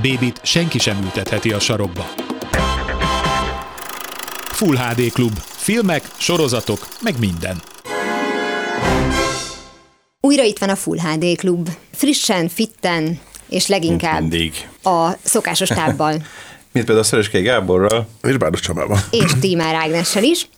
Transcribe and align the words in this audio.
Bébit 0.00 0.40
senki 0.42 0.78
sem 0.78 1.02
ültetheti 1.02 1.52
a 1.52 1.58
sarokba. 1.58 2.06
Full 4.44 4.76
HD 4.76 5.12
Klub. 5.12 5.38
Filmek, 5.38 6.04
sorozatok, 6.16 6.88
meg 7.00 7.18
minden. 7.18 7.62
Újra 10.20 10.42
itt 10.42 10.58
van 10.58 10.68
a 10.68 10.76
Full 10.76 10.98
HD 10.98 11.36
Klub. 11.36 11.68
Frissen, 11.94 12.48
fitten, 12.48 13.18
és 13.48 13.66
leginkább 13.66 14.20
Mindig. 14.20 14.68
a 14.82 15.10
szokásos 15.22 15.68
tábbal. 15.68 16.12
Mint 16.72 16.86
például 16.86 17.06
Szereskei 17.06 17.42
Gáborral. 17.42 18.08
És 18.22 18.36
Bárdos 18.36 18.60
Csabával. 18.60 18.98
és 19.10 19.30
Tímár 19.40 19.74
Ágnessel 19.74 20.22
is. 20.22 20.48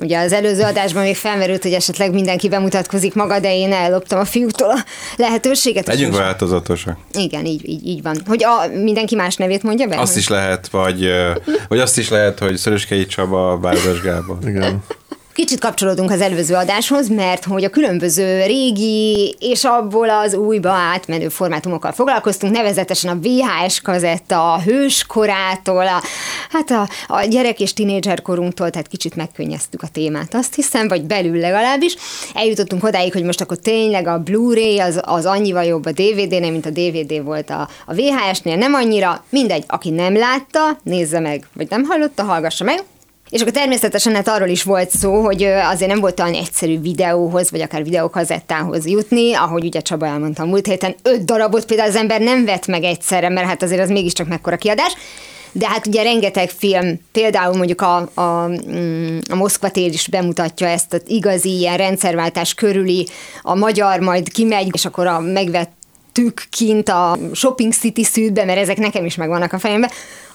Ugye 0.00 0.18
az 0.18 0.32
előző 0.32 0.62
adásban 0.62 1.02
még 1.02 1.16
felmerült, 1.16 1.62
hogy 1.62 1.72
esetleg 1.72 2.12
mindenki 2.12 2.48
bemutatkozik 2.48 3.14
maga, 3.14 3.40
de 3.40 3.54
én 3.54 3.72
elloptam 3.72 4.18
a 4.18 4.24
fiúktól 4.24 4.70
a 4.70 4.84
lehetőséget. 5.16 5.86
Legyünk 5.86 6.16
változatosak. 6.16 6.98
Igen, 7.12 7.44
így, 7.44 7.68
így, 7.68 7.86
így 7.86 8.02
van. 8.02 8.16
Hogy 8.26 8.44
a, 8.44 8.78
mindenki 8.82 9.14
más 9.14 9.36
nevét 9.36 9.62
mondja 9.62 9.86
be? 9.86 9.98
Azt 9.98 10.16
is 10.16 10.28
lehet, 10.28 10.68
vagy, 10.68 11.10
vagy 11.68 11.78
azt 11.78 11.98
is 11.98 12.08
lehet, 12.08 12.38
hogy 12.38 12.56
Szereskei 12.56 13.06
Csaba, 13.06 13.56
Bárdos 13.56 14.00
Gábor. 14.00 14.38
Igen. 14.46 14.82
Kicsit 15.32 15.60
kapcsolódunk 15.60 16.10
az 16.10 16.20
előző 16.20 16.54
adáshoz, 16.54 17.08
mert 17.08 17.44
hogy 17.44 17.64
a 17.64 17.70
különböző 17.70 18.46
régi 18.46 19.36
és 19.38 19.64
abból 19.64 20.10
az 20.10 20.34
újba 20.34 20.70
átmenő 20.70 21.28
formátumokkal 21.28 21.92
foglalkoztunk, 21.92 22.52
nevezetesen 22.52 23.10
a 23.10 23.20
VHS 23.20 23.80
kazetta, 23.80 24.52
a 24.52 24.60
hőskorától, 24.60 25.86
a, 25.86 26.02
hát 26.50 26.70
a, 26.70 26.88
a 27.06 27.24
gyerek 27.24 27.60
és 27.60 27.72
tinédzser 27.72 28.22
korunktól, 28.22 28.70
tehát 28.70 28.86
kicsit 28.86 29.16
megkönnyeztük 29.16 29.82
a 29.82 29.88
témát, 29.88 30.34
azt 30.34 30.54
hiszem, 30.54 30.88
vagy 30.88 31.02
belül 31.02 31.38
legalábbis. 31.38 31.96
Eljutottunk 32.34 32.84
odáig, 32.84 33.12
hogy 33.12 33.24
most 33.24 33.40
akkor 33.40 33.56
tényleg 33.56 34.06
a 34.06 34.18
Blu-ray 34.18 34.78
az, 34.78 35.00
az 35.04 35.26
annyival 35.26 35.64
jobb 35.64 35.86
a 35.86 35.92
DVD-nél, 35.92 36.50
mint 36.50 36.66
a 36.66 36.70
DVD 36.70 37.24
volt 37.24 37.50
a, 37.50 37.68
a 37.86 37.94
VHS-nél, 37.94 38.56
nem 38.56 38.74
annyira, 38.74 39.24
mindegy, 39.28 39.64
aki 39.66 39.90
nem 39.90 40.16
látta, 40.16 40.78
nézze 40.82 41.20
meg, 41.20 41.46
vagy 41.52 41.70
nem 41.70 41.84
hallotta, 41.84 42.22
hallgassa 42.22 42.64
meg, 42.64 42.84
és 43.30 43.40
akkor 43.40 43.52
természetesen 43.52 44.14
hát 44.14 44.28
arról 44.28 44.48
is 44.48 44.62
volt 44.62 44.90
szó, 44.90 45.24
hogy 45.24 45.42
azért 45.42 45.90
nem 45.90 46.00
volt 46.00 46.20
olyan 46.20 46.34
egyszerű 46.34 46.80
videóhoz, 46.80 47.50
vagy 47.50 47.60
akár 47.60 47.84
videókazettához 47.84 48.86
jutni, 48.86 49.34
ahogy 49.34 49.64
ugye 49.64 49.80
Csaba 49.80 50.06
elmondta 50.06 50.44
múlt 50.44 50.66
héten, 50.66 50.94
öt 51.02 51.24
darabot 51.24 51.64
például 51.64 51.88
az 51.88 51.96
ember 51.96 52.20
nem 52.20 52.44
vett 52.44 52.66
meg 52.66 52.84
egyszerre, 52.84 53.28
mert 53.28 53.46
hát 53.46 53.62
azért 53.62 53.80
az 53.80 53.88
mégiscsak 53.88 54.28
mekkora 54.28 54.56
kiadás. 54.56 54.92
De 55.52 55.68
hát 55.68 55.86
ugye 55.86 56.02
rengeteg 56.02 56.50
film, 56.50 57.00
például 57.12 57.56
mondjuk 57.56 57.80
a, 57.80 57.96
a, 58.14 58.46
mm, 58.46 59.18
a 59.30 59.34
Moszkva 59.34 59.70
tér 59.70 59.92
is 59.92 60.08
bemutatja 60.08 60.66
ezt 60.66 60.92
az 60.92 61.02
igazi 61.06 61.58
ilyen 61.58 61.76
rendszerváltás 61.76 62.54
körüli, 62.54 63.08
a 63.42 63.54
magyar 63.54 64.00
majd 64.00 64.28
kimegy, 64.32 64.70
és 64.72 64.84
akkor 64.84 65.06
a 65.06 65.20
megvett 65.20 65.72
tük 66.12 66.42
kint 66.50 66.88
a 66.88 67.18
Shopping 67.32 67.72
City 67.72 68.04
szűdbe, 68.04 68.44
mert 68.44 68.58
ezek 68.58 68.76
nekem 68.76 69.04
is 69.04 69.14
megvannak 69.14 69.52
a 69.52 69.58
fejemben, 69.58 69.90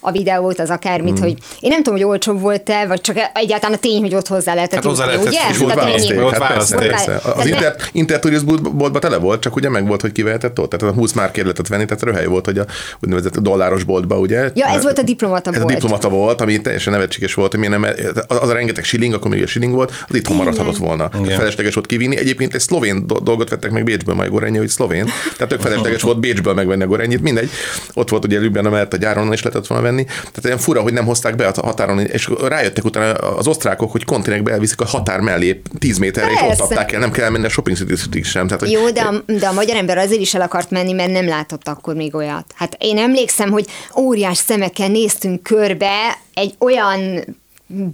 a 0.05 0.11
videót, 0.11 0.59
az 0.59 0.69
akármit, 0.69 1.13
Hmm. 1.17 1.21
hogy 1.27 1.37
én 1.59 1.69
nem 1.69 1.83
tudom, 1.83 1.99
hogy 1.99 2.07
olcsóbb 2.07 2.39
volt-e, 2.41 2.87
vagy 2.87 3.01
csak 3.01 3.17
egyáltalán 3.33 3.75
a 3.75 3.79
tény, 3.79 4.01
hogy 4.01 4.15
ott 4.15 4.27
hozzá 4.27 4.53
lehetett 4.53 4.75
Hát 4.75 4.83
hozzá 4.87 5.05
lehetett, 5.05 5.27
ugye? 5.27 5.39
és 5.51 5.57
Volt 5.57 5.73
választék, 5.73 6.19
Volt 6.19 6.37
hát 6.37 6.53
persze, 6.53 6.75
választék. 6.75 7.35
Az 7.35 7.45
Inter, 7.45 7.75
Intertourist 7.91 8.45
boltban 8.75 9.01
tele 9.01 9.17
volt, 9.17 9.41
csak 9.41 9.55
ugye 9.55 9.69
meg 9.69 9.87
volt, 9.87 10.01
hogy 10.01 10.11
kivehetett 10.11 10.59
ott. 10.59 10.69
Tehát 10.69 10.95
a 10.95 10.99
20 10.99 11.13
már 11.13 11.31
lehetett 11.35 11.67
venni, 11.67 11.85
tehát 11.85 12.03
röhely 12.03 12.25
volt, 12.25 12.45
hogy 12.45 12.57
a 12.57 12.65
úgynevezett 13.01 13.37
dolláros 13.39 13.83
boltba, 13.83 14.17
ugye? 14.19 14.49
Ja, 14.53 14.65
ez 14.67 14.83
volt 14.83 14.97
a 14.99 15.01
diplomata 15.03 15.51
ez 15.51 15.57
bolt. 15.59 15.71
a 15.71 15.73
diplomata 15.73 16.09
volt, 16.09 16.41
ami 16.41 16.61
teljesen 16.61 16.93
nevetséges 16.93 17.33
volt, 17.33 17.51
hogy 17.51 17.59
miért 17.59 17.79
nem, 17.79 17.93
az, 18.27 18.49
a 18.49 18.53
rengeteg 18.53 18.83
shilling, 18.83 19.13
akkor 19.13 19.31
még 19.31 19.43
a 19.43 19.47
shilling 19.47 19.73
volt, 19.73 19.91
az 20.09 20.15
itthon 20.15 20.35
maradhatott 20.35 20.77
volna. 20.77 21.09
Tehát 21.09 21.33
felesleges 21.33 21.73
volt 21.73 21.85
kivinni. 21.87 22.17
Egyébként 22.17 22.53
egy 22.53 22.61
szlovén 22.61 23.07
do- 23.07 23.23
dolgot 23.23 23.49
vettek 23.49 23.71
meg 23.71 23.83
Bécsből, 23.83 24.15
majd 24.15 24.29
Gorenyi, 24.31 24.57
hogy 24.57 24.67
szlovén. 24.67 25.05
Tehát 25.37 25.47
tök 25.47 25.61
felesleges 25.61 26.01
volt 26.01 26.19
Bécsből 26.19 26.53
megvenni 26.53 26.83
a 26.83 26.87
Gorenyit, 26.87 27.21
mindegy. 27.21 27.49
Ott 27.93 28.09
volt 28.09 28.25
ugye 28.25 28.39
Lübben, 28.39 28.65
mert 28.65 28.93
a 28.93 28.97
gyáron 28.97 29.33
is 29.33 29.43
lehetett 29.43 29.67
volna 29.67 29.83
venni. 29.83 29.94
Tehát 30.03 30.45
olyan 30.45 30.57
fura, 30.57 30.81
hogy 30.81 30.93
nem 30.93 31.05
hozták 31.05 31.35
be 31.35 31.47
a 31.47 31.65
határon, 31.65 31.99
és 31.99 32.29
rájöttek 32.47 32.85
utána 32.85 33.11
az 33.13 33.47
osztrákok, 33.47 33.91
hogy 33.91 34.05
kontinekbe 34.05 34.51
elviszik 34.51 34.81
a 34.81 34.85
határ 34.85 35.19
mellé 35.19 35.61
10 35.79 35.97
méterre, 35.97 36.31
és 36.31 36.39
ott 36.41 36.47
Persze. 36.47 36.63
adták 36.63 36.91
el, 36.91 36.99
nem 36.99 37.11
kell 37.11 37.29
menni 37.29 37.45
a 37.45 37.49
shopping 37.49 37.77
city 37.77 38.23
sem. 38.23 38.47
Tehát, 38.47 38.61
hogy 38.61 38.71
Jó, 38.71 38.89
de 38.89 39.01
a, 39.01 39.23
de 39.25 39.47
a 39.47 39.53
magyar 39.53 39.75
ember 39.75 39.97
azért 39.97 40.21
is 40.21 40.33
el 40.33 40.41
akart 40.41 40.69
menni, 40.69 40.91
mert 40.91 41.11
nem 41.11 41.27
látott 41.27 41.67
akkor 41.67 41.95
még 41.95 42.15
olyat. 42.15 42.53
Hát 42.55 42.75
én 42.79 42.97
emlékszem, 42.97 43.51
hogy 43.51 43.65
óriás 43.97 44.37
szemekkel 44.37 44.87
néztünk 44.87 45.43
körbe 45.43 46.17
egy 46.33 46.55
olyan 46.59 47.25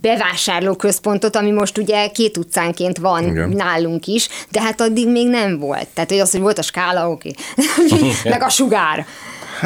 bevásárlóközpontot, 0.01 1.35
ami 1.35 1.51
most 1.51 1.77
ugye 1.77 2.07
két 2.07 2.37
utcánként 2.37 2.97
van 2.97 3.23
Igen. 3.23 3.49
nálunk 3.49 4.07
is, 4.07 4.29
de 4.49 4.61
hát 4.61 4.81
addig 4.81 5.07
még 5.07 5.27
nem 5.27 5.59
volt. 5.59 5.87
Tehát, 5.93 6.09
hogy 6.09 6.19
az, 6.19 6.31
hogy 6.31 6.41
volt 6.41 6.57
a 6.57 6.61
skála, 6.61 7.09
oké. 7.09 7.31
Meg 8.23 8.41
a 8.41 8.49
sugár. 8.49 9.05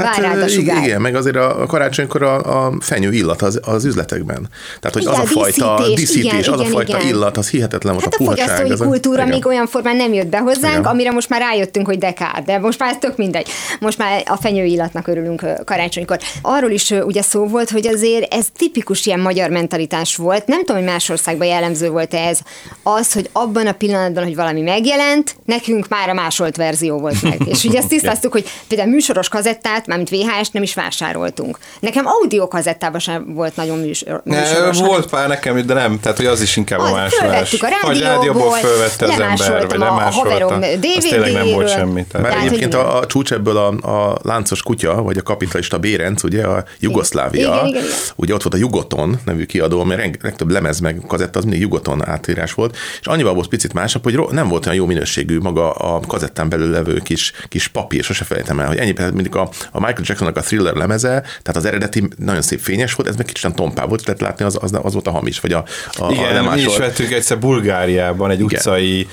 Hát, 0.03 0.17
rád 0.17 0.41
a 0.41 0.47
sugár. 0.47 0.83
igen, 0.83 1.01
meg 1.01 1.15
azért 1.15 1.35
a 1.35 1.61
a 1.61 1.65
karácsonykor 1.65 2.23
a, 2.23 2.65
a 2.65 2.73
fenyő 2.79 3.11
illat 3.11 3.41
az, 3.41 3.59
az 3.63 3.85
üzletekben. 3.85 4.49
Tehát, 4.79 4.93
hogy 4.93 5.01
Igen, 5.01 5.13
az 5.13 5.19
a 5.19 5.21
a 5.21 5.25
fajta 5.25 5.75
díszítés, 5.77 5.95
díszítés, 5.99 6.23
igen, 6.23 6.53
az 6.53 6.59
a 6.59 6.61
igen, 6.61 6.71
fajta 6.71 6.97
igen. 6.97 7.07
illat, 7.09 7.37
az 7.37 7.49
hihetetlen 7.49 7.93
volt 7.93 8.03
Hát 8.05 8.13
a 8.13 8.23
a 8.23 8.25
fogyasztói 8.25 8.69
a- 8.71 8.75
kultúra 8.87 9.17
igen. 9.21 9.27
még 9.27 9.45
olyan 9.45 9.67
formán 9.67 9.95
nem 9.95 10.13
jött 10.13 10.27
be 10.27 10.37
hozzánk, 10.37 10.73
Igen. 10.73 10.83
amire 10.85 11.11
most 11.11 11.29
már 11.29 11.39
rájöttünk, 11.41 11.85
hogy 11.85 11.97
de 11.97 12.11
kár, 12.13 12.43
de 12.45 12.59
most 12.59 12.79
már 12.79 12.89
ez 12.89 12.97
tök 12.99 13.17
mindegy. 13.17 13.47
Most 13.79 13.97
már 13.97 14.23
a 14.25 14.37
fenyőillatnak 14.37 15.07
örülünk 15.07 15.41
ö, 15.41 15.51
karácsonykor. 15.65 16.19
Arról 16.41 16.71
is 16.71 16.89
ugye 16.89 17.21
szó 17.21 17.45
volt, 17.47 17.69
hogy 17.69 17.87
azért 17.87 18.33
ez 18.33 18.45
tipikus 18.57 19.05
ilyen 19.05 19.19
magyar 19.19 19.49
mentalitás 19.49 20.15
volt. 20.15 20.47
Nem 20.47 20.59
tudom, 20.59 20.81
hogy 20.81 20.91
más 20.91 21.09
országban 21.09 21.47
jellemző 21.47 21.89
volt 21.89 22.13
ez. 22.13 22.39
Az, 22.83 23.13
hogy 23.13 23.29
abban 23.31 23.67
a 23.67 23.71
pillanatban, 23.71 24.23
hogy 24.23 24.35
valami 24.35 24.61
megjelent, 24.61 25.35
nekünk 25.45 25.87
már 25.87 26.09
a 26.09 26.13
másolt 26.13 26.55
verzió 26.55 26.97
volt 26.99 27.21
meg. 27.21 27.41
És 27.53 27.63
ugye 27.63 27.77
ezt 27.77 27.87
tisztáztuk, 27.87 28.31
hogy 28.31 28.45
például 28.67 28.89
műsoros 28.89 29.29
kazettát, 29.29 29.84
mármint 29.87 30.09
VHS-t 30.09 30.53
nem 30.53 30.63
is 30.63 30.73
vásároltunk. 30.73 31.57
Nekem 31.79 32.05
audio 32.05 32.47
kazettában 32.47 32.99
sem 32.99 33.33
volt 33.33 33.55
nagyon 33.55 33.79
műsor, 33.79 34.21
Ne, 34.23 34.71
volt 34.71 35.09
pár 35.09 35.27
nekem, 35.27 35.65
de 35.65 35.73
nem, 35.73 35.99
tehát 35.99 36.17
hogy 36.17 36.25
az 36.25 36.41
is 36.41 36.57
inkább 36.57 36.79
a 36.79 36.83
Az, 36.83 36.91
másolás. 36.91 37.49
fölvettük 37.49 37.63
a 37.63 37.67
Vagy 37.87 37.99
rádióból, 38.01 38.15
rádióból 38.15 38.51
fölvette 38.57 39.05
az 39.05 39.19
ember, 39.19 39.67
vagy 39.67 39.81
a- 39.81 39.85
a 39.85 39.89
lemásolta. 39.89 40.29
haverom 40.29 40.61
Az 40.97 41.03
tényleg 41.09 41.31
nem 41.33 41.47
volt 41.47 41.69
semmi. 41.69 42.05
Tehát. 42.11 42.27
Tehát, 42.27 42.43
egyébként 42.45 42.73
a, 42.73 42.97
a 42.97 43.05
csúcs 43.05 43.31
ebből 43.33 43.57
a, 43.57 43.67
a 44.09 44.17
láncos 44.23 44.61
kutya, 44.63 45.01
vagy 45.01 45.17
a 45.17 45.21
kapitalista 45.21 45.77
Bérenc, 45.77 46.23
ugye 46.23 46.43
a 46.45 46.63
Jugoszlávia, 46.79 47.53
Igen, 47.53 47.67
igen, 47.67 47.83
igen. 47.83 47.95
ugye 48.15 48.33
ott 48.33 48.41
volt 48.43 48.53
a 48.55 48.57
Jugoton 48.57 49.19
nevű 49.25 49.45
kiadó, 49.45 49.83
mert 49.83 49.99
reng- 49.99 50.23
legtöbb 50.23 50.49
lemez 50.49 50.79
meg 50.79 51.01
kazetta 51.07 51.37
az 51.39 51.43
mindig 51.45 51.61
Jugoton 51.61 52.07
átírás 52.07 52.53
volt, 52.53 52.77
és 52.99 53.07
annyival 53.07 53.33
volt 53.33 53.47
picit 53.47 53.73
másabb, 53.73 54.03
hogy 54.03 54.19
nem 54.31 54.47
volt 54.47 54.65
olyan 54.65 54.77
jó 54.77 54.85
minőségű 54.85 55.37
maga 55.39 55.71
a 55.71 55.99
kazettán 56.07 56.49
belül 56.49 56.69
levő 56.69 56.97
kis, 57.03 57.31
kis 57.49 57.67
papír, 57.67 58.03
sose 58.03 58.23
felejtem 58.23 58.59
el, 58.59 58.67
hogy 58.67 58.77
ennyi, 58.77 58.93
tehát 58.93 59.13
mindig 59.13 59.35
a, 59.35 59.49
a 59.75 59.79
Michael 59.79 60.03
Jacksonnak 60.03 60.37
a 60.37 60.41
thriller 60.41 60.73
lemeze, 60.73 61.09
tehát 61.21 61.55
az 61.55 61.65
eredeti 61.65 62.03
nagyon 62.17 62.41
szép 62.41 62.59
fényes 62.59 62.93
volt, 62.93 63.09
ez 63.09 63.15
meg 63.15 63.25
kicsit 63.25 63.55
tompá 63.55 63.85
volt, 63.85 64.05
lehet 64.05 64.21
látni, 64.21 64.45
az, 64.45 64.57
az, 64.61 64.71
az 64.81 64.93
volt 64.93 65.07
a 65.07 65.11
hamis, 65.11 65.39
vagy 65.39 65.51
a, 65.51 65.63
a, 65.93 66.05
a 66.05 66.11
Igen, 66.11 66.23
mi 66.23 66.29
is 66.29 66.35
lemásolt. 66.35 66.77
vettünk 66.77 67.11
egyszer 67.11 67.39
Bulgáriában 67.39 68.29
egy 68.31 68.39
Igen. 68.39 68.45
utcai 68.55 69.07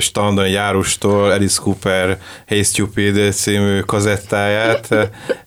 standon, 0.00 0.44
egy 0.44 0.54
árustól 0.54 1.30
Alice 1.30 1.60
Cooper 1.62 2.18
Hey 2.46 2.62
Stupid 2.62 3.32
című 3.32 3.80
kazettáját. 3.80 4.88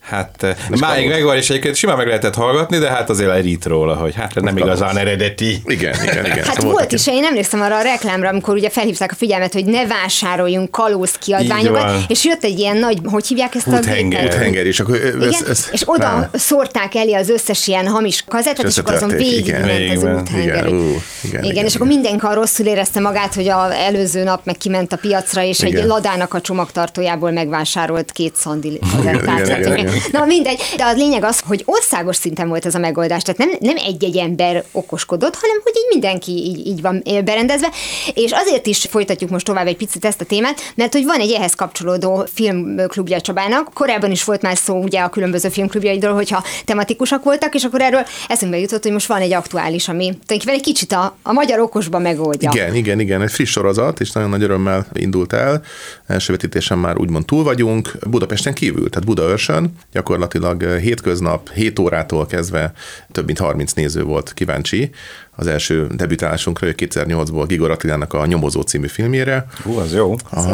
Hát 0.01 0.55
máig 0.79 1.07
megvan, 1.07 1.35
és 1.35 1.49
egyébként 1.49 1.75
simán 1.75 1.97
meg 1.97 2.07
lehetett 2.07 2.35
hallgatni, 2.35 2.77
de 2.77 2.89
hát 2.89 3.09
azért 3.09 3.29
elít 3.29 3.65
róla, 3.65 3.95
hogy 3.95 4.15
hát 4.15 4.41
nem 4.41 4.57
igazán 4.57 4.97
eredeti. 4.97 5.61
Igen, 5.65 5.93
igen, 6.03 6.25
igen. 6.25 6.43
Hát 6.43 6.55
Szóval 6.55 6.71
volt 6.71 6.91
is, 6.91 7.07
én 7.07 7.23
emlékszem 7.23 7.61
arra 7.61 7.77
a 7.77 7.81
reklámra, 7.81 8.29
amikor 8.29 8.53
ugye 8.53 8.69
felhívták 8.69 9.11
a 9.11 9.15
figyelmet, 9.15 9.53
hogy 9.53 9.65
ne 9.65 9.85
vásároljunk 9.87 10.71
kalóz 10.71 11.11
kiadványokat, 11.11 11.93
és 12.07 12.25
jött 12.25 12.43
egy 12.43 12.59
ilyen 12.59 12.77
nagy, 12.77 12.99
hogy 13.03 13.27
hívják 13.27 13.55
ezt 13.55 13.67
a 13.67 13.79
gépet? 13.79 14.33
Tenger, 14.61 14.65
és 14.65 14.79
akkor 14.79 14.95
Igen, 14.95 15.33
ez, 15.33 15.49
ez, 15.49 15.67
és 15.71 15.81
oda 15.85 16.03
rá- 16.03 16.29
szórták 16.37 16.95
elé 16.95 17.13
az 17.13 17.29
összes 17.29 17.67
ilyen 17.67 17.87
hamis 17.87 18.23
kazettát, 18.27 18.67
és 18.67 18.77
akkor 18.77 18.93
azon 18.93 19.09
összetörték, 19.09 19.31
végig 19.31 19.47
igen. 19.47 19.61
ment 19.61 19.71
az 19.71 19.77
Végigment, 19.77 20.29
úthenger. 20.29 20.65
igen, 20.65 20.67
ú, 20.67 20.77
igen, 20.77 20.99
igen, 21.23 21.43
igen, 21.43 21.65
és 21.65 21.75
akkor 21.75 21.87
mindenki 21.87 22.25
rosszul 22.31 22.65
érezte 22.65 22.99
magát, 22.99 23.33
hogy 23.33 23.47
a 23.47 23.73
előző 23.73 24.23
nap 24.23 24.45
meg 24.45 24.57
kiment 24.57 24.93
a 24.93 24.97
piacra, 24.97 25.43
és 25.43 25.59
egy 25.59 25.71
Igen. 25.71 25.87
ladának 25.87 26.33
a 26.33 26.41
csomagtartójából 26.41 27.31
megvásárolt 27.31 28.11
két 28.11 28.35
szandi 28.35 28.79
kazettát. 28.95 30.11
Na 30.11 30.25
mindegy, 30.25 30.61
de 30.77 30.83
a 30.83 30.93
lényeg 30.93 31.23
az, 31.23 31.39
hogy 31.47 31.63
országos 31.65 32.15
szinten 32.15 32.47
volt 32.47 32.65
ez 32.65 32.75
a 32.75 32.79
megoldás, 32.79 33.21
tehát 33.21 33.39
nem, 33.39 33.49
nem 33.59 33.85
egy-egy 33.85 34.17
ember 34.17 34.63
okoskodott, 34.71 35.35
hanem 35.35 35.57
hogy 35.63 35.73
így 35.75 35.87
mindenki 35.89 36.31
így, 36.31 36.67
így 36.67 36.81
van 36.81 37.03
berendezve, 37.25 37.67
és 38.13 38.31
azért 38.31 38.67
is 38.67 38.87
folytatjuk 38.89 39.29
most 39.29 39.45
tovább 39.45 39.67
egy 39.67 39.77
picit 39.77 40.05
ezt 40.05 40.21
a 40.21 40.25
témát, 40.25 40.73
mert 40.75 40.93
hogy 40.93 41.05
van 41.05 41.19
egy 41.19 41.31
ehhez 41.31 41.53
kapcsolódó 41.53 42.27
filmklubja 42.33 43.21
Csabának, 43.21 43.73
korábban 43.73 44.11
is 44.11 44.23
volt 44.23 44.41
már 44.41 44.50
már 44.51 44.59
szó 44.59 44.83
ugye 44.83 44.99
a 44.99 45.09
különböző 45.09 45.49
filmklubjaidról, 45.49 46.13
hogyha 46.13 46.43
tematikusak 46.65 47.23
voltak, 47.23 47.55
és 47.55 47.63
akkor 47.63 47.81
erről 47.81 48.05
eszünkbe 48.27 48.59
jutott, 48.59 48.83
hogy 48.83 48.91
most 48.91 49.07
van 49.07 49.21
egy 49.21 49.33
aktuális, 49.33 49.87
ami 49.87 50.03
tulajdonképpen 50.03 50.53
egy 50.53 50.61
kicsit 50.61 50.91
a, 50.91 51.17
a 51.23 51.31
magyar 51.31 51.59
okosba 51.59 51.99
megoldja. 51.99 52.49
Igen, 52.53 52.75
igen, 52.75 52.99
igen, 52.99 53.21
egy 53.21 53.31
friss 53.31 53.51
sorozat, 53.51 53.99
és 53.99 54.11
nagyon 54.11 54.29
nagy 54.29 54.43
örömmel 54.43 54.85
indult 54.93 55.33
el. 55.33 55.63
Első 56.07 56.31
vetítésen 56.31 56.77
már 56.77 56.97
úgymond 56.97 57.25
túl 57.25 57.43
vagyunk. 57.43 57.91
Budapesten 58.09 58.53
kívül, 58.53 58.89
tehát 58.89 59.05
Budaörsön, 59.05 59.73
gyakorlatilag 59.91 60.63
hétköznap, 60.63 61.51
7 61.53 61.79
órától 61.79 62.25
kezdve 62.25 62.73
több 63.11 63.25
mint 63.25 63.39
30 63.39 63.73
néző 63.73 64.03
volt 64.03 64.33
kíváncsi 64.33 64.89
az 65.35 65.47
első 65.47 65.87
debütálásunkra, 65.95 66.67
2008-ból 66.71 67.43
Gigor 67.47 67.71
Attilának 67.71 68.13
a 68.13 68.25
Nyomozó 68.25 68.61
című 68.61 68.87
filmjére. 68.87 69.45
Hú, 69.63 69.77
az 69.77 69.93
jó. 69.93 70.15
A, 70.29 70.51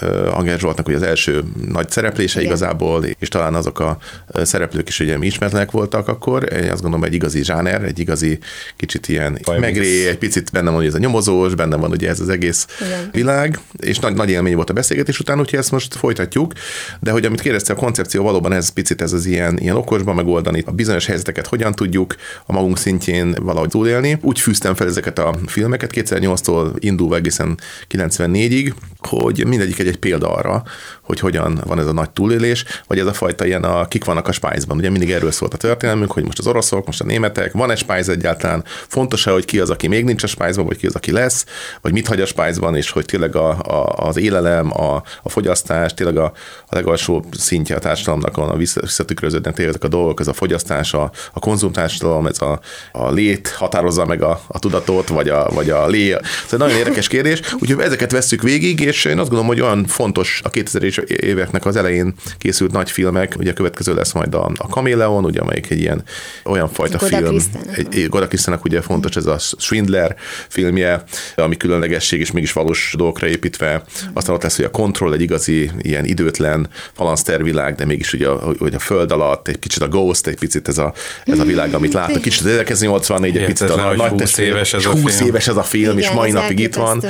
ö, 0.00 0.28
Anger 0.30 0.58
Zsoltnak 0.58 0.86
ugye 0.86 0.96
az 0.96 1.02
első 1.02 1.42
nagy 1.68 1.90
szereplése 1.90 2.38
Igen. 2.40 2.50
igazából, 2.52 3.04
és 3.18 3.28
talán 3.28 3.54
azok 3.54 3.80
a 3.80 3.98
szereplők 4.42 4.88
is 4.88 5.00
ugye 5.00 5.18
mi 5.18 5.26
ismertlenek 5.26 5.70
voltak 5.70 6.08
akkor. 6.08 6.52
Én 6.52 6.70
azt 6.70 6.82
gondolom, 6.82 7.04
egy 7.04 7.14
igazi 7.14 7.44
zsáner, 7.44 7.82
egy 7.82 7.98
igazi 7.98 8.38
kicsit 8.76 9.08
ilyen 9.08 9.38
Fajmix. 9.42 9.66
megré, 9.66 10.08
egy 10.08 10.18
picit 10.18 10.50
benne 10.52 10.70
van 10.70 10.84
ez 10.84 10.94
a 10.94 10.98
nyomozós, 10.98 11.54
benne 11.54 11.76
van 11.76 11.90
ugye 11.90 12.08
ez 12.08 12.20
az 12.20 12.28
egész 12.28 12.66
Igen. 12.80 13.08
világ, 13.12 13.58
és 13.78 13.98
nagy, 13.98 14.14
nagy 14.14 14.30
élmény 14.30 14.54
volt 14.54 14.70
a 14.70 14.72
beszélgetés 14.72 15.18
után, 15.18 15.40
úgyhogy 15.40 15.58
ezt 15.58 15.70
most 15.70 15.94
folytatjuk, 15.94 16.52
de 17.00 17.10
hogy 17.10 17.24
amit 17.24 17.40
kérdezte 17.40 17.72
a 17.72 17.76
koncepció, 17.76 18.22
valóban 18.22 18.52
ez 18.52 18.68
picit 18.68 19.02
ez 19.02 19.12
az 19.12 19.26
ilyen, 19.26 19.58
ilyen 19.58 19.76
okosban 19.76 20.14
megoldani, 20.14 20.62
a 20.66 20.70
bizonyos 20.70 21.06
helyzeteket 21.06 21.46
hogyan 21.46 21.72
tudjuk 21.72 22.16
a 22.46 22.52
magunk 22.52 22.78
szintjén 22.78 23.36
valahogy 23.42 23.68
túlélni, 23.68 23.92
élni. 23.94 24.18
Úgy 24.22 24.40
fűztem 24.40 24.74
fel 24.74 24.86
ezeket 24.86 25.18
a 25.18 25.34
filmeket 25.46 25.90
2008-tól 25.94 26.76
indulva 26.78 27.16
egészen 27.16 27.58
94-ig, 27.90 28.72
hogy 28.98 29.46
mindegyik 29.46 29.78
egy, 29.78 29.86
egy 29.86 29.98
példa 29.98 30.34
arra, 30.34 30.62
hogy 31.04 31.20
hogyan 31.20 31.60
van 31.64 31.78
ez 31.78 31.86
a 31.86 31.92
nagy 31.92 32.10
túlélés, 32.10 32.64
vagy 32.86 32.98
ez 32.98 33.06
a 33.06 33.12
fajta 33.12 33.46
ilyen 33.46 33.64
a 33.64 33.88
kik 33.88 34.04
vannak 34.04 34.28
a 34.28 34.32
spájzban. 34.32 34.76
Ugye 34.76 34.90
mindig 34.90 35.10
erről 35.10 35.30
szólt 35.30 35.54
a 35.54 35.56
történelmünk, 35.56 36.12
hogy 36.12 36.24
most 36.24 36.38
az 36.38 36.46
oroszok, 36.46 36.86
most 36.86 37.00
a 37.00 37.04
németek, 37.04 37.52
van 37.52 37.70
egy 37.70 37.78
spájz 37.78 38.08
egyáltalán, 38.08 38.64
fontos-e, 38.88 39.30
hogy 39.30 39.44
ki 39.44 39.58
az, 39.58 39.70
aki 39.70 39.86
még 39.86 40.04
nincs 40.04 40.22
a 40.22 40.26
spájzban, 40.26 40.66
vagy 40.66 40.76
ki 40.76 40.86
az, 40.86 40.94
aki 40.94 41.12
lesz, 41.12 41.46
vagy 41.80 41.92
mit 41.92 42.06
hagy 42.06 42.20
a 42.20 42.26
spájzban, 42.26 42.76
és 42.76 42.90
hogy 42.90 43.04
tényleg 43.04 43.36
a, 43.36 43.48
a, 43.48 44.06
az 44.06 44.16
élelem, 44.16 44.80
a, 44.80 45.02
a 45.22 45.28
fogyasztás, 45.28 45.94
tényleg 45.94 46.16
a, 46.16 46.32
a 46.66 46.74
legalsó 46.74 47.24
szintje 47.30 47.76
a 47.76 47.78
társadalomnak, 47.78 48.36
a 48.36 48.56
visszatükröződnek 48.56 49.54
tényleg 49.54 49.84
a 49.84 49.88
dolgok, 49.88 50.20
ez 50.20 50.28
a 50.28 50.32
fogyasztás, 50.32 50.94
a, 50.94 51.10
a 51.32 51.38
konzumtársadalom, 51.38 52.26
ez 52.26 52.40
a, 52.40 52.60
a 52.92 53.10
lét 53.10 53.48
határozza 53.48 54.04
meg 54.04 54.22
a, 54.22 54.40
a 54.46 54.58
tudatot, 54.58 55.08
vagy 55.08 55.28
a, 55.28 55.48
vagy 55.50 55.70
a 55.70 55.86
lé. 55.86 56.12
Ez 56.12 56.52
egy 56.52 56.58
nagyon 56.58 56.76
érdekes 56.76 57.08
kérdés, 57.08 57.40
úgyhogy 57.58 57.84
ezeket 57.84 58.12
vesszük 58.12 58.42
végig, 58.42 58.80
és 58.80 59.04
én 59.04 59.18
azt 59.18 59.28
gondolom, 59.28 59.46
hogy 59.46 59.60
olyan 59.60 59.86
fontos 59.86 60.40
a 60.44 60.50
2000-es 60.94 61.08
éveknek 61.08 61.66
az 61.66 61.76
elején 61.76 62.14
készült 62.38 62.72
nagy 62.72 62.90
filmek, 62.90 63.34
ugye 63.38 63.50
a 63.50 63.54
következő 63.54 63.94
lesz 63.94 64.12
majd 64.12 64.34
a, 64.34 64.50
a 64.56 64.68
Kameleon, 64.68 65.24
ugye, 65.24 65.40
amelyik 65.40 65.70
egy 65.70 65.80
ilyen 65.80 66.02
olyan 66.44 66.68
fajta 66.68 66.98
Goda 66.98 67.16
film. 67.16 67.38
Egy, 67.74 68.06
Goda 68.08 68.28
Krisztának 68.28 68.64
ugye 68.64 68.80
fontos 68.80 69.16
ez 69.16 69.26
a 69.26 69.38
Swindler 69.38 70.16
filmje, 70.48 71.04
ami 71.36 71.56
különlegesség 71.56 72.20
és 72.20 72.30
mégis 72.30 72.52
valós 72.52 72.94
dolgokra 72.96 73.26
építve. 73.26 73.82
Aztán 74.12 74.34
ott 74.34 74.42
lesz, 74.42 74.56
hogy 74.56 74.64
a 74.64 74.70
Control 74.70 75.14
egy 75.14 75.20
igazi 75.20 75.70
ilyen 75.80 76.04
időtlen 76.04 76.68
falansztervilág, 76.92 77.74
de 77.74 77.84
mégis 77.84 78.12
ugye 78.12 78.28
a, 78.28 78.52
hogy 78.58 78.74
a 78.74 78.78
föld 78.78 79.12
alatt, 79.12 79.48
egy 79.48 79.58
kicsit 79.58 79.82
a 79.82 79.88
Ghost, 79.88 80.26
egy 80.26 80.38
picit 80.38 80.68
ez 80.68 80.78
a, 80.78 80.92
ez 81.24 81.38
a 81.38 81.44
világ, 81.44 81.74
amit 81.74 81.92
látok, 81.92 82.22
kicsit 82.22 82.46
1984, 82.46 83.36
egy 83.36 83.44
picit 83.44 83.70
a 83.70 83.94
nagy 83.94 84.10
20 84.10 84.38
éves 84.38 84.72
ez 84.72 84.86
a 84.86 84.90
20 84.90 85.16
film. 85.16 85.28
éves 85.28 85.48
ez 85.48 85.56
a 85.56 85.62
film, 85.62 85.98
Igen, 85.98 86.10
és 86.10 86.10
mai 86.10 86.30
napig 86.30 86.58
itt 86.58 86.74
van. 86.74 87.02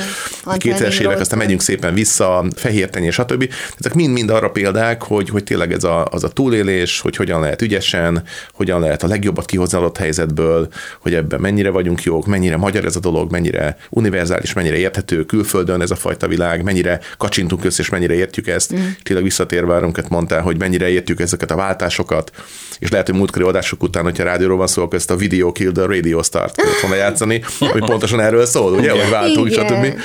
2000-es 0.45 1.01
évek, 1.01 1.21
aztán 1.21 1.39
megyünk 1.39 1.63
szépen 1.63 1.95
vissza, 1.95 2.45
fehér 2.57 2.91
tenyér, 2.91 3.13
stb. 3.13 3.53
Ezek 3.79 3.95
mind-mind 3.95 4.31
arra 4.31 4.51
példák, 4.51 5.03
hogy, 5.03 5.29
hogy 5.29 5.45
tényleg 5.45 5.73
ez 5.73 5.85
a, 5.85 6.07
az 6.11 6.25
a 6.25 6.29
túlélés, 6.29 7.01
hogy 7.01 7.17
hogyan 7.17 7.41
lehet 7.41 7.63
ügyesen, 7.63 8.23
hogyan 8.53 8.81
lehet 8.81 9.03
a 9.03 9.07
legjobbat 9.07 9.45
kihozni 9.45 9.79
adott 9.79 9.97
helyzetből, 9.97 10.69
hogy 11.01 11.15
ebben 11.15 11.41
mennyire 11.41 11.71
vagyunk 11.71 12.03
jók, 12.03 12.27
mennyire 12.27 12.57
magyar 12.57 12.85
ez 12.85 12.97
a 12.97 13.01
dolog, 13.01 13.31
mennyire 13.31 13.77
univerzális, 13.91 14.53
mennyire 14.53 14.77
érthető 14.77 15.25
külföldön 15.25 15.81
ez 15.81 15.91
a 15.91 15.95
fajta 15.95 16.29
világ, 16.29 16.63
mennyire 16.63 17.01
kacsintunk 17.17 17.65
össze, 17.65 17.83
és 17.83 17.89
mennyire 17.89 18.15
értjük 18.15 18.47
ezt. 18.47 18.75
Mm. 18.75 18.79
Tényleg 19.03 19.25
visszatérve 19.25 19.75
arra, 19.75 19.91
mondtál, 20.09 20.41
hogy 20.41 20.59
mennyire 20.59 20.89
értjük 20.89 21.21
ezeket 21.21 21.51
a 21.51 21.57
váltásokat, 21.57 22.31
és 22.79 22.91
lehet, 22.91 23.07
hogy 23.07 23.17
múltkori 23.17 23.45
adások 23.45 23.83
után, 23.83 24.03
hogyha 24.03 24.25
rádióról 24.25 24.57
van 24.57 24.67
szó, 24.67 24.83
akkor 24.83 24.99
ezt 24.99 25.11
a 25.11 25.17
Video 25.17 25.53
Kill 25.53 25.73
the 25.73 25.87
Radio 25.87 26.23
Start 26.23 26.57
tudod 26.57 26.81
volna 26.81 26.97
játszani, 26.97 27.43
hogy 27.59 27.85
pontosan 27.91 28.21
erről 28.21 28.47
szól, 28.47 28.73
ugye, 28.73 28.91
hogy 28.91 29.11
váltunk, 29.11 29.53
stb. 29.53 30.01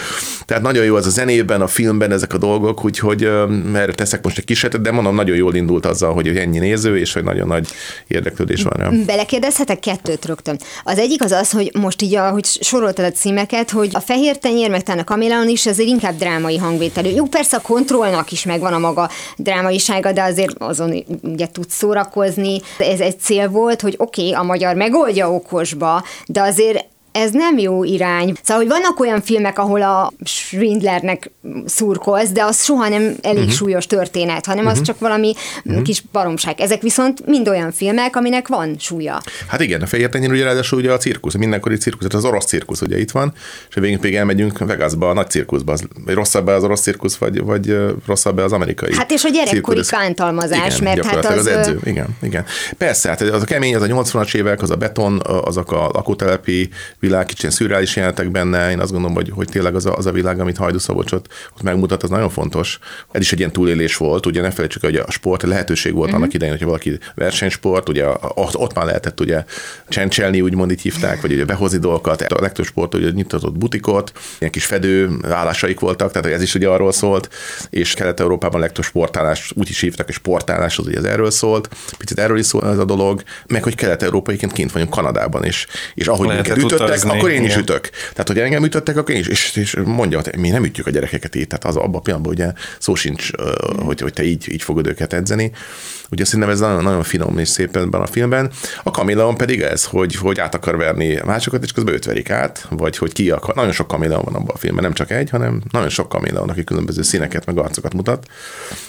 Tehát 0.46 0.64
nagyon 0.64 0.86
jó 0.86 0.96
az 0.96 1.06
a 1.06 1.10
zenében, 1.10 1.62
a 1.62 1.68
filmben 1.68 2.12
ezek 2.12 2.34
a 2.34 2.38
dolgok, 2.38 2.86
úgyhogy 2.86 3.30
erre 3.76 3.94
teszek 3.94 4.24
most 4.24 4.38
egy 4.38 4.46
kiset, 4.46 4.82
de 4.82 4.92
mondom, 4.92 5.16
nagyon 5.16 5.36
jól 5.36 5.56
indult 5.56 5.86
azzal, 5.86 6.14
hogy 6.14 6.28
ennyi 6.28 6.60
néző, 6.60 6.98
és 6.98 7.14
hogy 7.14 7.24
nagyon 7.24 7.48
nagy 7.48 7.68
érdeklődés 8.08 8.64
van 8.64 8.74
rá. 8.78 8.90
Belekérdezhetek 9.06 9.80
kettőt 9.80 10.26
rögtön. 10.26 10.60
Az 10.84 10.98
egyik 10.98 11.24
az 11.24 11.32
az, 11.32 11.52
hogy 11.52 11.72
most 11.80 12.02
így, 12.02 12.16
ahogy 12.16 12.46
soroltad 12.46 13.06
a 13.06 13.12
címeket, 13.12 13.70
hogy 13.70 13.90
a 13.94 14.00
fehér 14.00 14.38
tenyér, 14.38 14.70
meg 14.70 14.84
a 14.86 15.04
kaméleon 15.04 15.50
is 15.50 15.66
azért 15.66 15.90
inkább 15.90 16.18
drámai 16.18 16.58
hangvételű. 16.58 17.10
Jó, 17.10 17.26
persze 17.26 17.58
a 17.58 17.62
kontrollnak 17.62 18.32
is 18.32 18.46
megvan 18.46 18.74
a 18.74 18.80
maga 18.80 19.10
drámaisága, 19.38 20.12
de 20.12 20.24
azért 20.24 20.56
azon 20.58 21.04
ugye 21.22 21.48
tudsz 21.48 21.76
szórakozni. 21.76 22.62
Ez 22.78 23.00
egy 23.00 23.20
cél 23.20 23.50
volt, 23.50 23.82
hogy 23.82 23.96
oké, 23.98 24.22
okay, 24.22 24.34
a 24.34 24.44
magyar 24.44 24.76
megoldja 24.76 25.32
okosba, 25.32 26.04
de 26.26 26.42
azért 26.42 26.86
ez 27.20 27.32
nem 27.32 27.58
jó 27.58 27.84
irány. 27.84 28.34
Szóval, 28.44 28.64
hogy 28.64 28.72
vannak 28.72 29.00
olyan 29.00 29.22
filmek, 29.22 29.60
ahol 29.60 29.82
a 29.82 30.12
Schwindlernek 30.24 31.32
szurkolsz, 31.66 32.30
de 32.30 32.44
az 32.44 32.64
soha 32.64 32.90
nem 32.90 33.16
elég 33.22 33.40
uh-huh. 33.40 33.56
súlyos 33.56 33.86
történet, 33.86 34.46
hanem 34.46 34.66
uh-huh. 34.66 34.80
az 34.80 34.86
csak 34.86 35.00
valami 35.00 35.34
uh-huh. 35.64 35.84
kis 35.84 36.04
baromság. 36.12 36.60
Ezek 36.62 36.82
viszont 36.82 37.26
mind 37.26 37.48
olyan 37.48 37.72
filmek, 37.72 38.16
aminek 38.16 38.48
van 38.48 38.76
súlya. 38.80 39.22
Hát 39.48 39.62
igen, 39.62 39.82
a 39.82 39.86
fehér 39.86 40.10
tenyér 40.10 40.32
ugye 40.32 40.44
ráadásul 40.44 40.80
ugye 40.80 40.92
a 40.92 40.98
cirkusz, 40.98 41.36
mindenkori 41.36 41.78
cirkusz, 41.78 42.08
tehát 42.08 42.26
az 42.26 42.32
orosz 42.32 42.46
cirkusz 42.46 42.82
ugye 42.82 43.00
itt 43.00 43.12
van, 43.12 43.34
és 43.70 43.76
a 43.76 43.82
végén 43.82 44.00
pedig 44.00 44.16
elmegyünk 44.16 44.58
Vegasba, 44.58 45.10
a 45.10 45.14
nagy 45.14 45.30
cirkuszba, 45.30 45.72
az, 45.72 45.84
vagy 46.06 46.14
rosszabb 46.14 46.48
az 46.48 46.64
orosz 46.64 46.82
cirkusz, 46.82 47.16
vagy, 47.16 47.44
vagy 47.44 47.78
rosszabb 48.06 48.38
az 48.38 48.52
amerikai. 48.52 48.96
Hát 48.96 49.12
és 49.12 49.24
a 49.24 49.30
gyerekkori 49.30 49.82
bántalmazás, 49.92 50.80
igen, 50.80 50.84
mert 50.84 51.06
hát 51.06 51.26
az... 51.26 51.38
az 51.38 51.48
edző, 51.48 51.80
igen, 51.84 52.08
igen. 52.22 52.46
Persze, 52.78 53.10
hát 53.10 53.22
az 53.22 53.42
a 53.42 53.46
kemény, 53.46 53.76
az 53.76 53.82
a 53.82 53.86
80-as 53.86 54.36
évek, 54.36 54.62
az 54.62 54.70
a 54.70 54.76
beton, 54.76 55.22
azok 55.26 55.72
a 55.72 55.90
lakótelepi 55.94 56.70
világ, 57.10 57.26
kicsit 57.26 57.52
szürreális 57.52 57.96
jelentek 57.96 58.32
benne, 58.32 58.72
én 58.72 58.80
azt 58.80 58.92
gondolom, 58.92 59.16
hogy, 59.16 59.32
hogy 59.36 59.48
tényleg 59.48 59.76
az 59.76 59.86
a, 59.86 59.96
az 59.96 60.06
a 60.06 60.12
világ, 60.12 60.40
amit 60.40 60.58
Hajdu 60.58 60.80
Szabolcsot 60.80 61.28
ott 61.56 61.62
megmutat, 61.62 62.04
az 62.04 62.10
nagyon 62.10 62.30
fontos. 62.30 62.80
Ez 63.12 63.22
is 63.22 63.32
egy 63.32 63.40
ilyen 63.40 63.52
túlélés 63.52 63.98
volt, 63.98 64.26
ugye 64.26 64.42
ne 64.42 64.52
felejtsük, 64.52 64.82
hogy 64.82 64.96
a 64.96 65.12
sport 65.12 65.44
lehetőség 65.44 65.94
volt 65.94 66.06
uh-huh. 66.06 66.22
annak 66.22 66.34
idején, 66.34 66.54
hogyha 66.54 66.68
valaki 66.68 67.00
versenysport, 67.16 67.90
ugye 67.90 68.06
ott, 68.22 68.58
ott 68.58 68.74
már 68.74 68.86
lehetett 68.86 69.20
ugye 69.20 69.44
csencselni, 69.88 70.42
úgymond 70.42 70.72
így 70.72 70.82
hívták, 70.82 71.22
vagy 71.22 71.32
ugye 71.32 71.46
behozni 71.46 71.78
dolgokat. 71.78 72.22
A 72.22 72.42
legtöbb 72.42 72.66
sport 72.66 72.96
ugye 72.96 73.10
nyitatott 73.10 73.58
butikot, 73.58 74.12
ilyen 74.40 74.52
kis 74.52 74.66
fedő 74.66 75.10
állásaik 75.30 75.80
voltak, 75.80 76.12
tehát 76.12 76.28
ez 76.28 76.42
is 76.42 76.56
ugye 76.56 76.68
arról 76.68 76.92
szólt, 76.92 77.30
és 77.70 77.94
Kelet-Európában 77.94 78.60
legtöbb 78.60 78.86
sportálás 78.86 79.52
úgy 79.56 79.70
is 79.70 79.80
hívták, 79.80 80.06
hogy 80.06 80.16
sportálás 80.16 80.78
az 80.78 80.88
ugye 80.88 80.98
ez 80.98 81.04
erről 81.04 81.32
szólt, 81.32 81.70
picit 81.98 82.20
erről 82.20 82.38
is 82.38 82.46
szól 82.46 82.70
ez 82.70 82.78
a 82.78 82.86
dolog, 82.86 83.24
meg 83.48 83.64
hogy 83.64 83.76
kelet-európaiként 83.76 84.52
kint 84.52 84.72
vagyunk 84.72 84.90
Kanadában, 84.90 85.44
és, 85.44 85.68
és 85.94 86.08
ahogy 86.08 86.28
minket 86.28 86.58
ütöttek, 86.58 86.89
utazni, 86.90 87.18
akkor 87.18 87.30
én 87.30 87.44
is 87.44 87.50
igen. 87.50 87.60
ütök. 87.60 87.90
Tehát, 87.90 88.28
hogy 88.28 88.40
engem 88.40 88.64
ütöttek, 88.64 88.98
akkor 88.98 89.16
én 89.16 89.20
is, 89.20 89.28
és, 89.28 89.56
és 89.56 89.78
mondja, 89.86 90.22
hogy 90.22 90.38
mi 90.38 90.50
nem 90.50 90.64
ütjük 90.64 90.88
a 90.88 90.90
gyerekeket 90.90 91.36
így, 91.36 91.48
tehát 91.48 91.66
az 91.66 91.76
abban 91.76 91.96
a 91.96 92.00
pillanatban 92.00 92.34
ugye 92.34 92.52
szó 92.80 92.96
sincs, 92.96 93.30
hogy, 93.78 94.02
hogy 94.02 94.14
te 94.14 94.24
így, 94.24 94.52
így 94.52 94.64
fogod 94.64 94.88
őket 94.88 95.14
edzeni. 95.14 95.52
Ugye 96.12 96.26
szerintem 96.26 96.50
ez 96.50 96.60
nagyon, 96.60 96.84
nagyon 96.84 97.04
finom 97.04 97.38
és 97.38 97.48
szép 97.48 97.76
ebben 97.76 98.02
a 98.02 98.06
filmben. 98.06 98.52
A 98.84 98.92
Kameleon 98.92 99.36
pedig 99.36 99.62
ez, 99.62 99.86
hogy, 99.86 100.16
hogy 100.16 100.40
át 100.40 100.56
akar 100.56 100.78
verni 100.78 101.20
másokat, 101.26 101.64
és 101.64 101.72
közben 101.72 101.94
őt 101.94 102.06
verik 102.06 102.30
át, 102.30 102.68
vagy 102.70 102.98
hogy 102.98 103.14
ki 103.14 103.30
akar. 103.30 103.56
Nagyon 103.56 103.72
sok 103.72 103.88
Kameleon 103.88 104.22
van 104.24 104.36
abban 104.36 104.56
a 104.56 104.58
filmben, 104.58 104.84
nem 104.84 104.94
csak 104.94 105.12
egy, 105.12 105.30
hanem 105.30 105.62
nagyon 105.72 105.90
sok 105.90 106.10
Kameleon, 106.10 106.50
aki 106.50 106.64
különböző 106.64 107.02
színeket, 107.02 107.46
meg 107.46 107.58
arcokat 107.58 107.94
mutat. 107.94 108.26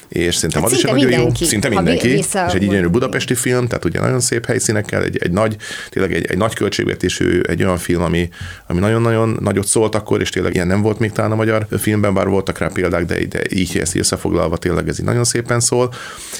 És 0.09 0.35
szerintem 0.35 0.62
hát 0.62 0.71
az 0.71 0.77
is 0.77 0.85
egy 0.85 0.93
nagyon 0.93 1.21
jó, 1.21 1.29
szinte 1.35 1.69
mindenki, 1.69 2.09
és 2.09 2.35
egy 2.35 2.59
gyönyörű 2.59 2.87
budapesti 2.87 3.35
film, 3.35 3.67
tehát 3.67 3.85
ugye 3.85 4.00
nagyon 4.00 4.21
szép 4.21 4.47
helyszínekkel, 4.47 5.03
egy, 5.03 5.17
egy 5.17 5.31
nagy, 5.31 5.57
tényleg 5.91 6.12
egy, 6.15 6.27
egy 6.27 6.39
nagy 6.39 6.55
költségvetésű, 6.55 7.41
egy 7.41 7.62
olyan 7.62 7.79
film, 7.79 8.03
ami, 8.03 8.29
ami 8.67 8.81
nagyon-nagyon 8.81 9.39
nagyot 9.41 9.67
szólt 9.67 9.95
akkor, 9.95 10.21
és 10.21 10.31
tényleg 10.31 10.55
ilyen 10.55 10.67
nem 10.67 10.83
volt 10.83 10.99
még 10.99 11.12
talán 11.12 11.33
a 11.33 11.35
magyar 11.35 11.67
filmben, 11.79 12.15
bár 12.15 12.29
voltak 12.29 12.59
rá 12.59 12.67
példák, 12.67 13.05
de, 13.05 13.25
de 13.27 13.41
így 13.49 13.79
ezt 13.79 13.97
összefoglalva 13.97 14.57
tényleg 14.57 14.89
ez 14.89 14.99
így 14.99 15.05
nagyon 15.05 15.25
szépen 15.25 15.61
szól. 15.61 15.95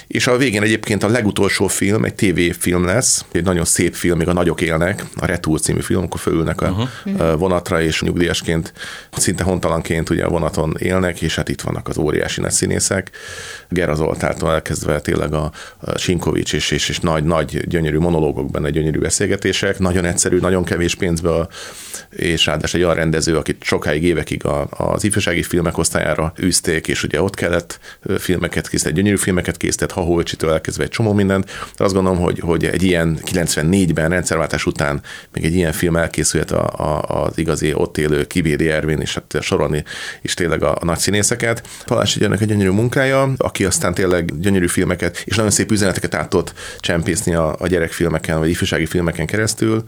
És 0.07 0.27
a 0.27 0.37
végén 0.37 0.63
egyébként 0.71 1.03
a 1.03 1.09
legutolsó 1.09 1.67
film 1.67 2.05
egy 2.05 2.15
tévéfilm 2.15 2.85
lesz, 2.85 3.25
egy 3.33 3.45
nagyon 3.45 3.65
szép 3.65 3.95
film, 3.95 4.19
még 4.19 4.29
a 4.29 4.33
nagyok 4.33 4.61
élnek, 4.61 5.05
a 5.17 5.27
Retour 5.27 5.61
című 5.61 5.81
film, 5.81 6.03
akkor 6.03 6.21
fölülnek 6.21 6.61
a 6.61 6.89
uh-huh. 7.05 7.39
vonatra, 7.39 7.83
és 7.83 8.03
nyugdíjasként, 8.03 8.73
szinte 9.17 9.45
hontalanként 9.45 10.11
ugye 10.11 10.25
a 10.25 10.29
vonaton 10.29 10.77
élnek, 10.79 11.23
és 11.23 11.35
hát 11.35 11.49
itt 11.49 11.61
vannak 11.61 11.89
az 11.89 11.99
óriási 11.99 12.41
nagy 12.41 12.51
színészek. 12.51 13.11
Gera 13.69 13.95
Zoltától 13.95 14.53
elkezdve 14.53 15.01
tényleg 15.01 15.33
a 15.33 15.53
Sinkovics 15.97 16.53
és, 16.53 16.71
és, 16.71 16.89
és 16.89 17.01
nagy, 17.01 17.25
nagy 17.25 17.69
gyönyörű 17.69 17.99
monológok 17.99 18.51
benne, 18.51 18.71
gyönyörű 18.71 18.99
beszélgetések, 18.99 19.79
nagyon 19.79 20.05
egyszerű, 20.05 20.39
nagyon 20.39 20.65
kevés 20.65 20.95
pénzbe 20.95 21.31
a, 21.31 21.49
és 22.11 22.47
ráadásul 22.47 22.79
egy 22.79 22.85
olyan 22.85 22.97
rendező, 22.97 23.37
akit 23.37 23.65
sokáig 23.65 24.03
évekig 24.03 24.45
a, 24.45 24.67
az 24.71 25.05
ifjúsági 25.05 25.43
filmek 25.43 25.79
osztályára 25.79 26.33
űzték, 26.43 26.89
és 26.89 27.03
ugye 27.03 27.23
ott 27.23 27.35
kellett 27.35 27.79
filmeket 28.19 28.69
készíteni, 28.69 28.97
gyönyörű 28.97 29.17
filmeket 29.17 29.57
készített, 29.57 29.93
ha 29.93 30.01
Elkezdve 30.61 30.85
egy 30.85 30.91
csomó 30.91 31.13
mindent. 31.13 31.51
De 31.77 31.85
azt 31.85 31.95
gondolom, 31.95 32.19
hogy, 32.19 32.39
hogy 32.39 32.65
egy 32.65 32.83
ilyen 32.83 33.19
94-ben 33.25 34.09
rendszerváltás 34.09 34.67
után 34.67 35.01
még 35.33 35.45
egy 35.45 35.55
ilyen 35.55 35.73
film 35.73 35.97
elkészült 35.97 36.51
a, 36.51 36.67
a, 36.67 37.23
az 37.25 37.39
igazi 37.39 37.73
ott 37.75 37.99
élő 37.99 38.27
Kibéri 38.27 38.69
Ervin, 38.69 39.01
és 39.01 39.15
hát 39.15 39.43
sorolni 39.43 39.85
is 40.23 40.35
tényleg 40.35 40.63
a, 40.63 40.77
a 40.81 40.85
nagy 40.85 40.99
színészeket. 40.99 41.69
Palás 41.85 42.17
egy 42.17 42.33
egy 42.33 42.47
gyönyörű 42.47 42.71
munkája, 42.71 43.33
aki 43.37 43.65
aztán 43.65 43.95
tényleg 43.95 44.41
gyönyörű 44.41 44.67
filmeket 44.67 45.23
és 45.25 45.37
nagyon 45.37 45.51
szép 45.51 45.71
üzeneteket 45.71 46.15
át 46.15 46.29
tudott 46.29 46.55
csempészni 46.79 47.35
a, 47.35 47.57
a 47.59 47.67
gyerekfilmeken, 47.67 48.39
vagy 48.39 48.49
ifjúsági 48.49 48.87
filmeken 48.87 49.27
keresztül, 49.27 49.85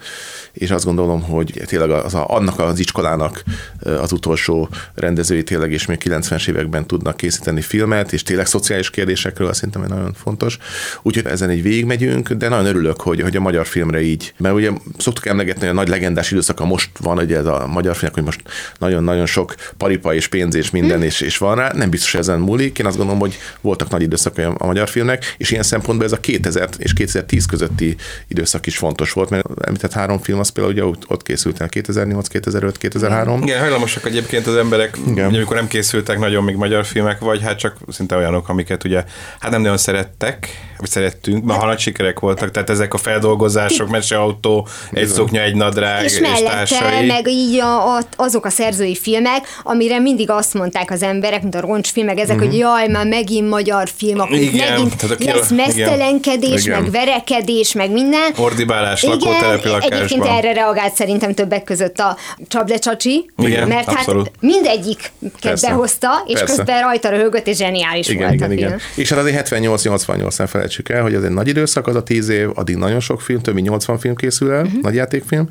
és 0.52 0.70
azt 0.70 0.84
gondolom, 0.84 1.22
hogy 1.22 1.62
tényleg 1.66 1.90
az 1.90 2.14
a, 2.14 2.28
annak 2.28 2.58
az 2.58 2.78
iskolának 2.78 3.42
az 3.82 4.12
utolsó 4.12 4.68
rendezői 4.94 5.42
tényleg, 5.42 5.72
és 5.72 5.86
még 5.86 6.00
90-es 6.04 6.48
években 6.48 6.86
tudnak 6.86 7.16
készíteni 7.16 7.60
filmet, 7.60 8.12
és 8.12 8.22
tényleg 8.22 8.46
szociális 8.46 8.90
kérdésekről 8.90 9.52
szerintem 9.52 9.82
nagyon 9.82 10.12
fontos. 10.12 10.58
Úgyhogy 11.02 11.26
ezen 11.26 11.50
így 11.50 11.62
végigmegyünk, 11.62 12.32
de 12.32 12.48
nagyon 12.48 12.66
örülök, 12.66 13.00
hogy, 13.00 13.20
hogy 13.20 13.36
a 13.36 13.40
magyar 13.40 13.66
filmre 13.66 14.00
így, 14.00 14.34
mert 14.36 14.54
ugye 14.54 14.70
szoktuk 14.98 15.26
emlegetni, 15.26 15.60
hogy 15.60 15.70
a 15.70 15.72
nagy 15.72 15.88
legendás 15.88 16.30
időszaka 16.30 16.64
most 16.64 16.90
van, 17.00 17.18
ugye 17.18 17.36
ez 17.36 17.46
a 17.46 17.66
magyar 17.66 17.96
filmek, 17.96 18.14
hogy 18.14 18.24
most 18.24 18.42
nagyon-nagyon 18.78 19.26
sok 19.26 19.54
paripa 19.76 20.14
és 20.14 20.26
pénz 20.26 20.54
és 20.54 20.70
minden, 20.70 20.96
hmm. 20.96 21.06
és, 21.06 21.20
és 21.20 21.38
van 21.38 21.56
rá, 21.56 21.72
nem 21.74 21.90
biztos, 21.90 22.10
hogy 22.10 22.20
ezen 22.20 22.40
múlik. 22.40 22.78
Én 22.78 22.86
azt 22.86 22.96
gondolom, 22.96 23.20
hogy 23.20 23.38
voltak 23.60 23.90
nagy 23.90 24.02
időszakai 24.02 24.44
a 24.44 24.66
magyar 24.66 24.88
filmnek, 24.88 25.34
és 25.38 25.50
ilyen 25.50 25.62
szempontból 25.62 26.06
ez 26.06 26.12
a 26.12 26.20
2000 26.20 26.68
és 26.78 26.92
2010 26.92 27.46
közötti 27.46 27.96
időszak 28.28 28.66
is 28.66 28.76
fontos 28.76 29.12
volt, 29.12 29.30
mert 29.30 29.46
említett 29.66 29.92
három 29.92 30.18
film 30.18 30.38
az 30.38 30.48
például 30.48 30.74
ugye 30.74 30.98
ott 31.08 31.22
készült 31.22 31.60
el 31.60 31.68
2008, 31.68 32.28
2005, 32.28 32.78
2003. 32.78 33.42
Igen, 33.42 33.60
hajlamosak 33.60 34.06
egyébként 34.06 34.46
az 34.46 34.56
emberek, 34.56 34.96
Igen. 35.06 35.26
Ugye, 35.26 35.36
amikor 35.36 35.56
nem 35.56 35.66
készültek 35.66 36.18
nagyon 36.18 36.44
még 36.44 36.56
magyar 36.56 36.84
filmek, 36.84 37.18
vagy 37.18 37.42
hát 37.42 37.58
csak 37.58 37.76
szinte 37.88 38.16
olyanok, 38.16 38.48
amiket 38.48 38.84
ugye 38.84 39.04
hát 39.40 39.50
nem 39.50 39.60
nagyon 39.60 39.76
szerettek, 39.76 40.51
vagy 40.82 40.90
szerettünk, 40.90 41.44
mert 41.44 41.64
nagy 41.64 41.78
sikerek 41.78 42.20
voltak, 42.20 42.50
tehát 42.50 42.70
ezek 42.70 42.94
a 42.94 42.98
feldolgozások, 42.98 43.88
meseautó, 43.88 44.68
egy 44.90 45.06
szoknya, 45.06 45.40
egy 45.40 45.54
nadrág, 45.54 46.04
és, 46.04 46.18
és 46.18 46.42
társai. 46.44 47.06
meg 47.06 47.28
így 47.28 47.58
a, 47.58 47.96
a, 47.96 48.00
azok 48.16 48.44
a 48.44 48.50
szerzői 48.50 48.96
filmek, 48.96 49.46
amire 49.62 49.98
mindig 49.98 50.30
azt 50.30 50.54
mondták 50.54 50.90
az 50.90 51.02
emberek, 51.02 51.42
mint 51.42 51.54
a 51.54 51.60
roncsfilmek, 51.60 52.18
ezek, 52.18 52.34
uh-huh. 52.36 52.50
hogy 52.50 52.58
jaj, 52.58 52.88
már 52.88 53.06
megint 53.06 53.48
magyar 53.48 53.88
film, 53.96 54.20
akkor 54.20 54.36
igen, 54.36 54.72
megint 54.72 54.96
tehát 54.96 55.20
a 55.20 55.38
lesz 55.38 55.50
mesztelenkedés, 55.50 56.64
igen. 56.64 56.82
meg 56.82 56.90
verekedés, 56.90 57.72
meg 57.72 57.90
minden. 57.90 58.32
Ordibálás, 58.36 59.02
lakótelepi 59.02 59.68
lakásban. 59.68 59.98
Egyébként 59.98 60.24
erre 60.24 60.52
reagált 60.52 60.94
szerintem 60.94 61.34
többek 61.34 61.64
között 61.64 61.98
a 61.98 62.16
Csable 62.48 62.78
Csacsi, 62.78 63.30
igen, 63.38 63.68
mert 63.68 63.86
hát 63.86 63.96
abszolút. 63.96 64.24
hát 64.24 64.34
mindegyik 64.40 65.12
behozta, 65.60 66.22
és 66.26 66.38
Persze. 66.38 66.56
közben 66.56 66.80
rajta 66.80 67.08
röhögött, 67.08 67.46
és 67.46 67.56
zseniális 67.56 68.08
igen, 68.08 68.20
volt 68.22 68.34
igen, 68.34 68.50
a 68.50 68.54
film. 68.54 68.66
Igen. 68.66 68.80
És 68.94 69.08
hát 69.08 69.18
azért 69.18 69.48
78-88 69.48 70.34
nem 70.42 70.50
felejtsük 70.50 70.88
el, 70.88 71.02
hogy 71.02 71.14
ez 71.14 71.22
egy 71.22 71.30
nagy 71.30 71.48
időszak, 71.48 71.86
az 71.86 71.94
a 71.94 72.02
10 72.02 72.28
év, 72.28 72.48
addig 72.54 72.76
nagyon 72.76 73.00
sok 73.00 73.20
film, 73.20 73.40
több 73.40 73.54
mint 73.54 73.68
80 73.68 73.98
film 73.98 74.14
készül 74.14 74.50
el, 74.52 74.64
uh-huh. 74.64 74.82
nagy 74.82 74.94
játékfilm, 74.94 75.48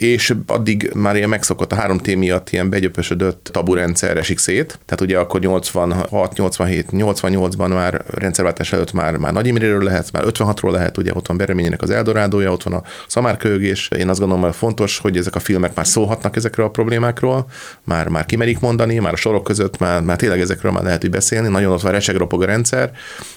és 0.00 0.34
addig 0.46 0.90
már 0.94 1.16
ilyen 1.16 1.28
megszokott 1.28 1.72
a 1.72 1.74
három 1.74 1.98
t 1.98 2.16
miatt 2.16 2.50
ilyen 2.50 2.70
begyöpösödött 2.70 3.48
taburendszer 3.52 4.16
esik 4.16 4.38
szét. 4.38 4.78
Tehát 4.84 5.00
ugye 5.00 5.18
akkor 5.18 5.40
86, 5.40 6.36
87, 6.36 6.86
88-ban 6.90 7.68
már 7.68 8.04
rendszerváltás 8.14 8.72
előtt 8.72 8.92
már, 8.92 9.16
már 9.16 9.32
Nagy 9.32 9.46
Imréről 9.46 9.82
lehet, 9.82 10.12
már 10.12 10.24
56-ról 10.26 10.70
lehet, 10.70 10.98
ugye 10.98 11.12
ott 11.14 11.26
van 11.26 11.36
Bereményének 11.36 11.82
az 11.82 11.90
Eldorádója, 11.90 12.52
ott 12.52 12.62
van 12.62 12.72
a 12.72 12.82
szamárkőgés. 13.06 13.88
Én 13.98 14.08
azt 14.08 14.18
gondolom, 14.18 14.44
hogy 14.44 14.54
fontos, 14.54 14.98
hogy 14.98 15.16
ezek 15.16 15.34
a 15.34 15.38
filmek 15.40 15.74
már 15.74 15.86
szólhatnak 15.86 16.36
ezekről 16.36 16.66
a 16.66 16.70
problémákról, 16.70 17.46
már, 17.84 18.08
már 18.08 18.26
kimerik 18.26 18.60
mondani, 18.60 18.98
már 18.98 19.12
a 19.12 19.16
sorok 19.16 19.44
között 19.44 19.78
már, 19.78 20.02
már 20.02 20.16
tényleg 20.16 20.40
ezekről 20.40 20.72
már 20.72 20.82
lehet 20.82 21.00
hogy 21.00 21.10
beszélni, 21.10 21.48
nagyon 21.48 21.72
ott 21.72 21.80
van 21.80 21.92
resegropog 21.92 22.42
a 22.42 22.46
rendszer, 22.46 22.90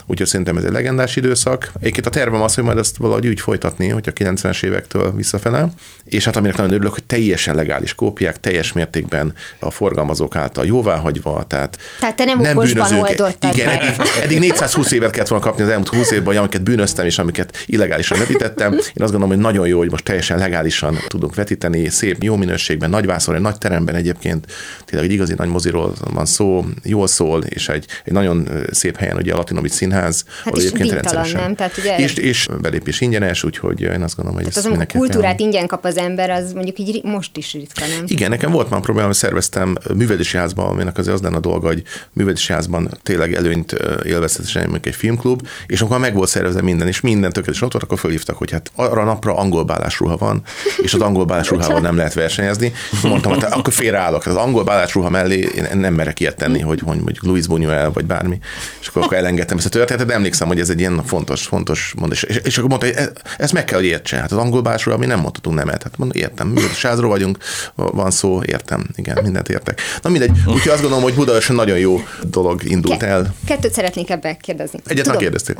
úgyhogy 0.05 0.27
szerintem 0.27 0.58
ez 0.58 0.63
egy 0.63 0.72
legendás 0.72 1.15
időszak. 1.15 1.72
Egyébként 1.79 2.05
a 2.05 2.10
tervem 2.10 2.41
az, 2.41 2.55
hogy 2.55 2.63
majd 2.63 2.77
ezt 2.77 2.98
valahogy 2.98 3.27
úgy 3.27 3.39
folytatni, 3.39 3.88
hogy 3.88 4.08
a 4.08 4.12
90-es 4.12 4.63
évektől 4.63 5.13
visszafele, 5.15 5.70
és 6.03 6.25
hát 6.25 6.36
aminek 6.53 6.57
nagyon 6.57 6.72
örülök, 6.72 6.93
hogy 6.93 7.03
teljesen 7.03 7.55
legális 7.55 7.95
kópiák, 7.95 8.39
teljes 8.39 8.74
mértékben 8.74 9.33
a 9.60 9.72
forgalmazók 9.72 10.36
által 10.36 10.65
jóváhagyva, 10.65 11.43
tehát, 11.48 11.77
tehát 12.00 12.15
te 12.15 12.25
nem, 12.25 12.39
nem 12.39 12.57
bűnözők. 12.57 13.10
Igen, 13.53 13.69
eddig, 13.69 14.01
eddig 14.22 14.39
420 14.39 14.91
évet 14.91 15.12
kellett 15.12 15.27
volna 15.27 15.45
kapni 15.45 15.63
az 15.63 15.69
elmúlt 15.69 15.88
20 15.88 16.12
évben, 16.12 16.38
amiket 16.38 16.63
bűnöztem 16.63 17.05
és 17.05 17.19
amiket 17.19 17.57
illegálisan 17.65 18.17
vetítettem. 18.17 18.72
Én 18.74 18.79
azt 18.79 19.12
gondolom, 19.12 19.29
hogy 19.29 19.38
nagyon 19.38 19.67
jó, 19.67 19.77
hogy 19.77 19.91
most 19.91 20.03
teljesen 20.03 20.38
legálisan 20.38 20.98
tudunk 21.07 21.36
vetíteni, 21.36 21.89
szép, 21.89 22.24
jó 22.24 22.36
minőségben, 22.36 22.89
nagy 22.89 23.05
vászon, 23.05 23.36
egy 23.36 23.41
nagy 23.41 23.57
teremben 23.57 23.95
egyébként, 23.95 24.45
tényleg 24.86 25.10
egy 25.10 25.13
igazi 25.15 25.33
nagy 25.38 25.48
moziról 25.48 25.93
van 26.13 26.25
szó, 26.25 26.65
jól 26.83 27.07
szól, 27.07 27.43
és 27.43 27.69
egy, 27.69 27.86
egy 28.03 28.13
nagyon 28.13 28.48
szép 28.72 28.98
helyen, 28.98 29.17
ugye 29.17 29.33
a 29.33 29.36
Latinovic 29.36 29.74
Színház, 29.74 30.25
hát 30.43 30.55
és 30.55 30.63
egyébként 30.63 30.91
rendszeresen. 30.91 31.41
Nem? 31.41 31.55
Tehát 31.55 31.77
ugye 31.77 31.98
és, 31.98 32.13
és 32.13 32.48
belépés 32.62 33.01
ingyenes, 33.01 33.43
úgyhogy 33.43 33.81
én 33.81 34.01
azt 34.01 34.15
gondolom, 34.15 34.41
hogy 34.43 34.53
Tehát 34.53 34.72
ez 34.72 34.79
az, 34.79 34.98
kultúrát 34.98 35.39
ingyen 35.39 35.67
kap 35.67 35.86
az 35.86 35.98
ember, 35.98 36.29
az 36.29 36.42
mondjuk 36.53 36.79
így 36.79 37.03
most 37.03 37.38
is 37.38 37.53
ritka, 37.53 37.85
nem? 37.88 38.03
Igen, 38.07 38.29
nekem 38.29 38.51
volt 38.51 38.69
már 38.69 38.81
probléma, 38.81 39.07
hogy 39.07 39.15
szerveztem 39.15 39.77
művelési 39.95 40.38
házban, 40.38 40.67
aminek 40.67 40.97
azért 40.97 41.15
az 41.15 41.21
lenne 41.21 41.35
a 41.35 41.39
dolga, 41.39 41.67
hogy 41.67 41.83
művelési 42.13 42.53
házban 42.53 42.89
tényleg 43.03 43.33
előnyt 43.33 43.75
élvezhetesen 44.05 44.62
mondjuk 44.62 44.85
egy 44.85 44.95
filmklub, 44.95 45.47
és 45.67 45.81
akkor 45.81 46.00
meg 46.00 46.13
volt 46.13 46.29
szervezve 46.29 46.62
minden, 46.62 46.88
és 46.88 47.01
minden 47.01 47.31
tökéletes 47.31 47.62
ott 47.62 47.71
volt, 47.71 47.83
akkor 47.83 48.00
fölhívtak, 48.00 48.38
hogy 48.38 48.51
hát 48.51 48.71
arra 48.75 49.01
a 49.01 49.05
napra 49.05 49.35
angol 49.35 49.63
bálásruha 49.63 50.17
van, 50.17 50.43
és 50.81 50.93
az 50.93 51.01
angol 51.01 51.25
bálásruhával 51.25 51.79
nem 51.79 51.95
lehet 51.95 52.13
versenyezni. 52.13 52.73
Mondtam, 53.03 53.31
hogy 53.31 53.43
hát 53.43 53.53
akkor 53.53 53.73
félreállok, 53.73 54.25
az 54.25 54.35
angol 54.35 54.63
bálásruha 54.63 55.09
mellé 55.09 55.50
én 55.55 55.77
nem 55.77 55.93
merek 55.93 56.19
ilyet 56.19 56.35
tenni, 56.35 56.59
hogy, 56.59 56.81
mondjuk 56.85 57.23
Louis 57.23 57.45
Buñuel, 57.47 57.89
vagy 57.93 58.05
bármi. 58.05 58.39
És 58.81 58.88
akkor, 58.88 59.01
akkor 59.03 59.17
elengedtem 59.17 59.57
ezt 59.57 59.65
a 59.65 59.69
történetet, 59.69 60.07
de 60.07 60.13
emlékszem, 60.13 60.47
hogy 60.47 60.59
ez 60.59 60.69
egy 60.69 60.79
ilyen 60.79 61.03
fontos, 61.05 61.45
fontos 61.45 61.93
mondás. 61.97 62.23
És, 62.23 62.39
és 62.43 62.57
akkor 62.57 62.69
mondta, 62.69 62.88
hogy 62.88 62.95
e, 62.97 63.12
ezt 63.38 63.53
meg 63.53 63.65
kell, 63.65 63.79
hogy 63.79 63.88
értse. 63.88 64.17
Hát 64.17 64.31
az 64.31 64.38
angol 64.38 64.62
bálásruha, 64.62 64.97
mi 64.97 65.05
nem 65.05 65.19
mondhatunk 65.19 65.57
nemet. 65.57 65.83
Hát 65.83 65.97
mondom, 65.97 66.21
értem, 66.33 66.71
házról 66.81 67.09
vagyunk, 67.09 67.37
van 67.75 68.11
szó, 68.11 68.41
értem, 68.45 68.85
igen, 68.95 69.19
mindent 69.23 69.49
értek. 69.49 69.81
Na 70.01 70.09
mindegy, 70.09 70.31
úgyhogy 70.45 70.71
azt 70.71 70.81
gondolom, 70.81 71.03
hogy 71.03 71.13
Budaörsön 71.13 71.55
nagyon 71.55 71.77
jó 71.77 72.03
dolog 72.21 72.63
indult 72.63 72.97
Ke- 72.97 73.09
el. 73.09 73.33
Kettőt 73.45 73.73
szeretnék 73.73 74.09
ebbe 74.09 74.37
kérdezni. 74.37 74.79
Egyet 74.85 75.17
kérdeztél. 75.17 75.55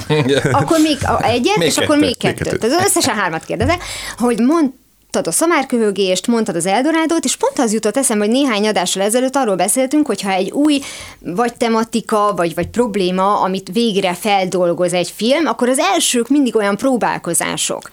akkor 0.51 0.80
még 0.80 0.98
egyet, 1.22 1.58
még 1.58 1.68
és 1.68 1.74
kettőt, 1.74 1.89
akkor 1.89 1.98
még 1.98 2.18
kettőt. 2.18 2.48
kettőt. 2.48 2.63
Az 2.63 2.86
összesen 2.86 3.15
hármat 3.15 3.46
kérdezek, 3.46 3.84
hogy 4.18 4.39
mond, 4.39 4.72
mondtad 5.13 5.34
a 5.34 5.38
szamárköhögést, 5.38 6.27
mondtad 6.27 6.56
az 6.56 6.65
Eldorádót, 6.65 7.25
és 7.25 7.36
pont 7.36 7.60
az 7.60 7.74
jutott 7.74 7.98
eszembe, 7.98 8.25
hogy 8.25 8.34
néhány 8.34 8.68
adással 8.68 9.03
ezelőtt 9.03 9.36
arról 9.36 9.56
beszéltünk, 9.56 10.08
hogyha 10.08 10.32
egy 10.32 10.51
új 10.51 10.82
vagy 11.20 11.53
tematika, 11.53 12.34
vagy, 12.36 12.56
vagy 12.56 12.68
probléma, 12.68 13.42
amit 13.42 13.70
végre 13.74 14.13
feldolgoz 14.13 14.94
egy 14.94 15.13
film, 15.15 15.46
akkor 15.46 15.70
az 15.70 15.80
elsők 15.80 16.27
mindig 16.30 16.56
olyan 16.56 16.77
próbálkozások. 16.77 17.89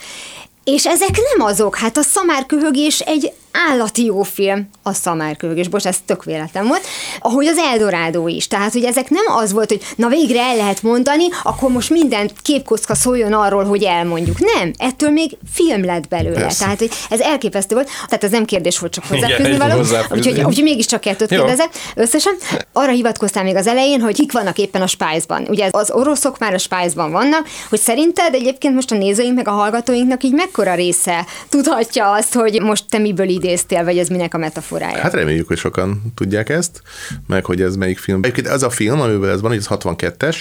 És 0.64 0.86
ezek 0.86 1.16
nem 1.34 1.46
azok, 1.46 1.76
hát 1.76 1.96
a 1.96 2.02
szamárköhögés 2.02 3.00
egy 3.00 3.32
állati 3.68 4.04
jó 4.04 4.22
film, 4.22 4.68
a 4.82 4.92
szamárköhögés, 4.92 5.68
bocs, 5.68 5.86
ez 5.86 5.96
tök 6.06 6.24
véletlen 6.24 6.66
volt, 6.66 6.86
ahogy 7.20 7.46
az 7.46 7.58
Eldorádó 7.58 8.28
is. 8.28 8.48
Tehát, 8.48 8.72
hogy 8.72 8.84
ezek 8.84 9.10
nem 9.10 9.24
az 9.36 9.52
volt, 9.52 9.68
hogy 9.68 9.82
na 9.96 10.08
végre 10.08 10.40
el 10.40 10.56
lehet 10.56 10.82
mondani, 10.82 11.24
akkor 11.42 11.70
most 11.70 11.90
minden 11.90 12.30
képkocka 12.42 12.94
szóljon 12.94 13.32
arról, 13.32 13.64
hogy 13.64 13.82
elmondjuk. 13.82 14.38
Nem, 14.54 14.72
ettől 14.78 15.10
még 15.10 15.36
film 15.52 15.84
lett 15.84 16.08
belőle. 16.08 16.40
Persze. 16.40 16.64
Tehát, 16.64 16.78
hogy 16.78 16.90
ez 17.10 17.20
elképesztő 17.20 17.74
volt. 17.74 17.88
Tehát 18.06 18.24
ez 18.24 18.30
nem 18.30 18.44
kérdés 18.44 18.78
volt, 18.78 18.92
csak 18.92 19.04
hozzáfűzni 19.04 19.56
való. 19.56 19.78
Úgyhogy, 20.10 20.42
úgyhogy 20.42 20.62
mégiscsak 20.62 21.00
kettőt 21.00 21.28
kérdezek. 21.28 21.68
Összesen 21.94 22.34
arra 22.72 22.92
hivatkoztál 22.92 23.44
még 23.44 23.56
az 23.56 23.66
elején, 23.66 24.00
hogy 24.00 24.14
kik 24.14 24.32
vannak 24.32 24.58
éppen 24.58 24.82
a 24.82 24.86
Spice-ban. 24.86 25.46
Ugye 25.48 25.68
az 25.70 25.90
oroszok 25.90 26.38
már 26.38 26.54
a 26.54 26.58
Spice-ban 26.58 27.10
vannak, 27.10 27.48
hogy 27.68 27.80
szerinted 27.80 28.34
egyébként 28.34 28.74
most 28.74 28.90
a 28.90 28.96
nézőink 28.96 29.36
meg 29.36 29.48
a 29.48 29.50
hallgatóinknak 29.50 30.22
így 30.22 30.32
mekkora 30.32 30.74
része 30.74 31.26
tudhatja 31.48 32.10
azt, 32.10 32.34
hogy 32.34 32.62
most 32.62 32.84
te 32.88 32.98
miből 32.98 33.28
idéztél, 33.44 33.84
vagy 33.84 33.98
ez 33.98 34.08
minek 34.08 34.34
a 34.34 34.38
metaforája? 34.38 34.98
Hát 34.98 35.14
reméljük, 35.14 35.46
hogy 35.46 35.58
sokan 35.58 36.12
tudják 36.14 36.48
ezt, 36.48 36.82
meg 37.26 37.44
hogy 37.44 37.62
ez 37.62 37.76
melyik 37.76 37.98
film. 37.98 38.18
Egyébként 38.22 38.48
az 38.48 38.62
a 38.62 38.70
film, 38.70 39.00
amivel 39.00 39.30
ez 39.30 39.40
van, 39.40 39.50
hogy 39.50 39.58
ez 39.58 39.66
62-es, 39.70 40.36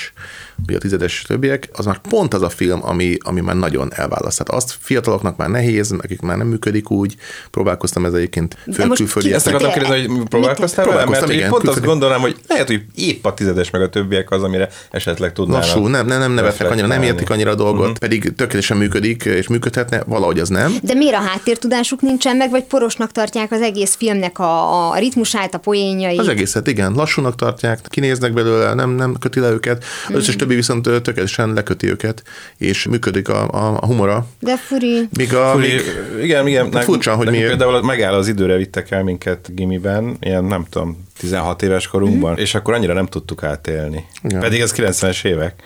ugye 0.68 0.75
a 0.75 0.79
tizedes 0.79 1.22
többiek, 1.22 1.70
az 1.74 1.86
már 1.86 1.98
pont 1.98 2.34
az 2.34 2.41
a 2.41 2.50
film, 2.50 2.79
ami, 2.84 3.18
ami 3.20 3.41
már 3.41 3.56
nagyon 3.56 3.94
elválaszt. 3.94 4.38
Tehát 4.38 4.63
azt 4.63 4.75
fiataloknak 4.79 5.38
már 5.38 5.50
nehéz, 5.50 5.96
akik 6.01 6.22
már 6.22 6.38
nem 6.38 6.48
működik 6.48 6.91
úgy, 6.91 7.15
próbálkoztam 7.51 8.06
ez 8.06 8.13
egyébként 8.13 8.58
külföldi. 8.96 9.34
Ezt 9.34 9.48
akartam 9.48 9.72
kérdezni, 9.72 10.08
hogy 10.08 10.27
próbálkoztál 10.27 10.86
vele? 10.86 11.06
Mert 11.06 11.32
igen, 11.32 11.50
pont 11.50 11.68
azt 11.68 11.86
gondolom, 11.86 12.22
hogy 12.22 12.36
lehet, 12.48 12.68
hogy 12.68 12.84
épp 12.96 13.25
a 13.25 13.34
tizedes 13.34 13.70
meg 13.70 13.82
a 13.82 13.89
többiek 13.89 14.32
az, 14.32 14.44
amire 14.44 14.70
esetleg 14.91 15.34
tudnának. 15.34 15.63
Lassú, 15.63 15.88
nem, 15.88 16.06
nem, 16.06 16.20
nem 16.20 16.32
nevetnek 16.32 16.72
annyira, 16.72 16.88
nem 16.88 17.01
értik 17.01 17.29
annyira 17.29 17.51
a 17.51 17.56
dolgot, 17.56 17.82
uh-huh. 17.82 17.98
pedig 17.98 18.22
tökéletesen 18.24 18.77
működik, 18.77 19.25
és 19.25 19.48
működhetne, 19.48 20.03
valahogy 20.06 20.39
az 20.39 20.50
nem. 20.50 20.74
De 20.82 20.94
miért 20.94 21.15
a 21.15 21.22
háttértudásuk 21.22 22.01
nincsen 22.01 22.36
meg, 22.36 22.50
vagy 22.50 22.63
poros 22.63 22.88
zavarósnak 22.89 23.12
tartják 23.12 23.51
az 23.51 23.62
egész 23.62 23.96
filmnek 23.96 24.39
a, 24.39 24.89
a 24.91 24.98
ritmusát, 24.98 25.53
a 25.53 25.58
poénjai. 25.58 26.17
Az 26.17 26.27
egészet, 26.27 26.67
igen, 26.67 26.93
lassúnak 26.93 27.36
tartják, 27.36 27.79
kinéznek 27.89 28.34
belőle, 28.34 28.74
nem, 28.74 28.89
nem 28.89 29.15
köti 29.19 29.39
le 29.39 29.50
őket, 29.50 29.84
az 30.08 30.15
összes 30.15 30.36
többi 30.36 30.55
viszont 30.55 30.81
tökéletesen 30.81 31.53
leköti 31.53 31.89
őket, 31.89 32.24
és 32.58 32.88
működik 32.88 33.29
a, 33.29 33.50
a, 33.50 33.77
a 33.81 33.86
humora. 33.86 34.27
De 34.39 34.58
furi. 34.58 35.08
Míg 35.17 35.34
a, 35.34 35.51
Furi, 35.51 35.67
míg, 35.67 35.81
igen, 36.24 36.48
igen. 36.48 36.74
Hát 36.74 36.84
furcsa, 36.84 37.15
hogy 37.15 37.29
miért. 37.29 37.48
Például 37.48 37.81
megáll 37.81 38.13
az 38.13 38.27
időre 38.27 38.55
vittek 38.55 38.91
el 38.91 39.03
minket 39.03 39.55
gimiben, 39.55 40.17
ilyen 40.19 40.43
nem 40.43 40.65
tudom, 40.69 41.08
16 41.19 41.62
éves 41.62 41.88
korunkban, 41.88 42.38
és 42.38 42.55
akkor 42.55 42.74
annyira 42.74 42.93
nem 42.93 43.05
tudtuk 43.05 43.43
átélni. 43.43 44.05
Igen. 44.24 44.39
Pedig 44.39 44.60
ez 44.60 44.74
90-es 44.75 45.25
évek. 45.25 45.63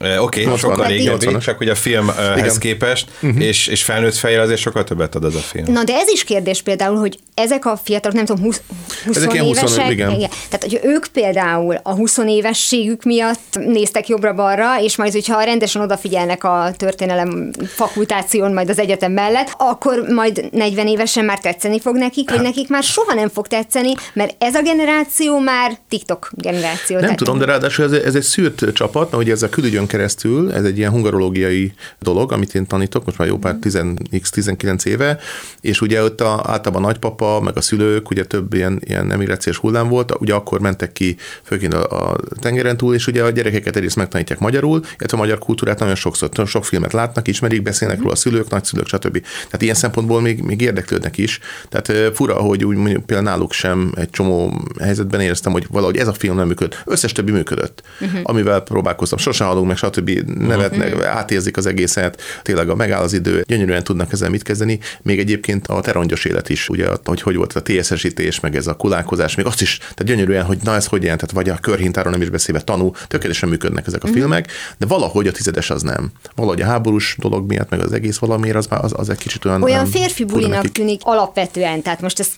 Oké, 0.00 0.16
okay, 0.18 0.44
80-as, 0.44 0.58
sokkal 0.58 0.86
régebbi, 0.86 1.26
80-as. 1.28 1.44
csak 1.44 1.58
hogy 1.58 1.68
a 1.68 1.74
filmhez 1.74 2.38
Igen. 2.38 2.58
képest, 2.58 3.10
és, 3.38 3.66
és 3.66 3.82
felnőtt 3.82 4.14
fejjel 4.14 4.42
azért 4.42 4.60
sokkal 4.60 4.84
többet 4.84 5.14
ad 5.14 5.24
az 5.24 5.34
a 5.34 5.38
film. 5.38 5.72
Na, 5.72 5.84
de 5.84 5.94
ez 5.94 6.08
is 6.08 6.24
kérdés 6.24 6.62
például, 6.62 6.96
hogy 6.96 7.18
ezek 7.34 7.64
a 7.66 7.76
fiatalok, 7.84 8.16
nem 8.16 8.24
tudom, 8.24 8.42
20, 8.44 8.60
20 9.04 9.16
Ezek 9.16 9.32
ilyen 9.32 9.44
20 9.44 9.58
évesek, 9.58 9.90
igen. 9.90 10.08
Tehát, 10.18 10.62
hogy 10.62 10.80
ők 10.82 11.06
például 11.06 11.78
a 11.82 11.94
20 11.94 12.18
évességük 12.18 13.02
miatt 13.02 13.58
néztek 13.58 14.08
jobbra-balra, 14.08 14.80
és 14.80 14.96
majd, 14.96 15.12
hogyha 15.12 15.42
rendesen 15.42 15.82
odafigyelnek 15.82 16.44
a 16.44 16.70
történelem 16.76 17.50
fakultáción, 17.66 18.52
majd 18.52 18.70
az 18.70 18.78
egyetem 18.78 19.12
mellett, 19.12 19.54
akkor 19.58 20.04
majd 20.08 20.48
40 20.52 20.86
évesen 20.86 21.24
már 21.24 21.38
tetszeni 21.38 21.80
fog 21.80 21.96
nekik, 21.96 22.30
vagy 22.30 22.40
nekik 22.40 22.68
már 22.68 22.82
soha 22.82 23.14
nem 23.14 23.28
fog 23.28 23.46
tetszeni, 23.46 23.92
mert 24.12 24.34
ez 24.38 24.54
a 24.54 24.62
generáció 24.62 25.38
már 25.38 25.78
TikTok 25.88 26.30
generáció. 26.34 26.96
Nem 26.96 27.00
Tehát- 27.00 27.16
tudom, 27.16 27.38
de 27.38 27.44
ráadásul 27.44 27.84
ez, 27.84 27.92
ez 27.92 28.14
egy 28.14 28.22
szűrt 28.22 28.64
csapat, 28.72 29.10
mert 29.10 29.22
ugye 29.22 29.32
ez 29.32 29.42
a 29.42 29.48
külügyön 29.48 29.85
keresztül, 29.86 30.52
ez 30.52 30.64
egy 30.64 30.78
ilyen 30.78 30.90
hungarológiai 30.90 31.72
dolog, 32.00 32.32
amit 32.32 32.54
én 32.54 32.66
tanítok, 32.66 33.04
most 33.04 33.18
már 33.18 33.28
jó 33.28 33.38
pár 33.38 33.56
10x-19 33.62 34.86
éve, 34.86 35.18
és 35.60 35.80
ugye 35.80 36.02
ott 36.02 36.20
a, 36.20 36.42
általában 36.44 36.84
a 36.84 36.86
nagypapa, 36.86 37.40
meg 37.40 37.56
a 37.56 37.60
szülők, 37.60 38.10
ugye 38.10 38.24
több 38.24 38.54
ilyen, 38.54 38.80
ilyen 38.84 39.12
emigrációs 39.12 39.56
hullám 39.56 39.88
volt, 39.88 40.14
ugye 40.18 40.34
akkor 40.34 40.60
mentek 40.60 40.92
ki 40.92 41.16
főként 41.42 41.74
a, 41.74 42.10
a 42.10 42.16
tengeren 42.40 42.76
túl, 42.76 42.94
és 42.94 43.06
ugye 43.06 43.22
a 43.22 43.30
gyerekeket 43.30 43.76
egyrészt 43.76 43.96
megtanítják 43.96 44.38
magyarul, 44.38 44.80
illetve 44.98 45.16
a 45.16 45.20
magyar 45.20 45.38
kultúrát 45.38 45.78
nagyon 45.78 45.94
sokszor, 45.94 46.28
nagyon 46.28 46.46
sok 46.46 46.64
filmet 46.64 46.92
látnak, 46.92 47.28
ismerik, 47.28 47.62
beszélnek 47.62 47.98
róla 47.98 48.12
a 48.12 48.16
szülők, 48.16 48.50
nagyszülők, 48.50 48.86
stb. 48.86 49.20
Tehát 49.44 49.62
ilyen 49.62 49.74
szempontból 49.74 50.20
még, 50.20 50.42
még 50.42 50.60
érdeklődnek 50.60 51.18
is. 51.18 51.40
Tehát 51.68 52.14
fura, 52.14 52.34
hogy 52.34 52.64
úgy 52.64 52.76
mondjuk 52.76 53.04
például 53.06 53.28
náluk 53.28 53.52
sem 53.52 53.92
egy 53.96 54.10
csomó 54.10 54.62
helyzetben 54.80 55.20
éreztem, 55.20 55.52
hogy 55.52 55.66
valahogy 55.70 55.96
ez 55.96 56.08
a 56.08 56.12
film 56.12 56.36
nem 56.36 56.46
működött. 56.46 56.82
Összes 56.84 57.12
többi 57.12 57.32
működött, 57.32 57.82
uh-huh. 58.00 58.20
amivel 58.22 58.60
próbálkoztam. 58.60 59.18
Sosem 59.18 59.46
halunk 59.46 59.66
meg, 59.80 59.92
stb. 59.92 60.10
Nevetnek, 60.38 60.94
uh-huh. 60.94 61.16
átérzik 61.16 61.56
az 61.56 61.66
egészet, 61.66 62.22
tényleg 62.42 62.68
a 62.68 62.74
megáll 62.74 63.02
az 63.02 63.12
idő, 63.12 63.44
gyönyörűen 63.46 63.84
tudnak 63.84 64.12
ezzel 64.12 64.30
mit 64.30 64.42
kezdeni. 64.42 64.78
Még 65.02 65.18
egyébként 65.18 65.66
a 65.66 65.80
terongyos 65.80 66.24
élet 66.24 66.48
is, 66.48 66.68
ugye, 66.68 66.88
hogy 67.04 67.20
hogy 67.22 67.36
volt 67.36 67.52
a 67.52 67.62
TSS-ítés, 67.62 68.40
meg 68.40 68.56
ez 68.56 68.66
a 68.66 68.74
kulálkozás, 68.74 69.34
még 69.34 69.46
azt 69.46 69.60
is, 69.60 69.78
tehát 69.78 70.04
gyönyörűen, 70.04 70.44
hogy 70.44 70.58
na 70.62 70.74
ez 70.74 70.86
hogy 70.86 71.02
jelent, 71.02 71.20
tehát 71.20 71.34
vagy 71.34 71.48
a 71.48 71.60
körhintáról 71.60 72.12
nem 72.12 72.22
is 72.22 72.28
beszélve 72.28 72.60
tanul, 72.60 72.92
tökéletesen 73.08 73.48
működnek 73.48 73.86
ezek 73.86 74.02
a 74.02 74.06
uh-huh. 74.06 74.20
filmek, 74.20 74.50
de 74.78 74.86
valahogy 74.86 75.26
a 75.26 75.32
tizedes 75.32 75.70
az 75.70 75.82
nem. 75.82 76.12
Valahogy 76.34 76.60
a 76.60 76.66
háborús 76.66 77.16
dolog 77.18 77.48
miatt, 77.48 77.70
meg 77.70 77.80
az 77.80 77.92
egész 77.92 78.16
valamiért 78.16 78.56
az, 78.56 78.66
az, 78.70 78.92
az 78.96 79.08
egy 79.10 79.18
kicsit 79.18 79.44
olyan. 79.44 79.62
olyan 79.62 79.86
férfi 79.86 80.24
bulinak 80.24 80.72
tűnik 80.72 81.00
alapvetően, 81.04 81.82
tehát 81.82 82.00
most 82.00 82.20
ez 82.20 82.28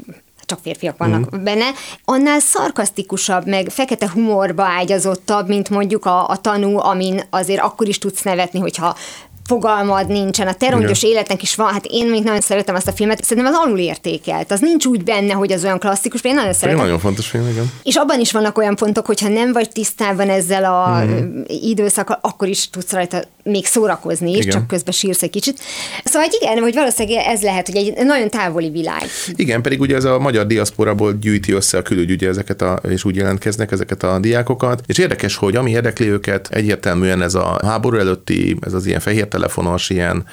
csak 0.49 0.59
férfiak 0.63 0.99
vannak 0.99 1.37
mm. 1.37 1.45
benne, 1.45 1.71
annál 2.05 2.41
szarkasztikusabb, 2.41 3.47
meg 3.47 3.69
fekete 3.69 4.11
humorba 4.11 4.65
ágyazottabb, 4.65 5.49
mint 5.49 5.71
mondjuk 5.71 6.05
a, 6.05 6.29
a 6.29 6.37
tanú, 6.37 6.79
amin 6.79 7.23
azért 7.31 7.61
akkor 7.61 7.89
is 7.89 7.99
tudsz 7.99 8.23
nevetni, 8.23 8.59
hogyha 8.61 8.97
fogalmad 9.49 10.07
nincsen, 10.07 10.47
a 10.47 10.53
terongyos 10.53 11.03
Igen. 11.03 11.15
életnek 11.15 11.43
is 11.43 11.55
van, 11.55 11.73
hát 11.73 11.87
én 11.91 12.07
még 12.07 12.23
nagyon 12.23 12.41
szeretem 12.41 12.75
azt 12.75 12.89
a 12.89 12.93
filmet, 12.93 13.25
szerintem 13.25 13.53
az 13.53 13.59
alul 13.65 13.79
értékelt, 13.79 14.51
az 14.51 14.61
nincs 14.61 14.87
úgy 14.87 15.05
benne, 15.05 15.33
hogy 15.33 15.53
az 15.53 15.65
olyan 15.65 15.79
klasszikus, 15.79 16.21
én 16.23 16.35
nagyon 16.35 16.53
szeretem. 16.53 16.83
nagyon 16.83 16.99
fontos 16.99 17.27
film, 17.27 17.49
igen. 17.49 17.73
És 17.83 17.95
abban 17.95 18.21
is 18.21 18.33
vannak 18.33 18.59
olyan 18.59 18.77
pontok, 18.77 19.07
hogyha 19.07 19.29
nem 19.29 19.53
vagy 19.53 19.69
tisztában 19.71 20.29
ezzel 20.29 20.65
a 20.65 21.05
mm. 21.05 21.41
időszakkal, 21.47 22.19
akkor 22.23 22.49
is 22.49 22.71
tudsz 22.71 22.93
rajta 22.93 23.23
még 23.43 23.67
szórakozni 23.67 24.31
is, 24.31 24.37
Igen. 24.39 24.51
csak 24.51 24.67
közben 24.67 24.93
sírsz 24.93 25.23
egy 25.23 25.31
kicsit. 25.31 25.61
Szóval 26.05 26.29
igen, 26.41 26.59
hogy 26.59 26.75
valószínűleg 26.75 27.25
ez 27.27 27.43
lehet, 27.43 27.67
hogy 27.67 27.77
egy 27.77 28.05
nagyon 28.05 28.31
távoli 28.31 28.71
világ. 28.71 29.03
Igen, 29.35 29.63
pedig 29.63 29.81
ugye 29.81 29.97
ez 29.97 30.05
a 30.05 30.19
magyar 30.19 30.47
diaszporából 30.47 31.13
gyűjti 31.13 31.53
össze 31.53 31.79
a 31.79 31.83
külügy 31.83 32.25
ezeket 32.25 32.63
a, 32.63 32.81
és 32.89 33.05
úgy 33.05 33.17
jelentkeznek 33.17 33.73
ezeket 33.73 34.03
a 34.03 34.19
diákokat. 34.19 34.83
És 34.87 34.99
érdekes, 34.99 35.37
hogy 35.37 35.57
ami 35.57 35.71
érdekli 35.71 36.09
őket, 36.09 36.49
egyértelműen 36.51 37.23
ez 37.23 37.35
a 37.35 37.61
háború 37.63 37.97
előtti, 37.97 38.57
ez 38.61 38.73
az 38.73 38.87
ilyen 38.87 39.01
fehér 39.01 39.29
telefonos, 39.39 39.91
ilyen 39.91 40.25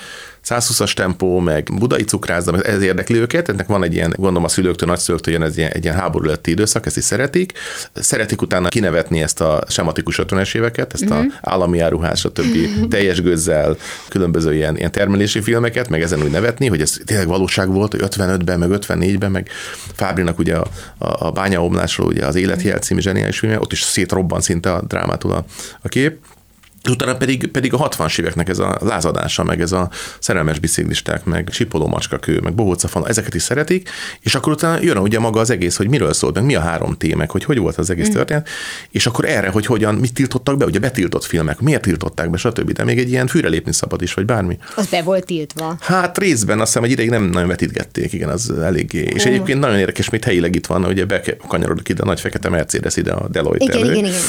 120-as 0.48 0.94
tempó, 0.94 1.40
meg 1.40 1.70
budai 1.78 2.04
cukrászda, 2.04 2.62
ez 2.62 2.82
érdekli 2.82 3.16
őket, 3.16 3.50
ennek 3.50 3.68
van 3.68 3.84
egy 3.84 3.94
ilyen, 3.94 4.14
gondolom 4.16 4.44
a 4.44 4.48
szülőktől, 4.48 4.90
nagyszülőktől 4.90 5.34
jön 5.34 5.44
ez 5.44 5.58
ilyen, 5.58 5.72
egy 5.72 5.84
ilyen 5.84 5.96
háború 5.96 6.26
előtti 6.26 6.52
időszak, 6.52 6.86
ezt 6.86 6.98
is 6.98 7.04
szeretik. 7.04 7.52
Szeretik 7.94 8.42
utána 8.42 8.68
kinevetni 8.68 9.22
ezt 9.22 9.42
a 9.42 9.64
sematikus 9.70 10.20
50-es 10.24 10.56
éveket, 10.56 10.94
ezt 10.94 11.10
a 11.10 11.24
állami 11.42 11.80
áruház, 11.80 12.20
stb. 12.20 12.88
teljes 12.90 13.22
gőzzel, 13.22 13.78
különböző 14.10 14.54
ilyen, 14.54 14.78
ilyen 14.78 14.92
termelési 14.92 15.42
filmeket, 15.42 15.90
meg 15.90 16.02
ezen 16.02 16.22
úgy 16.22 16.32
nevetni, 16.32 16.68
hogy 16.68 16.82
ez 16.82 16.98
tényleg 17.06 17.28
valóság 17.28 17.72
volt, 17.72 17.92
hogy 17.92 18.02
55-ben, 18.04 18.60
meg 18.60 18.70
54-ben, 18.72 19.32
meg 19.32 19.50
Fábrinak 19.96 20.40
ugye 20.40 20.56
a, 20.56 20.68
a, 20.98 21.26
a 21.28 21.32
bányaomlásról, 21.32 22.08
ugye 22.08 22.26
az 22.26 22.36
Életjel 22.36 22.78
című 22.78 23.00
zseniális 23.00 23.40
filmje, 23.40 23.60
ott 23.60 23.72
is 23.72 23.82
szétrobban 23.82 24.42
szinte 24.42 24.74
a 24.74 24.82
drámától 24.82 25.32
a, 25.32 25.46
a 25.82 25.88
kép. 25.88 26.18
És 26.86 26.92
utána 26.92 27.16
pedig, 27.16 27.48
pedig 27.48 27.74
a 27.74 27.90
60-as 27.90 28.20
éveknek 28.20 28.50
ez 28.50 28.60
a 28.60 28.78
lázadása, 28.82 29.44
meg 29.44 29.62
ez 29.62 29.72
a 29.72 29.90
szerelmes 30.20 30.60
biciklisták, 30.60 31.24
meg 31.24 31.50
sipoló 31.52 31.88
macskakő, 31.88 32.40
meg 32.40 32.54
bohóca 32.54 32.88
fal, 32.88 33.08
ezeket 33.08 33.34
is 33.34 33.42
szeretik, 33.42 33.90
és 34.20 34.36
akkor 34.36 34.54
utána 34.54 34.82
jön 34.82 34.98
ugye 34.98 35.20
maga 35.20 35.40
az 35.40 35.50
egész, 35.50 35.76
hogy 35.76 35.90
miről 35.90 36.14
szólt, 36.14 36.36
meg 36.36 36.44
mi 36.44 36.56
a 36.56 36.60
három 36.60 36.98
témek, 36.98 37.32
hogy 37.32 37.44
hogy 37.44 37.58
volt 37.58 37.78
az 37.78 37.90
egész 37.90 38.10
mm. 38.10 38.12
történet, 38.12 38.50
és 38.92 39.06
akkor 39.06 39.26
erre, 39.26 39.50
hogy 39.50 39.66
hogyan, 39.66 39.96
mit 39.96 40.14
tiltottak 40.14 40.58
be, 40.58 40.66
ugye 40.66 40.80
betiltott 40.80 41.24
filmek, 41.24 41.60
miért 41.60 41.82
tiltották 41.82 42.30
be, 42.30 42.38
stb. 42.38 42.72
De 42.72 42.84
még 42.84 42.98
egy 43.00 43.10
ilyen 43.10 43.28
fűre 43.28 43.48
lépni 43.50 43.74
szabad 43.74 44.02
is, 44.02 44.14
vagy 44.14 44.26
bármi. 44.26 44.58
Az 44.76 44.88
be 44.88 45.02
volt 45.02 45.26
tiltva. 45.26 45.78
Hát 45.80 46.18
részben 46.18 46.60
azt 46.60 46.68
hiszem, 46.68 46.84
egy 46.84 46.92
ideig 46.92 47.10
nem 47.10 47.24
nagyon 47.24 47.48
vetítgették, 47.48 48.14
igen, 48.14 48.30
az 48.30 48.52
eléggé. 48.52 49.02
És 49.14 49.26
egyébként 49.26 49.60
nagyon 49.60 49.78
érdekes, 49.78 50.10
mit 50.10 50.24
helyileg 50.24 50.56
itt 50.56 50.66
van, 50.66 50.86
ugye 50.86 51.06
bekanyarodik 51.06 51.90
ide 51.90 52.02
a 52.02 52.06
nagy 52.06 52.20
fekete 52.20 52.50
Mercedes 52.50 52.96
ide 52.96 53.12
a 53.12 53.28
Deloitte 53.30 53.64
Igen, 53.64 53.78
elő. 53.78 53.92
igen, 53.92 54.06
igen. 54.06 54.20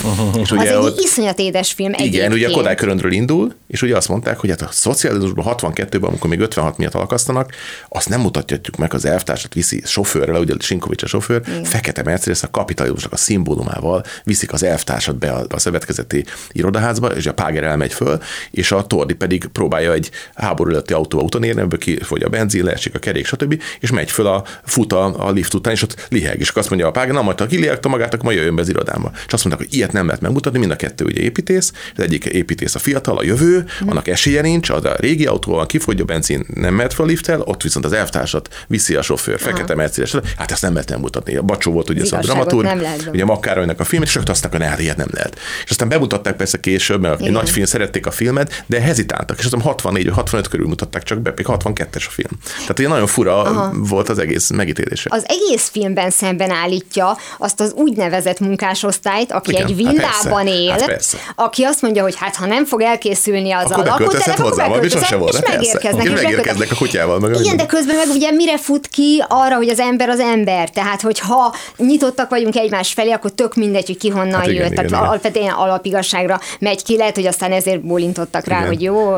És 0.43 0.51
Az 0.51 0.59
ugye 0.59 0.71
egy 0.71 0.77
ott- 0.77 1.01
iszonyat 1.01 1.39
édes 1.39 1.73
film 1.73 1.93
igen, 1.97 2.33
ugye 2.33 2.46
a 2.47 2.49
egyébként. 2.49 2.67
Kodály 2.67 2.75
köröndről 2.75 3.13
indul, 3.13 3.55
és 3.67 3.83
ugye 3.83 3.97
azt 3.97 4.09
mondták, 4.09 4.39
hogy 4.39 4.51
hát 4.51 4.63
a 4.63 4.69
szocializmusban 4.71 5.45
62-ben, 5.49 6.03
amikor 6.03 6.31
még 6.31 6.41
56 6.41 6.79
miatt 6.79 6.95
alakasztanak, 6.95 7.53
azt 7.89 8.09
nem 8.09 8.21
mutatjuk 8.21 8.77
meg, 8.77 8.95
az 8.95 9.05
elvtársat 9.05 9.55
viszi 9.55 9.83
sofőrrel, 9.85 10.41
ugye 10.41 10.55
Sinkovics 10.59 11.03
a 11.03 11.07
sofőr, 11.07 11.43
Igen. 11.47 11.65
fekete 11.65 12.03
Mercedes 12.03 12.43
a 12.43 12.51
kapitalizmusnak 12.51 13.13
a 13.13 13.17
szimbólumával 13.17 14.05
viszik 14.25 14.53
az 14.53 14.63
elvtársat 14.63 15.17
be 15.19 15.31
a, 15.31 15.45
a 15.49 15.59
szövetkezeti 15.59 16.25
irodaházba, 16.53 17.07
és 17.07 17.27
a 17.27 17.35
Páger 17.35 17.63
elmegy 17.63 17.93
föl, 17.93 18.19
és 18.51 18.73
a 18.73 18.87
Tordi 18.87 19.15
pedig 19.15 19.47
próbálja 19.47 19.93
egy 19.93 20.11
háború 20.35 20.71
előtti 20.71 20.93
autó 20.93 21.21
után 21.21 21.43
érni, 21.43 21.61
ebből 21.61 21.79
kifogy 21.79 22.23
a 22.23 22.29
benzin, 22.29 22.65
leesik 22.65 22.95
a 22.95 22.99
kerék, 22.99 23.27
stb. 23.27 23.63
és 23.81 23.91
megy 23.91 24.11
föl 24.11 24.27
a 24.27 24.45
fut 24.65 24.93
a, 24.93 25.27
a 25.27 25.31
lift 25.31 25.55
után, 25.55 25.73
és 25.73 25.83
ott 25.83 26.07
liheg, 26.09 26.41
és 26.41 26.49
azt 26.49 26.69
mondja 26.69 26.89
a 26.89 26.91
Páger, 26.91 27.15
na 27.15 27.23
majd 27.23 27.39
ha 27.39 27.47
kilihegte 27.47 27.89
magát, 27.89 28.13
akkor 28.13 28.25
majd 28.25 28.37
jöjjön 28.37 28.55
be 28.55 28.63
az 28.63 28.69
irodámba. 28.69 29.11
És 29.27 29.33
azt 29.33 29.45
mondták, 29.45 29.67
hogy 29.67 29.77
ilyet 29.77 29.93
nem 29.93 30.07
lehet 30.07 30.21
megmutatni, 30.21 30.59
mind 30.59 30.71
a 30.71 30.77
kettő 30.77 31.05
ugye 31.05 31.21
építész, 31.21 31.73
az 31.97 32.03
egyik 32.03 32.25
építész 32.37 32.75
a 32.75 32.79
fiatal, 32.79 33.19
a 33.19 33.25
jövő, 33.25 33.65
annak 33.87 34.09
esélye 34.09 34.41
nincs, 34.41 34.71
az 34.71 34.85
a 34.85 34.95
régi 34.99 35.27
autóval 35.27 35.67
kifogy 35.67 36.01
a 36.01 36.05
benzin, 36.05 36.47
nem 36.55 36.75
mehet 36.75 36.95
fel 36.95 37.05
a 37.05 37.09
lifttel, 37.09 37.41
ott 37.41 37.63
viszont 37.63 37.85
az 37.85 37.93
elvtársat 37.93 38.65
viszi 38.67 38.95
a 38.95 39.03
sofőr, 39.03 39.41
fekete 39.41 39.75
Mercedes, 39.75 40.15
hát 40.37 40.51
ezt 40.51 40.63
nem 40.63 40.73
lehet 40.73 40.99
mutatni. 40.99 41.37
A 41.37 41.43
Bacsó 41.43 41.73
volt 41.73 41.91
ugye 41.91 42.03
ez 42.03 42.13
a 42.13 42.19
dramaturg, 42.19 42.69
ugye 43.13 43.25
Makkárolynak 43.25 43.81
a 43.81 43.85
filmet, 43.85 44.09
és 44.09 44.17
ők 44.17 44.29
azt 44.29 44.49
hát 44.61 44.81
ilyet 44.81 44.97
nem 44.97 45.09
lehet. 45.11 45.39
És 45.65 45.71
aztán 45.71 45.89
bemutatták 45.89 46.37
persze 46.37 46.61
később, 46.61 47.01
mert 47.01 47.15
egy 47.15 47.21
Igen. 47.21 47.33
nagy 47.33 47.51
film 47.51 47.67
szerették 47.67 48.07
a 48.07 48.11
filmet, 48.11 48.65
de 48.67 48.81
hezitáltak, 48.81 49.39
és 49.39 49.45
azt 49.45 49.55
hiszem 49.55 49.69
64 49.69 50.05
vagy 50.05 50.15
65 50.15 50.49
körül 50.49 50.67
mutatták 50.67 51.03
csak 51.03 51.21
be, 51.21 51.33
még 51.37 51.47
62-es 51.49 52.07
a 52.07 52.11
film. 52.11 52.39
Tehát 52.61 52.79
ugye 52.79 52.89
nagyon 52.89 53.07
fura 53.07 53.43
Aha. 53.43 53.73
volt 53.75 54.09
az 54.09 54.19
egész 54.19 54.51
megítélése. 54.51 55.09
Az 55.13 55.25
egész 55.27 55.69
filmben 55.69 56.11
szemben 56.11 56.51
állítja 56.51 57.17
azt 57.39 57.61
az 57.61 57.73
úgynevezett 57.73 58.41
munkásosztályt, 58.41 59.33
aki 59.33 59.51
Igen, 59.51 59.63
egy 59.63 59.69
hát 59.69 59.79
villában 59.79 60.45
persze, 60.45 60.61
él, 60.61 60.71
hát 60.71 60.85
persze. 60.85 61.19
aki 61.35 61.63
azt 61.63 61.83
mondja, 61.83 62.03
hogy 62.03 62.16
hát 62.17 62.37
ha 62.37 62.47
nem 62.47 62.65
fog 62.65 62.81
elkészülni 62.81 63.53
az 63.53 63.65
Akkor 63.65 63.79
a 63.79 63.83
beköltözhet 63.83 64.39
lakótelep, 64.39 64.39
akkor 64.39 64.51
hozzám, 64.51 64.73
ami 64.73 64.75
beköltözhet, 64.75 65.09
sose 65.09 65.17
volt. 65.17 65.33
és 65.33 65.51
megérkeznek. 65.51 66.05
És 66.05 66.13
és 66.13 66.23
megérkeznek 66.23 66.71
a 66.71 66.75
kutyával. 66.75 67.19
Meg 67.19 67.35
Igen, 67.41 67.57
de 67.57 67.67
közben 67.67 67.97
meg 67.97 68.09
ugye 68.09 68.31
mire 68.31 68.59
fut 68.59 68.87
ki 68.87 69.25
arra, 69.29 69.57
hogy 69.57 69.69
az 69.69 69.81
ember 69.81 70.09
az 70.09 70.21
ember. 70.21 70.71
Tehát, 70.71 71.01
hogy 71.01 71.19
ha 71.19 71.55
nyitottak 71.77 72.31
vagyunk 72.31 72.57
egymás 72.57 72.93
felé, 72.93 73.11
akkor 73.11 73.31
tök 73.31 73.55
mindegy, 73.55 73.87
hogy 73.87 73.99
ki 73.99 74.09
honnan 74.09 74.35
hát 74.35 74.47
igen, 74.47 74.55
jött. 74.55 74.73
igen, 74.73 74.75
Tehát 74.75 74.91
igen. 74.91 75.03
alapvetően 75.03 75.53
alapigasságra 75.53 76.41
megy 76.59 76.83
ki, 76.83 76.97
lehet, 76.97 77.15
hogy 77.15 77.27
aztán 77.27 77.53
ezért 77.53 77.81
bólintottak 77.81 78.47
rá, 78.47 78.57
Igen. 78.57 78.69
hogy 78.69 78.83
jó, 78.83 79.17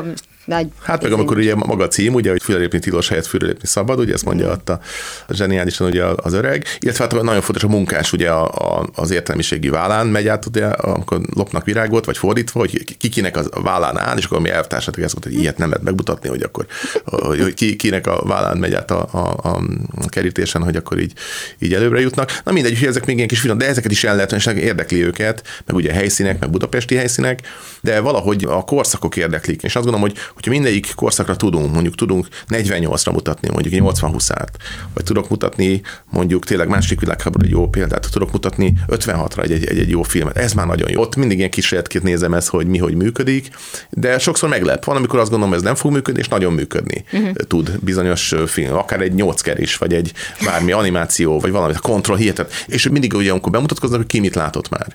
nagy... 0.48 0.66
Hát 0.82 1.02
meg 1.02 1.12
amikor 1.12 1.36
ugye 1.36 1.54
maga 1.54 1.84
a 1.84 1.88
cím, 1.88 2.14
ugye, 2.14 2.30
hogy 2.30 2.42
fülelépni 2.42 2.78
tilos 2.78 3.08
helyett 3.08 3.26
fülelépni 3.26 3.66
szabad, 3.66 3.98
ugye 3.98 4.12
ezt 4.12 4.24
mondja 4.24 4.50
ott 4.50 4.68
a, 4.68 4.80
a 5.26 5.34
zseniálisan 5.34 5.86
ugye 5.86 6.04
az 6.04 6.32
öreg, 6.32 6.64
illetve 6.78 7.04
hát 7.04 7.22
nagyon 7.22 7.40
fontos 7.40 7.64
a 7.64 7.68
munkás 7.68 8.12
ugye 8.12 8.30
a, 8.30 8.78
a, 8.78 8.88
az 8.94 9.10
értelmiségi 9.10 9.68
vállán 9.68 10.06
megy 10.06 10.28
át, 10.28 10.46
ugye, 10.46 10.66
amikor 10.66 11.20
lopnak 11.34 11.64
virágot, 11.64 12.04
vagy 12.04 12.18
fordítva, 12.18 12.58
hogy 12.58 12.96
kikinek 12.98 13.36
az 13.36 13.48
vállán 13.62 13.98
áll, 13.98 14.16
és 14.16 14.24
akkor 14.24 14.40
mi 14.40 14.50
elvtársatok 14.50 15.02
ezt 15.02 15.12
mondta, 15.12 15.30
hogy 15.30 15.40
ilyet 15.40 15.58
nem 15.58 15.68
lehet 15.68 15.84
megmutatni, 15.84 16.28
hogy 16.28 16.42
akkor 16.42 16.66
hogy 17.04 17.54
ki, 17.54 17.76
kinek 17.76 18.06
a 18.06 18.22
vállán 18.24 18.56
megy 18.56 18.74
át 18.74 18.90
a, 18.90 19.08
a, 19.12 19.48
a 19.96 20.08
kerítésen, 20.08 20.62
hogy 20.62 20.76
akkor 20.76 20.98
így, 20.98 21.12
így 21.58 21.74
előbbre 21.74 22.00
jutnak. 22.00 22.40
Na 22.44 22.52
mindegy, 22.52 22.78
hogy 22.78 22.88
ezek 22.88 23.06
még 23.06 23.16
ilyen 23.16 23.28
kis 23.28 23.40
finom, 23.40 23.58
de 23.58 23.66
ezeket 23.66 23.90
is 23.90 24.04
el 24.04 24.14
lehet, 24.14 24.32
és 24.32 24.46
érdekli 24.46 25.04
őket, 25.04 25.42
meg 25.66 25.76
ugye 25.76 25.92
helyszínek, 25.92 26.40
meg 26.40 26.50
budapesti 26.50 26.94
helyszínek, 26.94 27.40
de 27.80 28.00
valahogy 28.00 28.44
a 28.44 28.64
korszakok 28.64 29.16
érdeklik. 29.16 29.62
És 29.62 29.76
azt 29.76 29.84
gondolom, 29.84 30.00
hogy 30.00 30.18
hogyha 30.38 30.50
mindegyik 30.50 30.92
korszakra 30.94 31.36
tudunk, 31.36 31.72
mondjuk 31.72 31.94
tudunk 31.94 32.28
48-ra 32.48 33.12
mutatni, 33.12 33.48
mondjuk 33.50 33.74
egy 33.74 33.80
80 33.80 34.10
huszát, 34.10 34.56
vagy 34.94 35.04
tudok 35.04 35.28
mutatni 35.28 35.80
mondjuk 36.10 36.44
tényleg 36.44 36.68
másik 36.68 37.00
világháború 37.00 37.44
egy 37.44 37.50
jó 37.50 37.68
példát, 37.68 38.08
tudok 38.12 38.32
mutatni 38.32 38.72
56-ra 38.88 39.42
egy, 39.42 39.52
egy, 39.52 39.64
egy, 39.66 39.78
egy 39.78 39.88
jó 39.90 40.02
filmet. 40.02 40.36
Ez 40.36 40.52
már 40.52 40.66
nagyon 40.66 40.90
jó. 40.90 41.00
Ott 41.00 41.16
mindig 41.16 41.38
ilyen 41.38 41.50
kísérletként 41.50 42.04
nézem 42.04 42.34
ezt, 42.34 42.48
hogy 42.48 42.66
mi 42.66 42.78
hogy 42.78 42.94
működik, 42.94 43.50
de 43.90 44.18
sokszor 44.18 44.48
meglep. 44.48 44.84
Van, 44.84 44.96
amikor 44.96 45.18
azt 45.18 45.30
gondolom, 45.30 45.54
ez 45.54 45.62
nem 45.62 45.74
fog 45.74 45.92
működni, 45.92 46.20
és 46.20 46.28
nagyon 46.28 46.52
működni 46.52 47.04
uh-huh. 47.12 47.32
tud 47.32 47.78
bizonyos 47.80 48.34
film, 48.46 48.76
akár 48.76 49.00
egy 49.00 49.14
nyolcker 49.14 49.60
is, 49.60 49.76
vagy 49.76 49.94
egy 49.94 50.12
bármi 50.44 50.72
animáció, 50.72 51.40
vagy 51.40 51.50
valami, 51.50 51.72
a 51.76 51.78
kontroll 51.78 52.16
hihetet. 52.16 52.52
És 52.66 52.88
mindig 52.88 53.14
ugye, 53.14 53.30
amikor 53.30 53.52
bemutatkoznak, 53.52 53.98
hogy 53.98 54.08
ki 54.08 54.20
mit 54.20 54.34
látott 54.34 54.68
már 54.68 54.86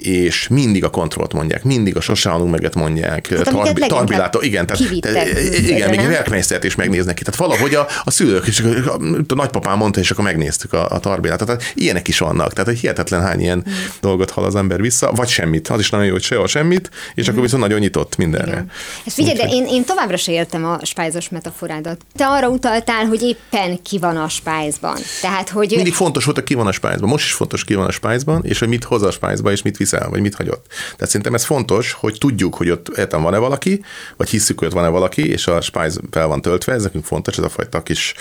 és 0.00 0.48
mindig 0.48 0.84
a 0.84 0.90
kontrollt 0.90 1.32
mondják, 1.32 1.64
mindig 1.64 1.96
a 1.96 2.00
sose 2.00 2.30
halunk 2.30 2.50
meget 2.50 2.74
mondják, 2.74 3.28
hát, 3.28 3.44
tarbi, 3.44 3.86
tarbilátó, 3.86 4.40
igen, 4.40 4.66
tehát, 4.66 5.00
te, 5.00 5.40
igen, 5.58 5.90
még 5.90 5.98
egy 5.98 6.06
Werkmeistert 6.06 6.64
is 6.64 6.74
megnéznek 6.74 7.14
ki. 7.14 7.22
Tehát 7.24 7.40
valahogy 7.40 7.74
a, 7.74 7.86
a 8.04 8.10
szülők, 8.10 8.46
és 8.46 8.60
a, 8.60 8.94
a 9.28 9.34
nagypapám 9.34 9.78
mondta, 9.78 10.00
és 10.00 10.10
akkor 10.10 10.24
megnéztük 10.24 10.72
a, 10.72 10.88
a 10.90 10.98
tarbilátot. 10.98 11.46
Tehát 11.46 11.72
ilyenek 11.74 12.08
is 12.08 12.18
vannak, 12.18 12.52
tehát 12.52 12.78
hihetetlen 12.78 13.22
hány 13.22 13.40
ilyen 13.40 13.64
mm. 13.68 13.72
dolgot 14.00 14.30
hal 14.30 14.44
az 14.44 14.54
ember 14.54 14.80
vissza, 14.80 15.12
vagy 15.12 15.28
semmit. 15.28 15.68
Az 15.68 15.80
is 15.80 15.90
nagyon 15.90 16.06
jó, 16.06 16.12
hogy 16.12 16.22
sehol 16.22 16.46
semmit, 16.46 16.90
és 17.14 17.26
mm. 17.26 17.30
akkor 17.30 17.42
viszont 17.42 17.62
nagyon 17.62 17.78
nyitott 17.78 18.16
mindenre. 18.16 18.50
Igen. 18.50 18.70
És 19.04 19.14
figyelj, 19.14 19.36
de 19.36 19.48
én, 19.48 19.66
én 19.66 19.84
továbbra 19.84 20.16
se 20.16 20.32
értem 20.32 20.64
a 20.64 20.78
spájzos 20.82 21.28
metaforádat. 21.28 22.00
Te 22.16 22.26
arra 22.26 22.48
utaltál, 22.48 23.04
hogy 23.04 23.22
éppen 23.22 23.82
ki 23.82 23.98
van 23.98 24.16
a 24.16 24.28
spájzban. 24.28 24.96
Tehát, 25.20 25.48
hogy... 25.48 25.72
Mindig 25.74 25.94
fontos 25.94 26.24
volt, 26.24 26.36
hogy 26.36 26.46
ki 26.46 26.54
van 26.54 26.66
a 26.66 26.72
spájzban. 26.72 27.08
Most 27.08 27.24
is 27.24 27.32
fontos, 27.32 27.64
ki 27.64 27.74
van 27.74 27.86
a 27.86 27.90
spájzban, 27.90 28.44
és 28.44 28.58
hogy 28.58 28.68
mit 28.68 28.84
hoz 28.84 29.02
a 29.02 29.10
spájzba, 29.10 29.50
és 29.50 29.62
mit 29.62 29.76
visz 29.76 29.89
el, 29.92 30.08
vagy 30.08 30.20
mit 30.20 30.34
hagyott. 30.34 30.66
Tehát 30.68 31.06
szerintem 31.06 31.34
ez 31.34 31.44
fontos, 31.44 31.92
hogy 31.92 32.16
tudjuk, 32.18 32.54
hogy 32.54 32.70
ott 32.70 32.88
értem 32.96 33.22
van-e 33.22 33.38
valaki, 33.38 33.84
vagy 34.16 34.28
hiszük, 34.28 34.58
hogy 34.58 34.68
ott 34.68 34.74
van-e 34.74 34.88
valaki, 34.88 35.30
és 35.30 35.46
a 35.46 35.60
spájz 35.60 36.00
fel 36.10 36.26
van 36.26 36.42
töltve, 36.42 36.72
ez 36.72 36.82
nekünk 36.82 37.04
fontos, 37.04 37.38
ez 37.38 37.44
a 37.44 37.48
fajta 37.48 37.82
kis 37.82 38.14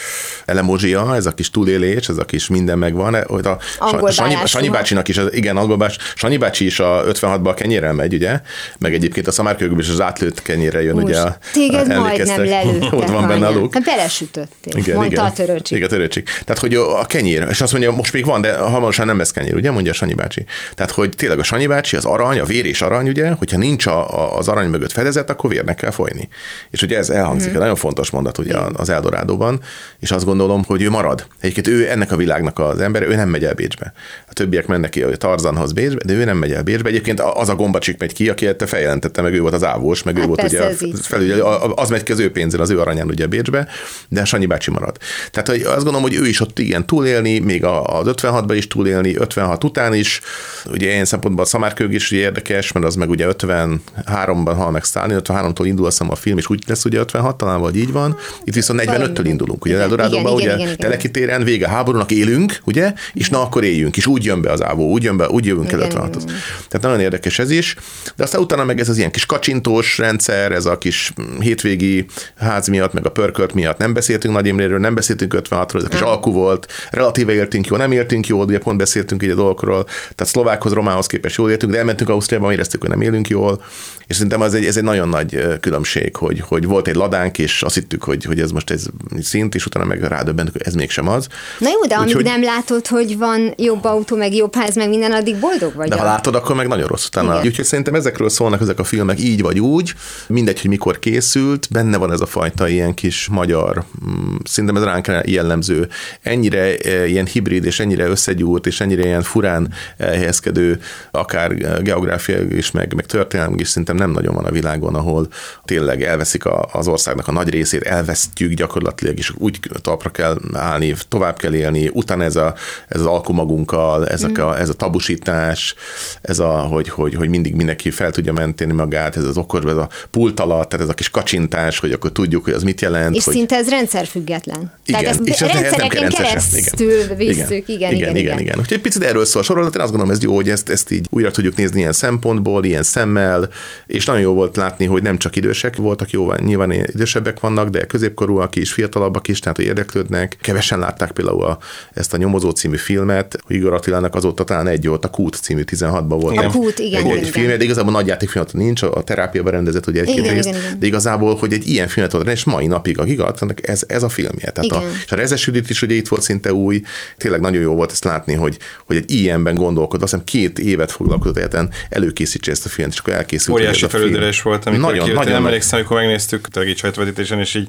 elemozsia, 0.46 1.16
ez 1.16 1.26
a 1.26 1.32
kis 1.32 1.50
túlélés, 1.50 2.10
ez 2.10 2.18
a 2.18 2.26
kis 2.26 2.48
minden 2.48 2.78
megvan. 2.78 3.24
Hogy 3.24 3.46
a, 3.46 3.60
a 3.80 4.12
Sanyi, 4.12 4.36
Sanyi 4.46 4.70
bácsinak 4.70 5.08
is, 5.08 5.20
igen, 5.30 5.58
angolbás, 5.58 5.98
Sanyi 6.16 6.38
bácsi 6.38 6.66
is 6.66 6.80
a 6.80 7.04
56-ba 7.06 7.48
a 7.48 7.54
kenyérrel 7.54 7.94
megy, 7.94 8.14
ugye? 8.14 8.42
Meg 8.80 8.94
egyébként 8.94 9.28
a 9.28 9.32
szamárkőgőből 9.32 9.80
is 9.80 9.90
az 9.90 10.02
átlőtt 10.02 10.42
kenyérre 10.42 10.82
jön, 10.82 10.94
Most 10.94 11.06
ugye? 11.06 11.24
Téged 11.52 11.88
majdnem 11.88 12.46
lelőttek. 12.46 12.94
Ott 12.94 13.10
van 13.10 13.28
benne 13.28 13.48
a 13.48 13.52
luk. 13.52 13.74
Hát 13.74 13.84
belesütöttél, 13.84 14.78
igen, 14.78 14.96
mondta 14.96 15.14
igen. 15.14 15.26
a 15.26 15.34
törőcsik. 15.34 15.78
Igen, 15.78 15.88
a 15.88 15.92
törőcsik. 15.92 16.30
Tehát, 16.46 16.62
hogy 16.62 16.76
a 16.76 17.06
kenyér, 17.06 17.48
és 17.50 17.62
azt 17.62 17.72
mondja, 17.72 17.92
most 17.92 18.14
még 18.14 18.26
van, 18.26 18.42
de 18.42 18.58
hamarosan 18.58 19.06
nem 19.06 19.18
lesz 19.18 19.32
kenyér, 19.32 19.56
ugye? 19.56 19.72
Mondja 19.72 19.92
a 19.92 19.96
Sanyi 19.96 20.14
bácsi. 20.14 20.46
Tehát, 20.76 20.92
hogy 20.92 21.10
tényleg 21.10 21.40
a 21.40 21.44
Sanyi 21.44 21.59
bácsi, 21.68 21.96
az 21.96 22.06
arany, 22.06 22.40
a 22.40 22.46
vér 22.46 22.66
és 22.66 22.82
arany, 22.82 23.08
ugye, 23.08 23.32
hogyha 23.32 23.58
nincs 23.58 23.86
a, 23.86 24.20
a, 24.20 24.38
az 24.38 24.48
arany 24.48 24.70
mögött 24.70 24.92
fedezet, 24.92 25.30
akkor 25.30 25.50
vérnek 25.50 25.76
kell 25.76 25.92
folyni. 25.92 26.30
És 26.70 26.82
ugye 26.82 26.98
ez 26.98 27.10
elhangzik, 27.10 27.52
mm. 27.52 27.58
nagyon 27.58 27.76
fontos 27.76 28.10
mondat 28.10 28.38
ugye 28.38 28.58
az 28.74 28.90
Eldorádóban, 28.90 29.60
és 30.00 30.12
azt 30.12 30.26
gondolom, 30.26 30.64
hogy 30.64 30.82
ő 30.82 30.90
marad. 30.90 31.28
Egyébként 31.40 31.68
ő 31.68 31.90
ennek 31.90 32.12
a 32.12 32.16
világnak 32.16 32.60
az 32.60 32.80
ember, 32.80 33.02
ő 33.02 33.16
nem 33.16 33.30
megy 33.30 33.44
el 33.44 33.54
Bécsbe. 33.54 33.94
A 34.30 34.34
többiek 34.34 34.68
mennek 34.68 34.90
ki 34.90 35.02
a 35.02 35.18
Tarzanhoz 35.18 35.72
Bécsbe, 35.72 36.02
de 36.06 36.14
ő 36.14 36.24
nem 36.24 36.38
megy 36.38 36.52
el 36.52 36.64
Bécsbe. 36.64 36.90
Egyébként 36.90 37.20
az 37.20 37.50
a 37.50 37.56
gombacsik 37.56 38.00
megy 38.00 38.14
ki, 38.14 38.30
aki 38.30 38.48
ezt 38.48 38.64
feljelentette, 38.68 39.22
meg 39.22 39.34
ő 39.34 39.42
volt 39.42 39.54
az 39.54 39.64
ávós, 39.64 40.04
meg 40.04 40.16
hát 40.16 40.24
ő 40.24 40.28
volt 40.28 40.44
ugye 40.44 40.70
felügyelő, 41.02 41.42
az 41.76 41.90
megy 41.90 42.04
ki 42.04 42.12
az 42.12 42.20
ő 42.20 42.32
pénzén, 42.32 42.60
az 42.60 42.70
ő 42.70 42.80
aranyán 42.80 43.08
ugye 43.08 43.28
Bécsbe, 43.28 43.68
de 44.10 44.26
Sanyi 44.26 44.46
bácsi 44.46 44.72
marad. 44.72 44.98
Tehát 45.32 45.50
azt 45.50 45.84
gondolom, 45.84 46.02
hogy 46.02 46.16
ő 46.16 46.28
is 46.28 46.42
ott 46.42 46.60
igen 46.60 46.86
túlélni, 46.86 47.40
még 47.40 47.64
az 47.66 48.06
56-ban 48.06 48.54
is 48.56 48.68
túlélni, 48.68 49.16
56 49.18 49.64
után 49.64 49.94
is. 49.94 50.22
Ugye 50.66 50.92
ilyen 50.92 51.06
szempontból 51.06 51.46
szamárkőg 51.50 51.94
is 51.94 52.12
ugye 52.12 52.22
érdekes, 52.22 52.72
mert 52.72 52.86
az 52.86 52.96
meg 52.96 53.10
ugye 53.10 53.28
53-ban 53.30 54.54
hal 54.56 54.72
meg 54.72 54.84
Stalin, 54.84 55.20
53-tól 55.24 55.64
indul 55.64 55.86
azt 55.86 56.02
a 56.02 56.16
film, 56.16 56.38
és 56.38 56.50
úgy 56.50 56.64
lesz 56.68 56.86
ugye 56.86 57.00
56 57.00 57.38
talán, 57.38 57.60
vagy 57.60 57.76
így 57.76 57.92
van. 57.92 58.18
Itt 58.44 58.54
viszont 58.54 58.82
45-től 58.86 59.22
indulunk, 59.24 59.66
ugye 59.66 59.78
Eldorádóban, 59.78 60.34
ugye 60.34 60.76
telekitéren, 60.76 61.44
vége 61.44 61.68
háborúnak 61.70 62.12
élünk, 62.12 62.58
ugye, 62.66 62.94
és 63.14 63.30
na 63.30 63.42
akkor 63.42 63.64
éljünk, 63.64 63.98
és 63.98 64.08
úgy 64.08 64.26
jön 64.26 64.42
be 64.42 64.52
az 64.52 64.64
ávó, 64.64 64.92
úgy 64.92 65.04
jön 65.04 65.18
be, 65.18 65.30
úgy 65.30 65.46
jövünk 65.46 65.72
el 65.72 65.80
56 65.80 66.12
Tehát 66.12 66.82
nagyon 66.82 67.00
érdekes 67.00 67.40
ez 67.40 67.50
is, 67.50 67.76
de 68.16 68.24
aztán 68.24 68.42
utána 68.42 68.64
meg 68.64 68.80
ez 68.80 68.90
az 68.90 68.98
ilyen 68.98 69.12
kis 69.12 69.26
kacsintós 69.26 69.98
rendszer, 69.98 70.52
ez 70.52 70.66
a 70.66 70.78
kis 70.78 71.14
hétvégi 71.40 72.06
ház 72.38 72.68
miatt, 72.68 72.94
meg 72.94 73.06
a 73.06 73.12
pörkölt 73.12 73.54
miatt 73.54 73.78
nem 73.78 73.94
beszéltünk 73.94 74.34
Nagy 74.34 74.46
Imréről, 74.46 74.80
nem 74.80 74.96
beszéltünk 74.96 75.34
56-ról, 75.38 75.76
ez 75.76 75.84
a 75.84 75.88
kis 75.88 76.02
alku 76.02 76.32
volt, 76.32 76.72
relatíve 76.92 77.34
éltünk 77.34 77.68
jól, 77.68 77.78
nem 77.78 77.92
éltünk 77.92 78.28
jól, 78.28 78.46
ugye 78.46 78.60
pont 78.60 78.78
beszéltünk 78.78 79.24
így 79.24 79.30
a 79.30 79.36
dolgokról, 79.36 79.84
tehát 79.84 80.26
szlovákhoz, 80.26 80.74
romához 80.74 81.08
képest 81.08 81.29
jól 81.38 81.50
éltünk, 81.50 81.72
de 81.72 81.78
elmentünk 81.78 82.10
Ausztriában, 82.10 82.52
éreztük, 82.52 82.82
hogy 82.82 82.90
nem 82.90 83.02
élünk 83.02 83.28
jól, 83.28 83.62
és 84.10 84.16
szerintem 84.16 84.42
az 84.42 84.54
egy, 84.54 84.66
ez 84.66 84.78
egy 84.78 84.84
nagyon 84.84 85.10
nagy 85.10 85.60
különbség, 85.60 86.16
hogy, 86.16 86.40
hogy 86.40 86.66
volt 86.66 86.88
egy 86.88 86.96
ladánk, 86.96 87.38
és 87.38 87.62
azt 87.62 87.76
hittük, 87.76 88.04
hogy, 88.04 88.24
hogy 88.24 88.40
ez 88.40 88.52
most 88.52 88.70
ez 88.70 88.86
szint, 89.20 89.56
és 89.56 89.66
utána 89.66 89.86
meg 89.86 90.04
rádöbbentünk, 90.04 90.58
hogy 90.58 90.66
ez 90.66 90.74
mégsem 90.74 91.08
az. 91.08 91.28
Na 91.60 91.70
jó, 91.70 91.86
de 91.88 91.96
amíg 91.96 92.16
hogy... 92.16 92.24
nem 92.24 92.44
látod, 92.44 92.88
hogy 92.88 93.18
van 93.18 93.54
jobb 93.58 93.84
autó, 93.84 94.16
meg 94.16 94.34
jobb 94.34 94.56
ház, 94.56 94.76
meg 94.76 94.90
minden, 94.90 95.12
addig 95.12 95.36
boldog 95.36 95.74
vagy. 95.76 95.90
De 95.90 95.98
ha 95.98 96.04
látod, 96.04 96.36
akkor 96.36 96.56
meg 96.56 96.68
nagyon 96.68 96.88
rossz 96.88 97.06
utána. 97.06 97.34
Igen. 97.34 97.46
Úgyhogy 97.46 97.66
szerintem 97.66 97.96
ezekről 97.96 98.30
szólnak 98.30 98.62
ezek 98.62 98.80
a 98.80 98.84
filmek 98.84 99.20
így 99.20 99.42
vagy 99.42 99.60
úgy, 99.60 99.94
mindegy, 100.28 100.62
hogy 100.62 100.70
mikor 100.70 101.00
készült, 101.00 101.68
benne 101.72 101.98
van 101.98 102.12
ez 102.12 102.22
a 102.22 102.26
fajta 102.26 102.68
ilyen 102.68 102.94
kis 102.94 103.28
magyar, 103.28 103.84
mm, 104.06 104.36
szerintem 104.44 104.78
ez 104.78 104.84
ránk 104.84 105.12
jellemző, 105.26 105.88
ennyire 106.22 106.76
ilyen 107.08 107.26
hibrid, 107.26 107.66
és 107.66 107.80
ennyire 107.80 108.08
összegyúrt, 108.08 108.68
és 108.68 108.82
ennyire 108.82 109.04
ilyen 109.04 109.24
furán 109.24 109.74
helyezkedő, 109.98 110.80
akár 111.20 111.82
geográfiai 111.82 112.58
is, 112.58 112.72
meg, 112.72 112.94
meg 112.94 113.06
történelmi 113.06 113.60
is 113.60 113.68
szerintem 113.68 113.96
nem 113.96 114.12
nagyon 114.12 114.36
van 114.36 114.46
a 114.46 114.52
világon, 114.52 114.96
ahol 114.96 115.28
tényleg 115.66 116.04
elveszik 116.04 116.46
a, 116.46 116.70
az 116.72 116.88
országnak 116.88 117.28
a 117.28 117.32
nagy 117.32 117.50
részét, 117.50 117.84
elvesztjük 117.84 118.54
gyakorlatilag, 118.54 119.18
és 119.18 119.34
úgy 119.38 119.60
talpra 119.82 120.10
kell 120.10 120.40
állni, 120.54 120.96
tovább 121.08 121.38
kell 121.38 121.54
élni, 121.54 121.90
utána 121.94 122.24
ez, 122.24 122.36
a, 122.36 122.54
ez 122.88 123.00
az 123.00 123.06
alkomagunkkal, 123.06 124.08
ezek 124.08 124.40
mm. 124.40 124.44
a, 124.44 124.60
ez 124.60 124.70
a 124.70 124.74
tabusítás, 124.74 125.76
ez 126.22 126.40
a, 126.40 126.50
hogy, 126.50 126.90
hogy, 126.90 127.16
hogy 127.16 127.30
mindig 127.30 127.56
mindenki 127.56 127.92
fel 127.92 128.12
tudja 128.12 128.34
menteni 128.34 128.74
magát, 128.74 129.18
ez 129.18 129.24
az 129.24 129.38
okos, 129.38 129.64
ez 129.64 129.78
a 129.78 129.90
pult 130.12 130.40
alatt, 130.40 130.70
tehát 130.70 130.86
ez 130.86 130.92
a 130.92 130.94
kis 130.94 131.10
kacsintás, 131.10 131.80
hogy 131.80 131.92
akkor 131.92 132.12
tudjuk, 132.12 132.44
hogy 132.44 132.54
az 132.54 132.64
mit 132.64 132.82
jelent. 132.82 133.16
És 133.16 133.24
hogy... 133.24 133.34
szinte 133.34 133.56
ez 133.56 133.70
rendszerfüggetlen. 133.70 134.72
Igen, 134.86 135.02
tehát 135.02 135.20
és 135.24 135.42
ez 135.42 135.52
rendszereken 135.52 136.10
keresztül 136.10 136.92
igen. 136.92 137.18
visszük, 137.18 137.68
igen, 137.68 137.68
igen, 137.68 137.94
igen, 137.94 137.94
igen, 137.94 138.16
igen, 138.16 138.40
igen. 138.40 138.60
Úgyhogy 138.60 138.78
egy 138.78 138.84
picit 138.84 139.04
erről 139.04 139.26
szól 139.26 139.42
a 139.42 139.46
sorolat, 139.46 139.76
én 139.76 139.82
azt 139.82 139.92
gondolom, 139.92 140.14
ez 140.14 140.24
jó, 140.24 140.36
hogy 140.36 140.50
ezt, 140.50 140.70
ezt 140.70 140.92
így 140.92 141.08
újra 141.10 141.32
tudjuk 141.32 141.56
nézni 141.56 141.80
ilyen 141.80 141.92
szempontból, 141.92 142.64
ilyen 142.64 142.84
szemmel, 142.84 143.50
és 143.88 144.06
nagyon 144.06 144.22
jó 144.22 144.34
volt 144.34 144.56
látni, 144.56 144.86
hogy 144.86 145.02
nem 145.02 145.18
csak 145.18 145.36
idősek 145.36 145.76
voltak, 145.76 146.10
jó, 146.10 146.34
nyilván 146.34 146.72
idősebbek 146.72 147.40
vannak, 147.40 147.70
de 147.70 147.86
középkorúak 147.86 148.56
is, 148.56 148.74
fiatalabbak 148.74 149.28
is, 149.28 149.40
tehát 149.40 149.58
hogy 149.58 149.66
érdeklődnek. 149.66 150.38
Kevesen 150.42 150.80
látták 150.80 151.12
például 151.12 151.44
a, 151.44 151.58
ezt 151.94 152.14
a 152.14 152.18
Nyomozó 152.18 152.50
című 152.50 152.78
filmet, 152.78 153.38
Igor 153.48 153.74
Attilának 153.74 154.16
azóta 154.16 154.44
talán 154.44 154.68
egy 154.68 154.88
volt, 154.88 155.06
a 155.06 155.10
Kút 155.10 155.36
című 155.36 155.64
16-ban 155.66 156.18
volt. 156.20 156.38
A 156.38 156.50
Kút, 156.50 156.80
igen. 156.80 157.06
Egy, 157.06 157.18
egy 157.18 157.28
igen. 157.28 157.58
de 157.58 157.64
igazából 157.64 157.92
nagy 157.92 158.08
játékfilmet 158.08 158.54
nincs, 158.54 158.82
a 158.82 159.04
terápiában 159.04 159.52
rendezett 159.52 159.88
ugye 159.88 160.02
egy-két 160.02 160.32
részt, 160.32 160.48
igen, 160.48 160.60
igen. 160.60 160.80
de 160.80 160.86
igazából, 160.86 161.36
hogy 161.36 161.54
egy 161.54 161.68
ilyen 161.68 161.88
filmet 161.88 162.14
ad, 162.14 162.28
és 162.28 162.44
mai 162.44 162.68
napig 162.68 163.00
a 163.00 163.04
Gigatnak 163.04 163.68
ez, 163.68 163.84
ez 163.88 164.04
a 164.04 164.10
filmje. 164.10 164.52
Tehát 164.52 164.72
a, 164.72 164.84
és 165.06 165.12
a 165.12 165.16
Rezes 165.16 165.48
Judit 165.48 165.70
is 165.70 165.82
ugye 165.82 165.96
itt 165.96 166.08
volt 166.08 166.22
szinte 166.22 166.54
új, 166.54 166.82
tényleg 167.18 167.40
nagyon 167.40 167.62
jó 167.62 167.76
volt 167.76 167.92
ezt 167.92 168.04
látni, 168.04 168.34
hogy, 168.34 168.58
hogy 168.86 168.96
egy 168.96 169.12
ilyenben 169.12 169.56
gondolkod, 169.56 170.02
azt 170.02 170.12
hiszem 170.12 170.26
két 170.26 170.60
évet 170.60 170.92
foglalkozott 171.00 171.38
egyetlen 171.38 171.72
előkészítse 171.90 172.52
ezt 172.52 172.66
a 172.66 172.70
filmet, 172.70 172.94
és 172.94 173.00
akkor 173.00 173.14
elkészült. 173.14 173.58
Óriási 173.58 173.88
felüldülés 173.88 174.42
volt, 174.42 174.66
amikor 174.66 174.92
nagyon, 174.92 175.10
nagyon, 175.10 175.34
nem 175.34 175.46
emlékszem, 175.46 175.80
amikor 175.80 175.98
megnéztük 175.98 176.48
a 176.54 176.64
így 176.64 176.78
sajtóvetítésen, 176.78 177.40
és 177.40 177.56
így 177.56 177.68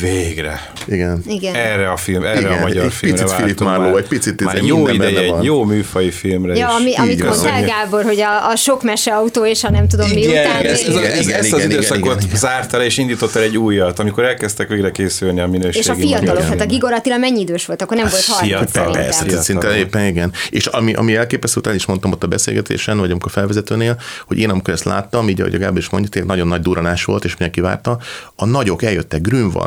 Végre. 0.00 0.72
Igen. 0.86 1.22
Igen. 1.26 1.54
Erre 1.54 1.90
a 1.90 1.96
film, 1.96 2.24
erre 2.24 2.40
Igen, 2.40 2.52
a 2.52 2.60
magyar 2.60 2.84
egy 2.84 2.92
filmre 2.92 3.22
picit 3.22 3.36
Philip 3.36 3.58
vártunk 3.58 3.70
Marlowe, 3.70 3.90
már, 3.90 4.02
egy 4.02 4.08
picit 4.08 4.44
már 4.44 4.56
izé 4.56 4.66
jó 4.66 4.84
minden 4.84 5.10
ideje 5.10 5.34
egy 5.36 5.44
jó 5.44 5.64
műfai 5.64 6.10
filmre 6.10 6.54
Ja, 6.56 6.66
is. 6.68 6.74
ami, 6.80 6.94
amit 6.94 7.24
mondtál. 7.24 7.64
Gábor, 7.64 8.04
hogy 8.04 8.20
a, 8.20 8.48
a 8.48 8.56
sok 8.56 8.82
meseautó 8.82 9.46
és 9.46 9.64
a 9.64 9.70
nem 9.70 9.88
tudom 9.88 10.08
mi 10.08 10.20
Igen, 10.20 10.46
után. 10.46 10.64
ez, 10.64 10.80
ez, 10.80 10.94
ez, 10.96 11.26
Igen, 11.26 11.38
ezt 11.38 11.52
az 11.52 11.58
igen, 11.58 11.70
időszakot 11.70 12.04
igen, 12.04 12.18
igen. 12.24 12.36
zárta 12.36 12.78
le, 12.78 12.84
és 12.84 12.98
indított 12.98 13.34
el 13.34 13.42
egy 13.42 13.56
újat, 13.56 13.98
amikor 13.98 14.24
elkezdtek 14.24 14.68
végre 14.68 14.90
készülni 14.90 15.40
a 15.40 15.46
minőségi 15.46 15.78
és 15.78 15.88
a 15.88 15.94
fiatalok, 15.94 16.42
hát 16.42 16.60
a. 16.60 16.66
Gigor 16.66 16.92
Attila 16.92 17.16
mennyi 17.16 17.40
idős 17.40 17.66
volt? 17.66 17.82
Akkor 17.82 17.96
nem 17.96 18.06
volt 18.10 18.24
30 18.24 18.70
fiatal. 18.72 18.92
Persze, 18.92 19.40
szinte 19.42 19.76
éppen 19.76 20.06
igen. 20.06 20.32
És 20.50 20.66
ami, 20.66 20.92
ami 20.92 21.16
elképesztő, 21.16 21.60
el 21.64 21.74
is 21.74 21.86
mondtam 21.86 22.12
ott 22.12 22.22
a 22.22 22.26
beszélgetésen, 22.26 22.98
vagy 22.98 23.10
amikor 23.10 23.30
a 23.30 23.38
felvezetőnél, 23.38 24.00
hogy 24.26 24.38
én 24.38 24.50
amikor 24.50 24.74
ezt 24.74 24.84
láttam, 24.84 25.28
így 25.28 25.40
ahogy 25.40 25.54
a 25.54 25.58
Gábor 25.58 25.78
is 25.78 25.88
mondja, 25.88 26.24
nagyon 26.24 26.48
nagy 26.48 26.60
duranás 26.60 27.04
volt, 27.04 27.24
és 27.24 27.30
mindenki 27.30 27.60
várta, 27.60 27.98
a 28.36 28.44
nagyok 28.44 28.82
eljöttek, 28.82 29.20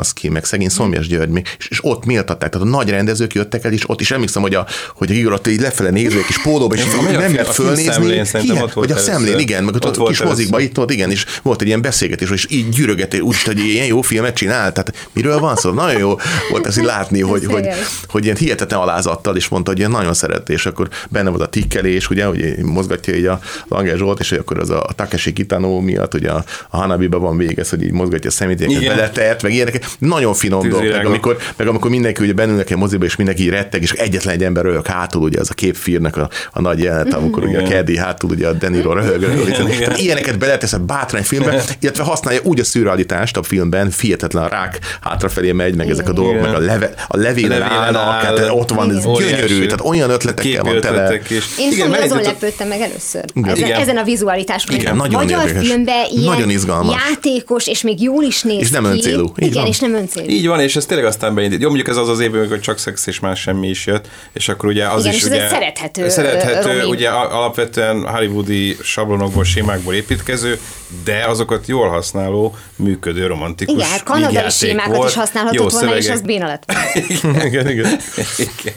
Grünwalski, 0.04 0.28
meg 0.28 0.44
szegény 0.44 0.68
Szomjas 0.68 1.06
György, 1.06 1.42
és, 1.58 1.68
és, 1.68 1.78
ott 1.82 2.04
méltatták, 2.04 2.50
tehát 2.50 2.66
a 2.66 2.70
nagy 2.70 2.90
rendezők 2.90 3.34
jöttek 3.34 3.64
el, 3.64 3.72
és 3.72 3.88
ott 3.88 4.00
is 4.00 4.10
emlékszem, 4.10 4.42
hogy 4.42 4.54
a, 4.54 4.66
hogy 4.94 5.10
a 5.10 5.32
Attila 5.32 5.54
így 5.54 5.60
lefele 5.60 5.90
néző, 5.90 6.18
egy 6.18 6.24
kis 6.24 6.42
pólóba, 6.42 6.74
és 6.74 6.82
a 6.82 7.02
nem 7.02 7.20
film- 7.20 7.34
mert 7.34 7.48
a 7.48 7.52
fölnézni. 7.52 8.40
Hihet, 8.40 8.62
ott 8.62 8.72
volt 8.72 8.88
vagy 8.88 8.90
a 8.90 9.00
szemlén, 9.00 9.38
igen, 9.38 9.64
meg 9.64 9.74
ott, 9.74 9.84
Ott 9.84 9.90
ott 9.90 9.96
volt 9.96 10.10
kis 10.10 10.22
mozikba, 10.22 10.60
itt 10.60 10.78
ott, 10.78 10.90
igen, 10.90 11.10
és 11.10 11.24
volt 11.42 11.60
egy 11.60 11.66
ilyen 11.66 11.82
beszélgetés, 11.82 12.30
és 12.30 12.46
így 12.50 12.68
gyűrögeté, 12.68 13.18
úgy, 13.18 13.42
hogy 13.42 13.58
ilyen 13.58 13.86
jó 13.86 14.00
filmet 14.00 14.34
csinál, 14.34 14.72
tehát 14.72 15.08
miről 15.12 15.38
van 15.38 15.56
szó? 15.56 15.70
Nagyon 15.70 16.00
jó 16.00 16.16
volt 16.50 16.66
ezt 16.66 16.78
így 16.78 16.84
látni, 16.84 17.20
hogy, 17.20 17.44
hogy, 17.44 17.68
hogy 18.08 18.24
ilyen 18.24 18.36
hihetetlen 18.36 18.80
alázattal 18.80 19.36
is 19.36 19.48
mondta, 19.48 19.70
hogy 19.70 19.78
ilyen 19.78 19.90
nagyon 19.90 20.14
szerette, 20.14 20.52
és 20.52 20.66
akkor 20.66 20.88
benne 21.08 21.30
volt 21.30 21.42
a 21.42 21.46
tikkelés, 21.48 22.10
ugye, 22.10 22.24
hogy 22.24 22.56
mozgatja 22.62 23.14
így 23.14 23.26
a 23.26 23.40
Langer 23.68 23.96
Zsolt, 23.96 24.20
és 24.20 24.28
hogy 24.28 24.38
akkor 24.38 24.58
az 24.58 24.70
a 24.70 24.86
Takeshi 24.96 25.32
Kitano 25.32 25.80
miatt, 25.80 26.14
ugye 26.14 26.30
a, 26.30 26.44
a 26.70 26.76
Hanabiba 26.76 27.18
van 27.18 27.36
végez, 27.36 27.70
hogy 27.70 27.82
így 27.82 27.92
mozgatja 27.92 28.30
a 28.30 28.44
Igen. 28.50 28.96
beletett, 28.96 29.42
meg 29.42 29.52
ilyenek. 29.52 29.84
Nagyon 29.98 30.34
finom 30.34 30.68
dolog, 30.68 30.90
meg 30.90 31.06
amikor, 31.06 31.36
meg 31.56 31.66
amikor 31.68 31.90
mindenki 31.90 32.22
ugye 32.22 32.32
bennülnek 32.32 32.70
egy 32.70 32.76
moziba, 32.76 33.04
és 33.04 33.16
mindenki 33.16 33.48
retteg, 33.48 33.82
és 33.82 33.92
egyetlen 33.92 34.34
egy 34.34 34.42
ember 34.42 34.64
röhög 34.64 34.86
hátul, 34.86 35.22
ugye 35.22 35.40
az 35.40 35.50
a 35.50 35.54
képfírnek 35.54 36.16
a, 36.16 36.28
a 36.52 36.60
nagy 36.60 36.78
jelenet, 36.78 37.14
amikor 37.14 37.44
ugye 37.44 37.60
a. 37.60 37.62
Caddy 37.68 37.96
hátul, 37.96 38.30
ugye 38.30 38.48
a 38.48 38.52
Deniro 38.52 38.92
röhög, 38.92 39.20
röhög. 39.20 39.48
Igen, 39.48 39.66
igen. 39.66 39.78
Tehát 39.78 39.98
ilyeneket 40.00 40.38
beletesz 40.38 40.72
a 40.72 40.78
bátrány 40.78 41.22
filmbe, 41.22 41.62
illetve 41.80 42.02
használja 42.02 42.40
úgy 42.42 42.60
a 42.60 42.64
szürrealitást 42.64 43.36
a 43.36 43.42
filmben, 43.42 43.90
fihetetlen 43.90 44.42
a 44.42 44.48
rák 44.48 44.78
hátrafelé 45.00 45.52
megy, 45.52 45.74
meg 45.74 45.90
ezek 45.90 46.08
a 46.08 46.12
dolgok, 46.12 46.40
meg 46.42 46.54
a, 46.54 46.58
leve, 46.58 46.94
a 47.08 47.16
levélen 47.16 47.50
A 47.50 47.64
levélen 47.64 47.78
állnak, 47.78 48.02
áll. 48.02 48.22
hát 48.38 48.48
ott 48.50 48.70
van, 48.70 48.90
ez 48.96 49.04
gyönyörű, 49.18 49.64
tehát 49.64 49.80
olyan 49.84 50.10
ötletekkel 50.10 50.62
van 50.62 50.80
tele. 50.80 51.12
Én 51.58 51.72
Igen, 51.72 51.88
Igen, 51.88 52.02
azon 52.02 52.22
lepődtem 52.22 52.68
meg 52.68 52.80
először. 52.80 53.24
Igen. 53.34 53.72
Ezen, 53.72 53.96
a 53.96 54.02
vizualitáson. 54.04 54.76
Igen, 54.76 54.96
nagyon 54.96 55.22
magyar 55.24 55.48
filmben 55.48 56.04
ilyen 56.10 56.24
Nagyon 56.24 56.50
izgalmas. 56.50 56.96
játékos, 57.08 57.66
és 57.66 57.82
még 57.82 58.02
jól 58.02 58.22
is 58.24 58.42
néz 58.42 58.60
És 58.60 58.70
nem 58.70 58.82
ki. 58.82 58.88
öncélú. 58.90 59.32
Igen, 59.36 59.52
van. 59.52 59.66
és 59.66 59.78
nem 59.86 59.94
öncélú. 59.94 60.28
Így 60.28 60.46
van, 60.46 60.60
és 60.60 60.76
ez 60.76 60.86
tényleg 60.86 61.06
aztán 61.06 61.34
beindít. 61.34 61.60
Jó, 61.60 61.66
mondjuk 61.66 61.88
ez 61.88 61.96
az 61.96 62.08
az 62.08 62.20
év, 62.20 62.34
amikor 62.34 62.60
csak 62.60 62.78
szex 62.78 63.06
és 63.06 63.20
más 63.20 63.40
semmi 63.40 63.68
is 63.68 63.86
jött, 63.86 64.08
és 64.32 64.48
akkor 64.48 64.68
ugye 64.68 64.86
az 64.86 65.00
Igen, 65.00 65.14
is 65.14 65.22
és 65.22 65.26
ugye... 65.28 65.48
szerethető, 65.48 66.08
Szerethető, 66.08 66.68
Romi. 66.78 66.90
ugye 66.90 67.08
alapvetően 67.08 68.08
hollywoodi 68.08 68.76
sablonokból, 68.82 69.44
sémákból 69.44 69.94
építkező, 69.94 70.58
de 71.04 71.24
azokat 71.26 71.66
jól 71.66 71.88
használó, 71.88 72.56
működő, 72.76 73.26
romantikus 73.26 73.74
Igen, 73.74 73.88
hát 73.88 74.02
kanadai 74.02 74.50
sémákat 74.50 74.96
volt. 74.96 75.08
is 75.08 75.14
használhatott 75.14 75.72
Jó 75.72 75.78
volna, 75.78 75.96
és 75.96 76.08
az 76.08 76.20
béna 76.20 76.46
lett. 76.46 76.72
Igen, 77.46 77.68
igen. 77.68 77.98
Igen. 78.36 78.74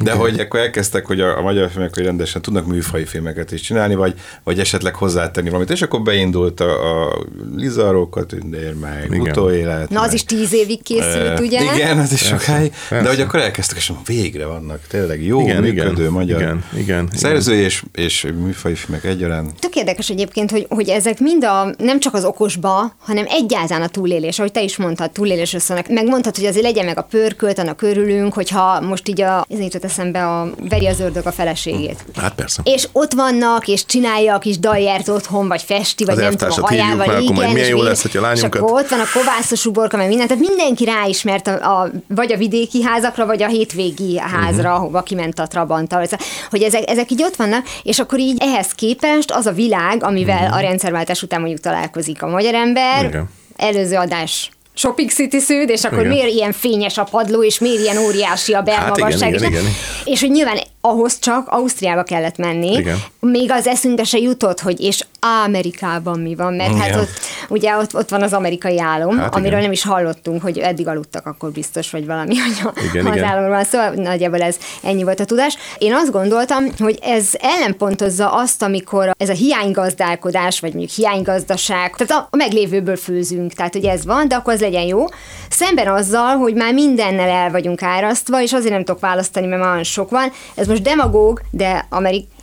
De 0.00 0.12
hogy 0.12 0.40
akkor 0.40 0.60
elkezdtek, 0.60 1.06
hogy 1.06 1.20
a, 1.20 1.38
a 1.38 1.42
magyar 1.42 1.70
filmek 1.70 1.94
hogy 1.94 2.04
rendesen 2.04 2.42
tudnak 2.42 2.66
műfai 2.66 3.04
filmeket 3.04 3.52
is 3.52 3.60
csinálni, 3.60 3.94
vagy, 3.94 4.14
vagy 4.44 4.58
esetleg 4.58 4.94
hozzátenni 4.94 5.48
valamit, 5.48 5.70
és 5.70 5.82
akkor 5.82 6.02
beindult 6.02 6.60
a, 6.60 7.04
a 7.04 7.24
Liza 7.56 7.90
Róka 7.90 8.26
tündér, 8.26 8.74
meg 8.74 9.06
Igen. 9.10 9.20
utóélet. 9.20 9.88
Na, 9.88 10.00
az 10.00 10.12
is 10.12 10.24
tíz 10.24 10.52
évig 10.52 10.82
készült, 10.82 11.40
Ö, 11.40 11.42
ugye? 11.42 11.74
Igen, 11.74 11.98
az 11.98 12.12
is 12.12 12.20
sokáig. 12.20 12.72
De 12.90 13.08
hogy 13.08 13.20
akkor 13.20 13.40
elkezdtek, 13.40 13.76
és 13.76 13.92
végre 14.06 14.46
vannak 14.46 14.80
tényleg 14.88 15.24
jó, 15.24 15.40
Igen, 15.40 15.62
működő 15.62 16.00
igen, 16.00 16.12
magyar 16.12 16.40
igen, 16.40 16.64
igen, 16.76 17.08
szerző 17.12 17.54
és, 17.54 17.82
és 17.94 18.26
műfai 18.42 18.74
filmek 18.74 19.04
egyaránt. 19.04 19.58
Tök 19.58 19.76
érdekes 19.76 20.08
egyébként, 20.08 20.50
hogy, 20.50 20.66
hogy 20.68 20.88
ezek 20.88 21.18
mind 21.32 21.44
a, 21.44 21.84
nem 21.84 22.00
csak 22.00 22.14
az 22.14 22.24
okosba, 22.24 22.92
hanem 22.98 23.24
egyáltalán 23.28 23.82
a 23.82 23.88
túlélés, 23.88 24.38
ahogy 24.38 24.52
te 24.52 24.62
is 24.62 24.76
mondtad, 24.76 25.10
túlélésről 25.10 25.60
szólnak. 25.60 25.88
Megmondtad, 25.88 26.36
hogy 26.36 26.44
azért 26.44 26.64
legyen 26.64 26.84
meg 26.84 26.98
a 26.98 27.02
pörkölt, 27.02 27.58
annak 27.58 27.76
körülünk, 27.76 28.32
hogyha 28.34 28.80
most 28.80 29.08
így 29.08 29.20
a, 29.20 29.46
ez 29.48 29.58
jutott 29.58 29.84
eszembe 29.84 30.26
a 30.26 30.50
veri 30.68 30.86
az 30.86 31.00
ördög 31.00 31.26
a 31.26 31.32
feleségét. 31.32 32.04
Hát 32.16 32.34
persze. 32.34 32.62
És 32.64 32.88
ott 32.92 33.12
vannak, 33.12 33.68
és 33.68 33.86
csinálja 33.86 34.34
a 34.34 34.38
kis 34.38 34.58
daljert 34.58 35.08
otthon, 35.08 35.48
vagy 35.48 35.62
festi, 35.62 36.04
vagy 36.04 36.14
Az 36.14 36.20
nem 36.20 36.36
tudom, 36.36 36.54
a 36.62 36.66
hajával, 36.66 36.96
már, 36.96 37.08
akkor 37.08 37.20
majd 37.20 37.36
igen, 37.36 37.52
milyen 37.52 37.68
jó 37.68 37.82
lesz, 37.82 38.02
hogyha 38.02 38.18
És 38.18 38.24
lányunkat- 38.24 38.62
akkor 38.62 38.80
ott 38.80 38.88
van 38.88 39.00
a 39.00 39.04
kovászos 39.12 39.66
uborka, 39.66 39.96
meg 39.96 40.08
minden, 40.08 40.26
tehát 40.26 40.42
mindenki 40.42 40.84
ráismert 40.84 41.46
a, 41.46 41.80
a, 41.80 41.90
vagy 42.08 42.32
a 42.32 42.36
vidéki 42.36 42.82
házakra, 42.82 43.26
vagy 43.26 43.42
a 43.42 43.46
hétvégi 43.46 44.18
házra, 44.18 44.68
uh-huh. 44.68 44.74
ahova 44.74 45.02
kiment 45.02 45.38
a 45.38 45.46
Trabanttal, 45.46 46.04
Szóval, 46.04 46.26
hogy 46.50 46.62
ezek, 46.62 46.90
ezek 46.90 47.10
így 47.10 47.22
ott 47.22 47.36
vannak, 47.36 47.66
és 47.82 47.98
akkor 47.98 48.18
így 48.18 48.36
ehhez 48.40 48.72
képest 48.72 49.30
az 49.30 49.46
a 49.46 49.52
világ, 49.52 50.04
amivel 50.04 50.42
uh-huh. 50.42 50.56
a 50.56 50.60
rendszerváltás 50.60 51.21
után 51.22 51.40
mondjuk 51.40 51.60
találkozik 51.60 52.22
a 52.22 52.26
magyar 52.26 52.54
ember. 52.54 53.04
Igen. 53.04 53.30
előző 53.56 53.96
adás 53.96 54.50
Shopping 54.74 55.10
City 55.10 55.38
Szűd, 55.38 55.68
és 55.68 55.84
akkor 55.84 55.98
Igen. 55.98 56.10
miért 56.10 56.32
ilyen 56.32 56.52
fényes 56.52 56.98
a 56.98 57.04
padló, 57.04 57.44
és 57.44 57.58
miért 57.58 57.80
ilyen 57.80 57.98
óriási 57.98 58.52
a 58.52 58.62
belmagasság. 58.62 59.32
Hát 59.32 59.40
igen, 59.40 59.50
igen, 59.50 59.62
igen. 59.62 59.72
és 60.04 60.20
hogy 60.20 60.30
nyilván 60.30 60.58
ahhoz 60.84 61.18
csak 61.18 61.48
Ausztriába 61.48 62.02
kellett 62.02 62.36
menni, 62.36 62.72
Igen. 62.72 62.98
még 63.20 63.50
az 63.50 63.66
eszünkbe 63.66 64.04
se 64.04 64.18
jutott, 64.18 64.60
hogy 64.60 64.80
és 64.80 65.04
Amerikában 65.44 66.20
mi 66.20 66.34
van, 66.34 66.54
mert 66.54 66.78
hát 66.78 66.88
Igen. 66.88 66.98
ott, 66.98 67.10
ugye 67.48 67.76
ott, 67.76 67.94
ott 67.94 68.08
van 68.08 68.22
az 68.22 68.32
amerikai 68.32 68.80
álom, 68.80 69.14
Hát 69.14 69.22
hát 69.22 69.34
amiről 69.34 69.50
igen. 69.50 69.62
nem 69.62 69.72
is 69.72 69.82
hallottunk, 69.82 70.42
hogy 70.42 70.58
eddig 70.58 70.88
aludtak 70.88 71.26
akkor 71.26 71.50
biztos, 71.50 71.90
vagy 71.90 72.06
valami, 72.06 72.36
hogy 72.36 72.72
a, 72.74 72.80
Igen, 72.90 73.06
az 73.06 73.16
igen. 73.16 73.28
államról 73.28 73.54
van 73.54 73.64
szó, 73.64 74.02
nagyjából 74.02 74.40
ez 74.40 74.56
ennyi 74.82 75.02
volt 75.02 75.20
a 75.20 75.24
tudás. 75.24 75.56
Én 75.78 75.94
azt 75.94 76.10
gondoltam, 76.10 76.64
hogy 76.78 76.98
ez 77.02 77.28
ellenpontozza 77.40 78.32
azt, 78.32 78.62
amikor 78.62 79.10
ez 79.16 79.28
a 79.28 79.32
hiánygazdálkodás, 79.32 80.60
vagy 80.60 80.74
mondjuk 80.74 80.92
hiánygazdaság, 80.92 81.94
tehát 81.96 82.22
a, 82.22 82.28
a 82.30 82.36
meglévőből 82.36 82.96
főzünk, 82.96 83.52
tehát 83.52 83.72
hogy 83.72 83.84
ez 83.84 84.04
van, 84.04 84.28
de 84.28 84.34
akkor 84.34 84.52
az 84.52 84.60
legyen 84.60 84.86
jó. 84.86 85.04
Szemben 85.50 85.88
azzal, 85.88 86.36
hogy 86.36 86.54
már 86.54 86.74
mindennel 86.74 87.28
el 87.28 87.50
vagyunk 87.50 87.82
árasztva, 87.82 88.42
és 88.42 88.52
azért 88.52 88.72
nem 88.72 88.84
tudok 88.84 89.00
választani, 89.00 89.46
mert 89.46 89.62
már 89.62 89.72
olyan 89.72 89.82
sok 89.82 90.10
van. 90.10 90.32
Ez 90.54 90.70
most 90.72 90.84
demagóg, 90.84 91.42
de 91.50 91.82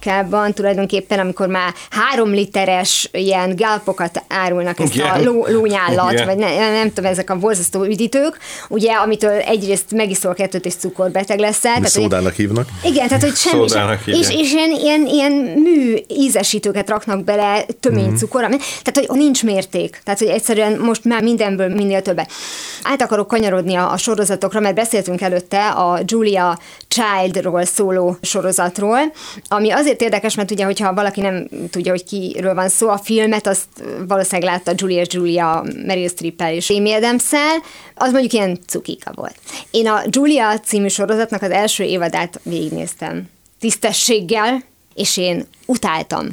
Amerikában 0.05 0.53
tulajdonképpen, 0.53 1.19
amikor 1.19 1.47
már 1.47 1.73
három 1.89 2.31
literes 2.31 3.09
ilyen 3.11 3.55
gálpokat 3.55 4.23
árulnak, 4.27 4.79
ezt 4.79 4.91
a 4.91 4.95
Igen. 4.95 5.23
ló, 5.23 5.45
lónyállat, 5.47 6.11
Igen. 6.11 6.25
vagy 6.25 6.37
ne, 6.37 6.69
nem, 6.71 6.93
tudom, 6.93 7.11
ezek 7.11 7.29
a 7.29 7.35
borzasztó 7.35 7.83
üdítők, 7.83 8.37
ugye, 8.69 8.93
amitől 8.93 9.31
egyrészt 9.39 9.91
megiszol 9.91 10.33
kettőt, 10.33 10.65
és 10.65 10.73
cukorbeteg 10.75 11.39
leszel. 11.39 11.71
Mi 11.73 11.77
tehát, 11.79 11.93
hogy- 11.93 12.03
szódának 12.03 12.33
hívnak. 12.33 12.67
igen, 12.83 13.07
tehát 13.07 13.23
hogy 13.23 13.35
semmi 13.35 13.67
Szódának, 13.69 14.01
sem, 14.05 14.13
és, 14.13 14.29
és 14.29 14.51
ilyen, 14.53 14.71
ilyen, 14.71 15.05
ilyen 15.07 15.31
mű 15.63 15.95
ízesítőket 16.07 16.89
raknak 16.89 17.23
bele, 17.23 17.65
tömény 17.79 18.03
Mhm. 18.03 18.11
mm. 18.13 18.15
cukor, 18.15 18.43
ami- 18.43 18.57
tehát 18.83 19.07
hogy 19.09 19.17
nincs 19.19 19.43
mérték. 19.43 20.01
Tehát, 20.03 20.19
hogy 20.19 20.27
egyszerűen 20.29 20.77
most 20.79 21.03
már 21.03 21.21
mindenből 21.23 21.67
minél 21.67 22.01
többet. 22.01 22.31
Át 22.83 23.01
akarok 23.01 23.27
kanyarodni 23.27 23.75
a, 23.75 23.91
a 23.91 23.97
sorozatokra, 23.97 24.59
mert 24.59 24.75
beszéltünk 24.75 25.21
előtte 25.21 25.67
a 25.69 25.99
Julia 26.05 26.59
Childról 26.87 27.63
szóló 27.65 28.17
sorozatról, 28.21 28.99
ami 29.47 29.69
azért 29.71 29.88
érdekes, 29.97 30.35
mert 30.35 30.51
ugye, 30.51 30.65
hogyha 30.65 30.93
valaki 30.93 31.21
nem 31.21 31.47
tudja, 31.69 31.91
hogy 31.91 32.03
kiről 32.03 32.53
van 32.53 32.69
szó, 32.69 32.89
a 32.89 32.97
filmet 32.97 33.47
azt 33.47 33.67
valószínűleg 34.07 34.51
látta 34.51 34.73
Julia 34.75 35.03
Julia 35.09 35.63
Meryl 35.85 36.07
streep 36.07 36.41
és 36.41 36.69
Amy 36.69 36.93
adams 36.93 37.23
az 37.95 38.11
mondjuk 38.11 38.33
ilyen 38.33 38.59
cukika 38.67 39.11
volt. 39.15 39.35
Én 39.71 39.87
a 39.87 40.01
Julia 40.09 40.59
című 40.59 40.87
sorozatnak 40.87 41.41
az 41.41 41.51
első 41.51 41.83
évadát 41.83 42.39
végignéztem 42.43 43.29
tisztességgel, 43.59 44.63
és 44.99 45.17
én 45.17 45.45
utáltam. 45.65 46.27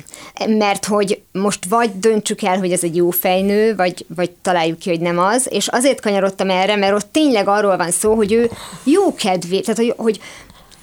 Mert 0.46 0.84
hogy 0.84 1.20
most 1.32 1.64
vagy 1.68 1.98
döntsük 1.98 2.42
el, 2.42 2.58
hogy 2.58 2.72
ez 2.72 2.84
egy 2.84 2.96
jó 2.96 3.10
fejnő, 3.10 3.74
vagy, 3.74 4.06
vagy 4.16 4.30
találjuk 4.30 4.78
ki, 4.78 4.90
hogy 4.90 5.00
nem 5.00 5.18
az, 5.18 5.46
és 5.50 5.68
azért 5.68 6.00
kanyarodtam 6.00 6.50
erre, 6.50 6.76
mert 6.76 6.94
ott 6.94 7.12
tényleg 7.12 7.48
arról 7.48 7.76
van 7.76 7.90
szó, 7.90 8.14
hogy 8.14 8.32
ő 8.32 8.50
jó 8.84 9.14
kedvé, 9.14 9.60
tehát 9.60 9.80
hogy, 9.80 9.94
hogy 9.96 10.20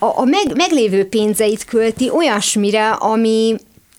a, 0.04 0.20
a 0.20 0.24
meg, 0.24 0.56
meglévő 0.56 1.08
pénzeit 1.08 1.66
költi 1.66 2.10
olyasmire, 2.10 2.90
ami 2.90 3.56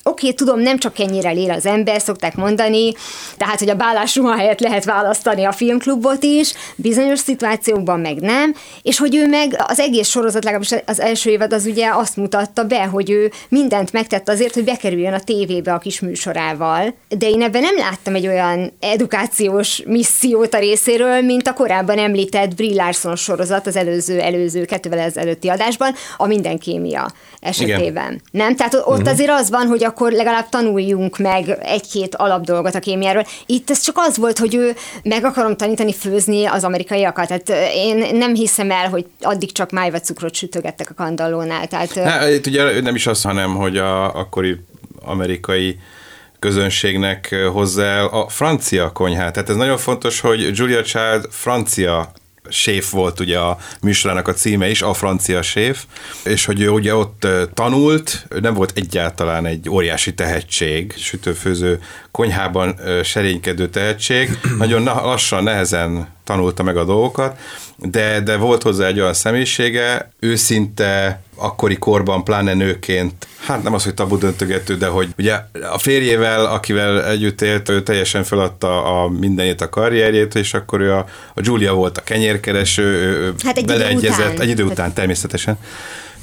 Oké, 0.06 0.26
okay, 0.26 0.34
tudom, 0.34 0.60
nem 0.60 0.78
csak 0.78 0.98
ennyire 0.98 1.34
él 1.34 1.50
az 1.50 1.66
ember, 1.66 2.00
szokták 2.00 2.36
mondani, 2.36 2.92
tehát, 3.36 3.58
hogy 3.58 3.68
a 3.68 3.74
bálásruha 3.74 4.36
helyett 4.36 4.60
lehet 4.60 4.84
választani 4.84 5.44
a 5.44 5.52
filmklubot 5.52 6.22
is, 6.22 6.52
bizonyos 6.76 7.18
szituációkban 7.18 8.00
meg 8.00 8.20
nem, 8.20 8.54
és 8.82 8.98
hogy 8.98 9.16
ő 9.16 9.28
meg 9.28 9.56
az 9.66 9.78
egész 9.78 10.08
sorozat, 10.08 10.44
legalábbis 10.44 10.74
az 10.86 11.00
első 11.00 11.30
évad 11.30 11.52
az 11.52 11.66
ugye 11.66 11.88
azt 11.92 12.16
mutatta 12.16 12.64
be, 12.64 12.84
hogy 12.84 13.10
ő 13.10 13.30
mindent 13.48 13.92
megtett 13.92 14.28
azért, 14.28 14.54
hogy 14.54 14.64
bekerüljön 14.64 15.12
a 15.12 15.20
tévébe 15.20 15.72
a 15.72 15.78
kis 15.78 16.00
műsorával, 16.00 16.94
de 17.08 17.28
én 17.28 17.42
ebben 17.42 17.62
nem 17.62 17.76
láttam 17.76 18.14
egy 18.14 18.26
olyan 18.26 18.72
edukációs 18.80 19.82
missziót 19.86 20.54
a 20.54 20.58
részéről, 20.58 21.20
mint 21.20 21.48
a 21.48 21.52
korábban 21.52 21.98
említett 21.98 22.54
Brie 22.54 22.74
Larson 22.74 23.16
sorozat 23.16 23.66
az 23.66 23.76
előző, 23.76 24.20
előző 24.20 24.64
kettővel 24.64 24.98
ezelőtti 24.98 25.48
adásban, 25.48 25.94
a 26.16 26.26
Minden 26.26 26.58
kémia 26.58 27.12
esetében. 27.40 28.22
Nem? 28.30 28.56
Tehát 28.56 28.82
ott 28.84 29.06
azért 29.06 29.30
az 29.30 29.50
van, 29.50 29.66
hogy 29.66 29.84
akkor 29.84 29.93
akkor 29.94 30.12
legalább 30.12 30.48
tanuljunk 30.48 31.18
meg 31.18 31.58
egy-két 31.62 32.14
alapdolgot 32.14 32.74
a 32.74 32.78
kémiáról. 32.78 33.26
Itt 33.46 33.70
ez 33.70 33.80
csak 33.80 33.96
az 33.98 34.16
volt, 34.16 34.38
hogy 34.38 34.54
ő 34.54 34.74
meg 35.02 35.24
akarom 35.24 35.56
tanítani 35.56 35.92
főzni 35.92 36.44
az 36.44 36.64
amerikaiakat. 36.64 37.26
Tehát 37.26 37.72
én 37.74 38.16
nem 38.16 38.34
hiszem 38.34 38.70
el, 38.70 38.88
hogy 38.88 39.06
addig 39.20 39.52
csak 39.52 39.70
májva 39.70 40.00
cukrot 40.00 40.34
sütögettek 40.34 40.90
a 40.90 40.94
kandallónál. 40.94 41.66
Tehát, 41.66 41.94
ne, 41.94 42.34
itt 42.34 42.46
ugye 42.46 42.80
nem 42.80 42.94
is 42.94 43.06
az, 43.06 43.22
hanem, 43.22 43.54
hogy 43.54 43.76
a 43.76 44.14
akkori 44.14 44.60
amerikai 45.04 45.78
közönségnek 46.38 47.34
hozzá 47.52 47.84
el 47.84 48.06
a 48.06 48.28
francia 48.28 48.92
konyhát. 48.92 49.32
Tehát 49.32 49.48
ez 49.48 49.56
nagyon 49.56 49.78
fontos, 49.78 50.20
hogy 50.20 50.50
Julia 50.52 50.82
Child 50.82 51.26
francia 51.30 52.12
séf 52.48 52.90
volt 52.90 53.20
ugye 53.20 53.38
a 53.38 53.58
műsorának 53.82 54.28
a 54.28 54.32
címe 54.32 54.70
is, 54.70 54.82
a 54.82 54.92
francia 54.92 55.42
séf, 55.42 55.84
és 56.24 56.44
hogy 56.44 56.60
ő 56.60 56.68
ugye 56.68 56.94
ott 56.94 57.26
tanult, 57.54 58.26
nem 58.40 58.54
volt 58.54 58.72
egyáltalán 58.74 59.46
egy 59.46 59.70
óriási 59.70 60.14
tehetség, 60.14 60.94
sütőfőző 60.96 61.80
konyhában 62.10 62.78
serénykedő 63.02 63.68
tehetség, 63.68 64.38
nagyon 64.58 64.82
lassan, 64.82 65.42
nehezen 65.42 66.08
tanulta 66.24 66.62
meg 66.62 66.76
a 66.76 66.84
dolgokat, 66.84 67.38
de, 67.76 68.20
de 68.20 68.36
volt 68.36 68.62
hozzá 68.62 68.86
egy 68.86 69.00
olyan 69.00 69.14
személyisége, 69.14 70.10
őszinte, 70.18 71.22
akkori 71.34 71.76
korban, 71.76 72.24
pláne 72.24 72.54
nőként, 72.54 73.26
hát 73.46 73.62
nem 73.62 73.74
az, 73.74 73.84
hogy 73.84 73.94
tabu 73.94 74.18
döntögető, 74.18 74.76
de 74.76 74.86
hogy 74.86 75.08
ugye 75.18 75.34
a 75.72 75.78
férjével, 75.78 76.46
akivel 76.46 77.04
együtt 77.04 77.40
élt, 77.40 77.68
ő 77.68 77.82
teljesen 77.82 78.24
feladta 78.24 79.02
a 79.02 79.08
mindenét, 79.08 79.60
a 79.60 79.68
karrierjét, 79.68 80.34
és 80.34 80.54
akkor 80.54 80.80
ő 80.80 80.92
a, 80.92 81.06
a 81.34 81.40
Julia 81.42 81.72
volt 81.72 81.98
a 81.98 82.02
kenyérkereső, 82.02 82.82
ő 82.82 83.34
hát 83.44 83.56
egy 83.56 83.64
beleegyezett, 83.64 84.18
idő 84.18 84.32
után. 84.32 84.40
egy 84.40 84.48
idő 84.48 84.64
után 84.64 84.92
természetesen 84.92 85.58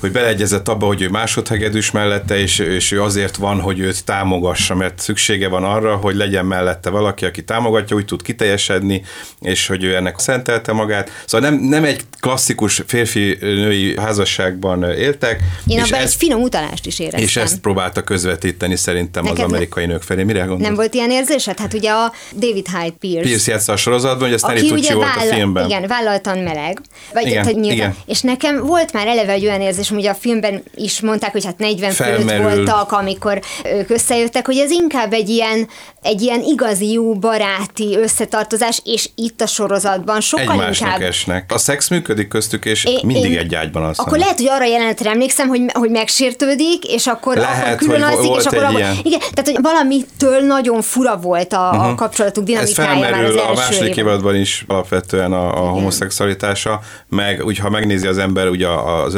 hogy 0.02 0.12
beleegyezett 0.12 0.68
abba, 0.68 0.86
hogy 0.86 1.02
ő 1.02 1.10
másodhegedűs 1.10 1.92
mellette, 1.92 2.40
és, 2.40 2.60
és 2.60 2.92
ő 2.92 3.02
azért 3.02 3.36
van, 3.36 3.60
hogy 3.60 3.80
őt 3.80 4.06
támogassa, 4.06 4.76
mert 4.76 5.00
szüksége 5.00 5.48
van 5.48 5.64
arra, 5.64 5.96
hogy 5.96 6.16
legyen 6.16 6.46
mellette 6.46 6.90
valaki, 6.90 7.26
aki 7.26 7.44
támogatja, 7.44 7.96
úgy 7.96 8.06
tud 8.06 8.22
kiteljesedni, 8.22 9.04
és 9.42 9.68
hogy 9.68 9.84
ő 9.84 9.96
ennek 9.96 10.20
szentelte 10.20 10.72
magát. 10.72 11.10
Szóval 11.26 11.50
nem, 11.50 11.60
nem 11.60 11.84
egy 11.84 12.02
klasszikus 12.20 12.82
férfi-női 12.88 14.00
házasságban 14.00 14.84
éltek. 14.84 15.40
Én 15.68 15.78
és 15.78 15.84
abban 15.84 16.00
egy 16.06 16.16
finom 16.16 16.42
utalást 16.42 16.86
is 16.86 17.00
éreztem. 17.00 17.22
És 17.24 17.36
ezt 17.36 17.60
próbálta 17.60 18.04
közvetíteni 18.04 18.76
szerintem 18.76 19.24
Neked 19.24 19.38
az 19.38 19.52
amerikai 19.52 19.86
nők 19.86 20.02
felé. 20.02 20.24
Mire 20.24 20.40
gondolsz? 20.40 20.64
Nem 20.64 20.76
volt 20.76 20.94
ilyen 20.94 21.12
érzésed? 21.12 21.60
Hát 21.60 21.74
ugye 21.74 21.92
a 21.92 22.14
David 22.34 22.66
Hyde 22.68 22.96
Pierce. 23.00 23.28
Pierce 23.28 23.52
játsza 23.52 23.74
a 23.74 23.78
sorozatban, 23.78 24.28
hogy 24.28 24.34
a 24.34 24.38
Stanley 24.38 24.68
Tucci 24.68 24.94
volt 24.94 25.08
vállal, 25.16 25.32
a 25.32 25.36
filmben. 25.36 25.66
Igen, 25.66 25.88
vállaltan 25.88 26.38
meleg. 26.38 26.82
Vagy 27.14 27.26
igen, 27.28 27.44
tehát, 27.44 27.58
hogy 27.58 27.66
igen. 27.66 27.96
És 28.06 28.22
nekem 28.22 28.66
volt 28.66 28.94
már 28.94 29.08
eleve 29.08 29.32
egy 29.32 29.46
olyan 29.46 29.62
érzés, 29.62 29.91
ugye 29.98 30.10
a 30.10 30.14
filmben 30.14 30.64
is 30.76 31.02
mondták, 31.02 31.32
hogy 31.32 31.46
hát 31.46 31.58
40 31.58 31.92
Felmerül. 31.92 32.28
fölött 32.28 32.42
voltak, 32.42 32.92
amikor 32.92 33.42
ők 33.64 33.90
összejöttek, 33.90 34.46
hogy 34.46 34.58
ez 34.58 34.72
inkább 34.72 35.14
egy 35.14 35.30
ilyen, 35.30 35.68
egy 36.02 36.22
ilyen 36.22 36.42
igazi 36.42 36.92
jó 36.92 37.14
baráti 37.14 37.98
összetartozás, 37.98 38.82
és 38.86 39.10
itt 39.16 39.42
a 39.42 39.48
sorozatban 39.48 40.22
sokkal 40.22 40.52
Egymásnak 40.52 40.94
inkább... 40.94 41.10
esnek. 41.10 41.52
A 41.54 41.58
szex 41.58 41.90
működik 41.90 42.28
köztük, 42.28 42.66
és 42.66 42.86
én, 42.86 43.00
mindig 43.04 43.32
én, 43.32 43.38
egy 43.38 43.56
ágyban 43.56 43.84
alszanak. 43.84 44.08
Akkor 44.08 44.20
lehet, 44.20 44.38
hogy 44.38 44.50
arra 44.50 44.66
jelenetre 44.66 45.10
emlékszem, 45.10 45.48
hogy, 45.48 45.62
hogy 45.74 45.90
megsértődik, 45.90 46.84
és 46.86 47.08
akkor, 47.08 47.36
lehet, 47.36 47.66
akkor 47.66 47.78
külön 47.78 48.02
alszik, 48.02 48.36
és 48.38 48.46
akkor 48.46 48.64
abban, 48.64 48.82
igen, 49.04 49.20
tehát 49.20 49.46
hogy 49.46 49.58
valamitől 49.62 50.40
nagyon 50.40 50.82
fura 50.82 51.18
volt 51.18 51.54
a, 51.54 51.70
uh-huh. 51.72 51.84
a 51.84 51.92
Mhm. 51.92 52.00
kapcsolatuk 52.00 52.44
dinamikája 52.44 53.00
már 53.00 53.24
az 53.24 53.36
a 53.36 53.40
első 53.40 53.54
második 53.54 53.96
évadban 53.96 54.36
is 54.36 54.66
alapvetően 54.68 55.34
a, 55.34 55.66
a 55.66 55.70
homoszexualitása, 55.70 56.80
meg 57.10 57.46
úgy, 57.46 57.58
ha 57.58 57.70
megnézi 57.70 58.08
az 58.08 58.18
ember 58.18 58.48
ugye 58.48 58.68
az 58.68 59.16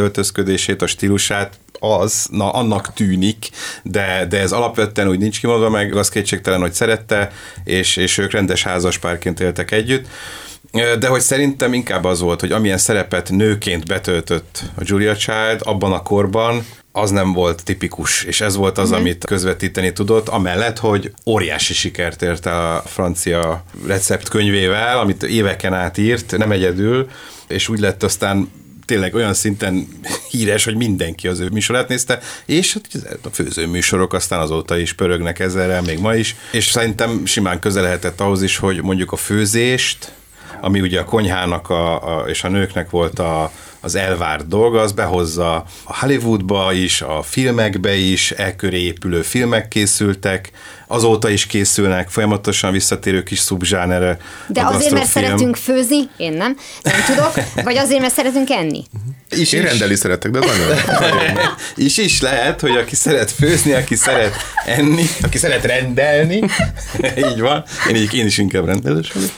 öltözködését, 0.67 0.81
a 0.81 0.87
stílusát, 0.87 1.59
az, 1.79 2.27
na 2.31 2.51
annak 2.51 2.93
tűnik, 2.93 3.49
de, 3.83 4.25
de 4.29 4.39
ez 4.39 4.51
alapvetően 4.51 5.07
úgy 5.07 5.19
nincs 5.19 5.39
kimondva 5.39 5.69
meg, 5.69 5.95
az 5.95 6.09
kétségtelen, 6.09 6.59
hogy 6.59 6.73
szerette, 6.73 7.31
és, 7.63 7.95
és 7.95 8.17
ők 8.17 8.31
rendes 8.31 8.63
házaspárként 8.63 9.39
éltek 9.39 9.71
együtt. 9.71 10.07
De 10.99 11.07
hogy 11.07 11.21
szerintem 11.21 11.73
inkább 11.73 12.03
az 12.03 12.19
volt, 12.19 12.39
hogy 12.39 12.51
amilyen 12.51 12.77
szerepet 12.77 13.29
nőként 13.29 13.85
betöltött 13.85 14.63
a 14.75 14.81
Julia 14.83 15.15
Child 15.15 15.59
abban 15.63 15.93
a 15.93 16.01
korban, 16.01 16.65
az 16.91 17.11
nem 17.11 17.33
volt 17.33 17.63
tipikus, 17.63 18.23
és 18.23 18.41
ez 18.41 18.55
volt 18.55 18.77
az, 18.77 18.89
mm. 18.89 18.93
amit 18.93 19.25
közvetíteni 19.25 19.93
tudott, 19.93 20.29
amellett, 20.29 20.79
hogy 20.79 21.11
óriási 21.25 21.73
sikert 21.73 22.21
ért 22.21 22.45
el 22.45 22.75
a 22.75 22.81
francia 22.87 23.63
receptkönyvével, 23.87 24.99
amit 24.99 25.23
éveken 25.23 25.73
át 25.73 25.97
írt, 25.97 26.37
nem 26.37 26.51
egyedül, 26.51 27.09
és 27.47 27.69
úgy 27.69 27.79
lett 27.79 28.03
aztán 28.03 28.49
tényleg 28.85 29.15
olyan 29.15 29.33
szinten 29.33 29.87
híres, 30.29 30.63
hogy 30.63 30.75
mindenki 30.75 31.27
az 31.27 31.39
ő 31.39 31.49
műsorát 31.49 31.87
nézte, 31.87 32.19
és 32.45 32.73
hát 32.73 33.19
a 33.25 33.29
főző 33.29 33.67
műsorok 33.67 34.13
aztán 34.13 34.39
azóta 34.39 34.77
is 34.77 34.93
pörögnek 34.93 35.39
ezerrel, 35.39 35.81
még 35.81 35.99
ma 35.99 36.15
is, 36.15 36.35
és 36.51 36.65
szerintem 36.65 37.25
simán 37.25 37.59
közel 37.59 37.83
lehetett 37.83 38.21
ahhoz 38.21 38.41
is, 38.41 38.57
hogy 38.57 38.81
mondjuk 38.81 39.11
a 39.11 39.15
főzést, 39.15 40.11
ami 40.61 40.81
ugye 40.81 40.99
a 40.99 41.05
konyhának 41.05 41.69
a, 41.69 42.17
a, 42.17 42.27
és 42.27 42.43
a 42.43 42.49
nőknek 42.49 42.89
volt 42.89 43.19
a, 43.19 43.51
az 43.79 43.95
elvárt 43.95 44.47
dolga, 44.47 44.81
az 44.81 44.91
behozza 44.91 45.55
a 45.83 45.97
Hollywoodba 45.99 46.73
is, 46.73 47.01
a 47.01 47.21
filmekbe 47.21 47.95
is, 47.95 48.31
elköré 48.31 48.79
épülő 48.79 49.21
filmek 49.21 49.67
készültek, 49.67 50.51
azóta 50.93 51.29
is 51.29 51.45
készülnek, 51.45 52.09
folyamatosan 52.09 52.71
visszatérő 52.71 53.23
kis 53.23 53.39
szubzsánere. 53.39 54.17
De 54.47 54.65
azért, 54.65 54.93
mert 54.93 55.09
szeretünk 55.09 55.55
főzni, 55.55 56.09
én 56.17 56.33
nem, 56.33 56.57
nem 56.81 57.03
tudok, 57.07 57.33
vagy 57.67 57.77
azért, 57.77 58.01
mert 58.01 58.13
szeretünk 58.13 58.49
enni. 58.49 58.83
Is, 59.29 59.51
én 59.51 59.61
is. 59.61 59.69
rendelni 59.69 59.95
szeretek, 59.95 60.31
de 60.31 60.39
nagyon. 60.39 61.37
is 61.75 61.97
is 61.97 62.21
lehet, 62.21 62.61
hogy 62.61 62.77
aki 62.77 62.95
szeret 62.95 63.31
főzni, 63.31 63.73
aki 63.73 63.95
szeret 63.95 64.35
enni, 64.65 65.03
aki 65.21 65.37
szeret 65.37 65.65
rendelni, 65.65 66.39
így 67.31 67.39
van, 67.39 67.63
én, 67.89 67.95
így, 67.95 68.13
én 68.13 68.25
is 68.25 68.37
inkább 68.37 68.65
rendelős 68.65 69.11
vagyok. 69.11 69.29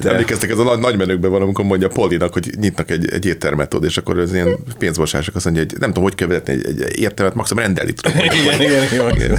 De 0.00 0.10
emlékeztek, 0.10 0.50
ez 0.50 0.58
a 0.58 0.62
nagy, 0.62 0.78
nagy 0.78 0.96
menőkben 0.96 1.30
van, 1.30 1.42
amikor 1.42 1.64
mondja 1.64 1.88
Polinak, 1.88 2.32
hogy 2.32 2.50
nyitnak 2.60 2.90
egy, 2.90 3.12
egy 3.12 3.26
éttermet 3.26 3.76
és 3.82 3.96
akkor 3.96 4.18
az 4.18 4.32
ilyen 4.32 4.56
pénzmosások 4.78 5.34
azt 5.34 5.44
mondja, 5.44 5.62
hogy 5.62 5.78
nem 5.78 5.88
tudom, 5.88 6.02
hogy 6.02 6.14
kell 6.14 6.28
vezetni 6.28 6.52
egy, 6.52 6.82
egy 6.82 6.98
éttermet, 6.98 7.34
maximum 7.34 7.62
rendelni 7.62 7.92
tudom. 7.92 8.18
igen, 8.18 8.60
igen, 8.60 8.82
igen, 8.92 9.38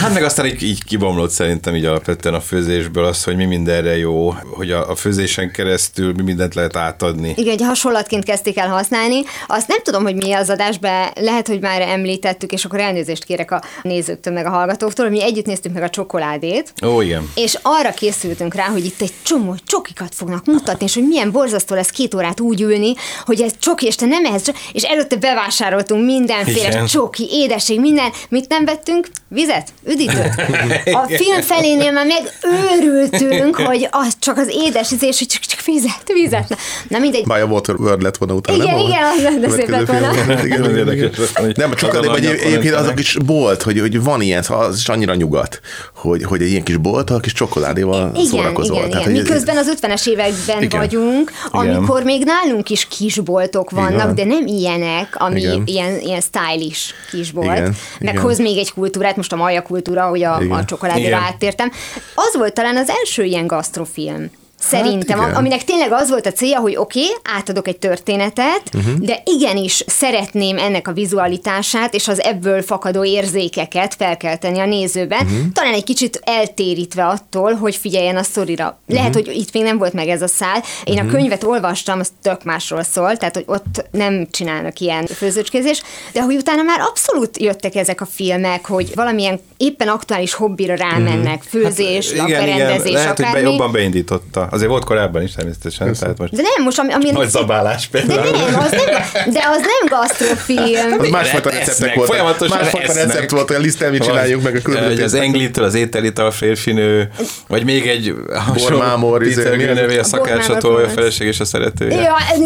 Hát 0.00 0.14
meg 0.14 0.22
aztán 0.22 0.46
így, 0.46 0.62
így 0.62 0.84
kibomlott 0.84 1.30
szerintem 1.30 1.74
így 1.74 1.84
alapvetően 1.84 2.34
a 2.34 2.40
főzésből 2.40 3.04
az, 3.04 3.24
hogy 3.24 3.36
mi 3.36 3.44
mindenre 3.44 3.96
jó, 3.96 4.34
hogy 4.50 4.70
a, 4.70 4.90
a 4.90 4.94
főzésen 4.94 5.50
keresztül 5.50 6.12
mi 6.12 6.22
mindent 6.22 6.54
lehet 6.54 6.76
átadni. 6.76 7.34
Igen, 7.36 7.52
egy 7.52 7.62
hasonlatként 7.62 8.24
kezdték 8.24 8.58
el 8.58 8.68
használni. 8.68 9.22
Azt 9.46 9.68
nem 9.68 9.82
tudom, 9.82 10.02
hogy 10.02 10.14
mi 10.14 10.32
az 10.32 10.50
adásban, 10.50 11.10
lehet, 11.20 11.48
hogy 11.48 11.60
már 11.60 11.80
említettük, 11.80 12.52
és 12.52 12.64
akkor 12.64 12.80
elnézést 12.80 13.24
kérek 13.24 13.50
a 13.50 13.62
nézőktől, 13.82 14.34
meg 14.34 14.46
a 14.46 14.50
hallgatóktól, 14.50 15.04
hogy 15.06 15.14
mi 15.14 15.22
együtt 15.22 15.46
néztük 15.46 15.72
meg 15.72 15.82
a 15.82 15.90
csokoládét. 15.90 16.72
Ó, 16.86 17.00
igen. 17.00 17.30
És 17.34 17.58
arra 17.62 17.90
készültünk 17.90 18.54
rá, 18.54 18.64
hogy 18.64 18.84
itt 18.84 19.00
egy 19.00 19.12
csomó 19.22 19.54
csokikat 19.66 20.14
fognak 20.14 20.44
mutatni, 20.44 20.84
és 20.84 20.94
hogy 20.94 21.06
milyen 21.08 21.30
borzasztó 21.30 21.74
lesz 21.74 21.90
két 21.90 22.14
órát 22.14 22.40
úgy 22.40 22.60
ülni, 22.60 22.94
hogy 23.24 23.40
ez 23.40 23.52
csoki, 23.58 23.86
és 23.86 23.94
te 23.94 24.06
nem 24.06 24.24
ehhez, 24.24 24.42
és 24.72 24.82
előtte 24.82 25.16
bevásároltunk 25.16 26.04
mindenféle 26.04 26.68
igen. 26.68 26.86
csoki, 26.86 27.28
édesség, 27.30 27.80
minden, 27.80 28.12
mit 28.28 28.48
nem 28.48 28.64
vettünk? 28.64 29.08
Vizet? 29.28 29.72
Üdítőt? 29.88 30.34
A 31.02 31.06
film 31.08 31.40
felénél 31.40 31.92
már 31.92 32.06
megőrültünk, 32.06 33.56
hogy 33.56 33.88
az 33.90 34.16
csak 34.18 34.36
az 34.36 34.48
édes 34.66 34.92
ízés, 34.92 35.18
hogy 35.18 35.26
csak, 35.26 35.42
csak 35.42 35.64
vizet, 35.64 36.12
vizet. 36.12 36.58
Na 36.88 36.98
mindegy. 36.98 37.26
Maya 37.26 37.44
Waterworld 37.44 38.02
lett 38.02 38.16
volna 38.16 38.34
utána, 38.34 38.62
igen, 38.62 38.74
nem? 38.74 38.86
Igen, 38.86 39.02
az 39.02 39.40
lett 39.40 39.50
szép 39.50 39.68
lett 39.68 39.86
volna. 39.86 40.44
Igen, 40.44 40.60
nem 40.60 40.76
érdekes. 40.76 41.16
Nem, 41.54 41.74
csak 41.74 41.94
az, 41.94 42.06
hogy 42.06 42.24
egyébként 42.24 42.74
azok 42.74 42.98
is 42.98 43.16
bolt, 43.26 43.62
hogy, 43.62 43.80
hogy 43.80 44.02
van 44.02 44.20
ilyen, 44.20 44.44
az 44.48 44.76
is 44.76 44.88
annyira 44.88 45.14
nyugat, 45.14 45.60
hogy, 45.94 46.24
hogy 46.24 46.42
egy 46.42 46.50
ilyen 46.50 46.62
kis 46.62 46.76
bolt, 46.76 47.10
a 47.10 47.20
kis 47.20 47.32
csokoládéval 47.32 48.10
igen, 48.14 48.26
szórakozol. 48.26 48.76
Igen, 48.76 48.90
Tehát, 48.90 49.06
igen. 49.06 49.22
Miközben 49.22 49.56
az 49.56 49.72
50-es 49.80 50.08
években 50.08 50.62
igen. 50.62 50.80
vagyunk, 50.80 51.32
amikor 51.50 52.00
igen. 52.00 52.12
még 52.12 52.24
nálunk 52.24 52.70
is 52.70 52.88
kisboltok 52.88 53.70
vannak, 53.70 54.12
igen. 54.12 54.14
de 54.14 54.24
nem 54.24 54.46
ilyenek, 54.46 55.14
ami 55.18 55.40
igen. 55.40 55.62
ilyen, 55.64 55.98
ilyen 56.00 56.20
stylish 56.20 56.92
kisbolt. 57.10 57.68
Meg 58.00 58.18
hoz 58.18 58.38
még 58.38 58.58
egy 58.58 58.72
kultúrát, 58.72 59.16
most 59.16 59.32
a 59.32 59.36
maja 59.36 59.62
kultúra, 59.82 60.08
hogy 60.08 60.22
a, 60.22 60.36
a 60.36 60.64
csokoládéra 60.64 61.16
áttértem. 61.16 61.70
Az 62.14 62.36
volt 62.36 62.54
talán 62.54 62.76
az 62.76 62.88
első 62.88 63.24
ilyen 63.24 63.46
gasztrofilm. 63.46 64.30
Szerintem, 64.60 65.18
hát 65.18 65.36
aminek 65.36 65.64
tényleg 65.64 65.92
az 65.92 66.08
volt 66.08 66.26
a 66.26 66.32
célja, 66.32 66.58
hogy 66.58 66.76
oké, 66.76 67.00
okay, 67.00 67.36
átadok 67.36 67.68
egy 67.68 67.78
történetet, 67.78 68.62
uh-huh. 68.74 68.94
de 68.98 69.22
igenis 69.24 69.84
szeretném 69.86 70.58
ennek 70.58 70.88
a 70.88 70.92
vizualitását 70.92 71.94
és 71.94 72.08
az 72.08 72.22
ebből 72.22 72.62
fakadó 72.62 73.04
érzékeket 73.04 73.94
felkelteni 73.94 74.58
a 74.58 74.66
nézőben, 74.66 75.26
uh-huh. 75.26 75.52
talán 75.52 75.72
egy 75.72 75.84
kicsit 75.84 76.20
eltérítve 76.24 77.06
attól, 77.06 77.54
hogy 77.54 77.76
figyeljen 77.76 78.16
a 78.16 78.22
szorira. 78.22 78.80
Lehet, 78.86 79.08
uh-huh. 79.08 79.26
hogy 79.26 79.36
itt 79.36 79.52
még 79.52 79.62
nem 79.62 79.78
volt 79.78 79.92
meg 79.92 80.08
ez 80.08 80.22
a 80.22 80.28
szál. 80.28 80.62
Én 80.84 80.94
uh-huh. 80.94 81.08
a 81.08 81.12
könyvet 81.12 81.44
olvastam, 81.44 81.98
az 81.98 82.08
tök 82.22 82.44
másról 82.44 82.82
szól, 82.82 83.16
tehát 83.16 83.34
hogy 83.34 83.44
ott 83.46 83.84
nem 83.90 84.26
csinálnak 84.30 84.78
ilyen 84.78 85.06
főzőcskézés, 85.06 85.82
de 86.12 86.22
hogy 86.22 86.36
utána 86.36 86.62
már 86.62 86.80
abszolút 86.80 87.38
jöttek 87.38 87.74
ezek 87.74 88.00
a 88.00 88.06
filmek, 88.06 88.66
hogy 88.66 88.94
valamilyen 88.94 89.40
éppen 89.56 89.88
aktuális 89.88 90.34
hobbira 90.34 90.74
rámennek, 90.74 91.42
főzés, 91.42 92.12
hát, 92.12 92.28
igen, 92.28 92.48
igen, 92.48 92.82
lehet, 92.82 93.18
akármi. 93.18 93.34
hogy 93.34 93.42
be, 93.42 93.50
jobban 93.50 93.72
beindította 93.72 94.47
Azért 94.50 94.70
volt 94.70 94.84
korábban 94.84 95.22
is 95.22 95.32
természetesen, 95.32 95.92
tehát 95.92 96.18
most 96.18 96.32
De 96.32 96.42
nem, 96.42 96.64
most 96.64 96.78
ami... 96.78 96.92
ami 96.92 97.10
nagy 97.10 97.28
zabálás 97.28 97.88
de 97.90 97.98
például. 98.00 98.30
nem, 98.30 98.58
az 98.58 98.70
nem, 98.70 99.32
de 99.32 99.40
az 99.50 99.60
nem 99.60 99.98
gasztrofilm. 99.98 101.00
Az 101.00 101.08
másfajta 101.08 101.50
receptek 101.50 101.94
voltak. 101.94 102.14
folyamatosan 102.14 102.58
Másfajta 102.58 102.92
recept 102.92 103.30
volt, 103.30 103.46
hogy 103.46 103.56
a 103.56 103.60
lisztelmit 103.60 104.02
csináljuk 104.02 104.42
meg 104.42 104.56
a 104.56 104.60
különböző 104.62 105.02
az 105.02 105.14
Englitől 105.14 105.64
az 105.64 105.74
ételital 105.74 106.30
férfinő, 106.30 107.10
vagy 107.48 107.64
még 107.64 107.86
egy 107.86 108.14
Bormámor, 108.54 109.22
izé, 109.22 109.56
mi 109.86 109.96
a 109.96 110.04
szakácsató, 110.04 110.74
a 110.74 110.88
feleség 110.88 111.26
és 111.26 111.40
a 111.40 111.44
szeretője. 111.44 112.00
Ja, 112.00 112.16
ez 112.32 112.38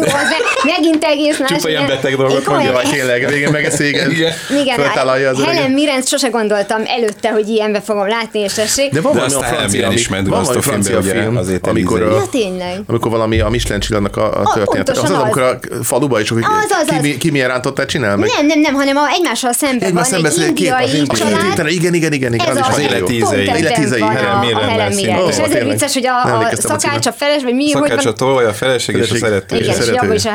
megint 0.63 1.03
egész 1.03 1.39
más. 1.39 1.49
Csupa 1.49 1.69
ilyen 1.69 1.87
beteg 1.87 2.15
dolgot 2.15 2.45
mondja, 2.45 2.71
Jaj, 2.71 2.83
tényleg, 2.91 3.29
régen 3.29 3.51
megeszik, 3.51 4.01
Igen. 4.09 4.31
Igen, 4.61 4.77
föltállalja 4.77 5.29
az 5.29 5.43
Helen. 5.43 5.71
Mirrenc 5.71 6.07
sosem 6.07 6.31
gondoltam 6.31 6.81
előtte, 6.85 7.29
hogy 7.29 7.47
ilyenbe 7.47 7.81
fogom 7.81 8.07
látni, 8.07 8.39
és 8.39 8.53
tessék. 8.53 8.91
De 8.91 9.01
van 9.01 9.13
De 9.13 9.19
valami 9.19 9.35
a 9.35 9.55
francia, 9.55 9.91
is 9.91 10.07
ment 10.07 10.27
van 10.27 10.61
francia 10.61 10.99
ugye, 10.99 11.11
film, 11.11 11.37
az 11.37 11.49
étel 11.49 11.73
amikor, 12.01 12.17
a, 12.17 12.19
Ja, 12.21 12.29
tényleg. 12.31 12.81
amikor 12.87 13.11
valami 13.11 13.39
a 13.39 13.49
Michelin 13.49 13.79
csillagnak 13.79 14.17
a, 14.17 14.39
a 14.41 14.53
történet. 14.53 14.89
Az, 14.89 14.97
az, 14.97 15.03
az. 15.09 15.15
amikor 15.17 15.41
a 15.41 15.59
faluba 15.83 16.19
is, 16.19 16.29
hogy 16.29 16.43
Az, 16.43 16.71
az, 16.81 16.87
ki, 16.87 16.95
az. 16.95 17.01
mi, 17.01 17.17
ki 17.17 17.31
milyen 17.31 17.47
rántottát 17.47 17.87
csinál 17.87 18.17
meg. 18.17 18.29
Nem, 18.37 18.45
nem, 18.45 18.59
nem, 18.59 18.73
hanem 18.73 18.95
a 18.97 19.07
egymással 19.09 19.53
szemben 19.53 19.87
Egymás 19.87 20.09
van 20.09 20.25
egy 20.25 20.31
szembe 20.31 20.53
két, 20.53 20.71
az 20.71 20.81
indiai 20.81 20.99
indiai 20.99 21.05
család, 21.17 21.55
család. 21.55 21.71
Igen, 21.71 21.93
igen, 21.93 22.13
igen, 22.13 22.33
igen, 22.33 22.47
ez 22.49 22.55
az 22.55 22.67
az, 22.69 22.75
nagyon 22.75 22.89
élet 22.89 22.99
jó. 22.99 23.15
ízei. 23.15 23.45
pont 23.45 23.57
Élet 23.57 23.71
ebben 23.71 23.81
ízei, 23.83 23.99
van 23.99 24.09
Helen 24.15 24.31
a, 24.31 24.37
a 24.37 24.39
Mirren 24.39 24.69
Helen 24.69 24.77
lesz. 24.87 24.95
Mirren. 25.01 25.21
Ó, 25.21 25.27
És 25.27 25.37
ezért 25.37 25.69
vicces, 25.71 25.93
hogy 25.93 26.05
a, 26.07 26.37
a 26.37 26.49
szakács, 26.55 26.77
a 27.05 27.11
címre. 27.11 27.11
feles, 27.11 27.43
vagy 27.43 27.53
mi, 27.53 27.71
hogy 27.71 27.81
Szakács 27.89 28.05
a 28.05 28.13
tolvaj, 28.13 28.45
a 28.45 28.53
feleség 28.53 28.95
és 28.95 29.01
a 29.01 29.05
Feleség. 29.05 29.27
szeretője. 29.27 29.61
Igen, 29.61 29.75
és 29.75 29.83
szerető. 29.83 29.99
abban 30.01 30.15
is 30.15 30.25
a, 30.25 30.29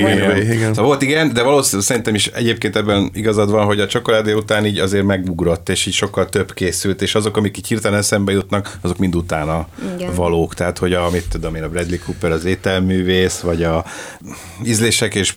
volt. 0.00 0.16
igen. 0.16 0.52
igen. 0.52 0.68
Szóval 0.68 0.84
volt 0.84 1.02
igen, 1.02 1.32
de 1.32 1.42
valószínűleg 1.42 1.86
szerintem 1.86 2.14
is 2.14 2.26
egyébként 2.26 2.76
ebben 2.76 3.10
igazad 3.14 3.50
van, 3.50 3.64
hogy 3.64 3.80
a 3.80 3.86
csokoládé 3.86 4.32
után 4.32 4.66
így 4.66 4.78
azért 4.78 5.04
megugrott, 5.04 5.68
és 5.68 5.86
így 5.86 5.92
sokkal 5.94 6.28
több 6.28 6.54
készült, 6.54 7.02
és 7.02 7.14
azok, 7.14 7.36
amik 7.36 7.56
így 7.58 7.66
hirtelen 7.66 7.98
eszembe 7.98 8.32
jutnak, 8.32 8.78
azok 8.82 8.98
mind 8.98 9.14
utána 9.16 9.66
Igen. 9.96 10.14
valók. 10.14 10.54
Tehát, 10.60 10.78
hogy 10.78 10.92
a, 10.92 11.10
mit 11.10 11.28
tudom 11.28 11.54
én, 11.54 11.62
a 11.62 11.68
Bradley 11.68 11.98
Cooper, 12.04 12.30
az 12.30 12.44
ételművész, 12.44 13.40
vagy 13.40 13.62
a 13.62 13.84
ízlések 14.64 15.14
és 15.14 15.34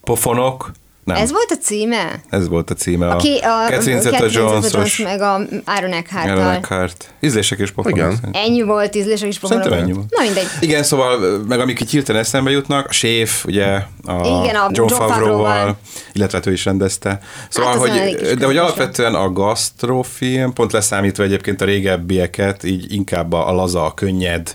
pofonok. 0.00 0.70
Nem. 1.08 1.16
Ez 1.22 1.30
volt 1.32 1.50
a 1.50 1.56
címe? 1.56 2.20
Ez 2.30 2.48
volt 2.48 2.70
a 2.70 2.74
címe. 2.74 3.08
Aki 3.08 3.36
a 3.36 3.66
Catherine 3.68 4.00
Catherine 4.00 4.00
Zeta-Jones-os 4.00 4.72
Jones 4.72 4.98
meg 4.98 5.20
a 5.20 5.40
Aaron 5.64 5.92
Eckhart. 5.92 6.28
Aaron 6.28 6.50
Eckhart. 6.50 7.14
Ízlések 7.20 7.58
és 7.58 7.70
pofonok. 7.70 7.98
Igen. 7.98 8.14
szerintem. 8.14 8.42
Ennyi 8.42 8.62
volt, 8.62 8.94
ízlések 8.94 9.28
is 9.28 9.38
pofonok. 9.38 9.62
Szerintem 9.62 9.86
ennyi 9.86 9.96
volt. 9.96 10.10
Na 10.16 10.22
mindegy. 10.22 10.46
Igen, 10.60 10.82
szóval, 10.82 11.38
meg 11.48 11.60
amik 11.60 11.80
így 11.80 11.90
hirtelen 11.90 12.20
eszembe 12.20 12.50
jutnak, 12.50 12.88
a 12.88 12.92
séf, 12.92 13.44
ugye, 13.44 13.66
a 14.04 14.42
Igen, 14.42 14.54
a 14.54 14.68
John 14.70 14.72
John 14.72 14.92
Favreau-val, 14.92 15.78
illetve 16.12 16.38
hát 16.38 16.46
ő 16.46 16.52
is 16.52 16.64
rendezte. 16.64 17.20
Szóval, 17.48 17.70
Hát 17.70 17.80
hogy, 17.80 18.16
kis 18.16 18.34
de 18.34 18.46
hogy 18.46 18.56
alapvetően 18.56 19.14
a 19.14 19.32
gasztrofilm, 19.32 20.52
pont 20.52 20.72
leszámítva 20.72 21.22
egyébként 21.22 21.60
a 21.60 21.64
régebbieket, 21.64 22.64
így 22.64 22.92
inkább 22.92 23.32
a, 23.32 23.48
a 23.48 23.52
laza, 23.52 23.84
a 23.84 23.94
könnyed, 23.94 24.54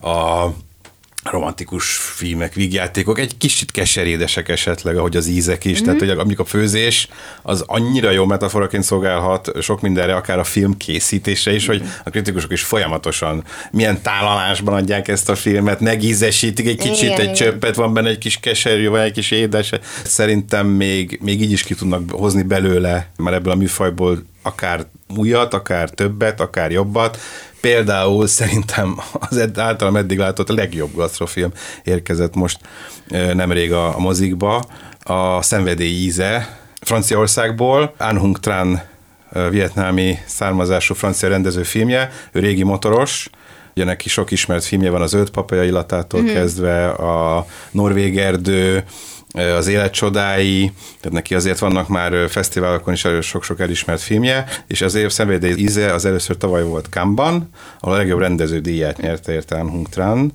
a 0.00 0.46
romantikus 1.30 1.96
filmek, 1.96 2.54
vígjátékok, 2.54 3.18
egy 3.18 3.36
kicsit 3.36 3.70
keserédesek 3.70 4.48
esetleg, 4.48 4.96
ahogy 4.96 5.16
az 5.16 5.26
ízek 5.26 5.64
is, 5.64 5.76
mm-hmm. 5.76 5.84
tehát 5.84 5.98
hogy 5.98 6.10
amik 6.10 6.38
a 6.38 6.44
főzés, 6.44 7.08
az 7.42 7.64
annyira 7.66 8.10
jó 8.10 8.24
metaforaként 8.24 8.82
szolgálhat 8.82 9.50
sok 9.62 9.80
mindenre, 9.80 10.14
akár 10.14 10.38
a 10.38 10.44
film 10.44 10.76
készítése 10.76 11.54
is, 11.54 11.66
hogy 11.66 11.82
a 12.04 12.10
kritikusok 12.10 12.52
is 12.52 12.62
folyamatosan 12.62 13.44
milyen 13.70 14.02
tálalásban 14.02 14.74
adják 14.74 15.08
ezt 15.08 15.28
a 15.28 15.34
filmet, 15.34 15.80
megízesítik 15.80 16.66
egy 16.66 16.78
kicsit, 16.78 17.02
Igen, 17.02 17.16
egy 17.16 17.22
igen. 17.22 17.34
csöppet, 17.34 17.74
van 17.74 17.94
benne 17.94 18.08
egy 18.08 18.18
kis 18.18 18.38
keserű, 18.40 18.88
vagy 18.88 19.00
egy 19.00 19.12
kis 19.12 19.30
édes. 19.30 19.72
Szerintem 20.04 20.66
még, 20.66 21.18
még 21.22 21.42
így 21.42 21.52
is 21.52 21.62
ki 21.62 21.74
tudnak 21.74 22.10
hozni 22.10 22.42
belőle, 22.42 23.10
már 23.16 23.34
ebből 23.34 23.52
a 23.52 23.56
műfajból 23.56 24.22
akár 24.46 24.86
újat, 25.16 25.54
akár 25.54 25.90
többet, 25.90 26.40
akár 26.40 26.70
jobbat. 26.70 27.18
Például 27.60 28.26
szerintem 28.26 29.00
az 29.12 29.36
ed- 29.36 29.58
általam 29.58 29.96
eddig 29.96 30.18
látott 30.18 30.50
a 30.50 30.54
legjobb 30.54 30.94
gasztrofilm 30.94 31.52
érkezett 31.84 32.34
most 32.34 32.60
nemrég 33.32 33.72
a, 33.72 33.96
a 33.96 33.98
mozikba, 33.98 34.62
a 35.02 35.42
Szenvedély 35.42 36.02
íze 36.02 36.58
Franciaországból, 36.80 37.94
An 37.98 38.18
Hung 38.18 38.38
Tran 38.38 38.80
vietnámi 39.50 40.18
származású 40.26 40.94
francia 40.94 41.28
rendező 41.28 41.62
filmje, 41.62 42.10
ő 42.32 42.40
régi 42.40 42.62
motoros, 42.62 43.30
Ugye 43.76 43.84
neki 43.84 44.08
sok 44.08 44.30
ismert 44.30 44.64
filmje 44.64 44.90
van 44.90 45.02
az 45.02 45.12
Öt 45.12 45.30
papaja 45.30 45.64
illatától 45.64 46.20
mm. 46.20 46.26
kezdve, 46.26 46.88
a 46.88 47.46
Norvég 47.70 48.18
erdő, 48.18 48.84
az 49.36 49.66
élet 49.66 49.92
csodái, 49.92 50.72
tehát 51.00 51.12
neki 51.12 51.34
azért 51.34 51.58
vannak 51.58 51.88
már 51.88 52.28
fesztiválokon 52.28 52.94
is 52.94 53.06
sok-sok 53.20 53.60
elismert 53.60 54.00
filmje, 54.00 54.44
és 54.66 54.80
azért 54.80 55.12
Szenvedély 55.12 55.54
íze 55.56 55.92
az 55.92 56.04
először 56.04 56.36
tavaly 56.36 56.62
volt 56.62 56.86
Cannes-ban, 56.90 57.50
ahol 57.80 57.94
a 57.94 57.98
legjobb 57.98 58.18
rendező 58.18 58.60
díját 58.60 59.00
nyerte 59.00 59.32
érte 59.32 59.60
Hung 59.60 59.88
Tran, 59.88 60.32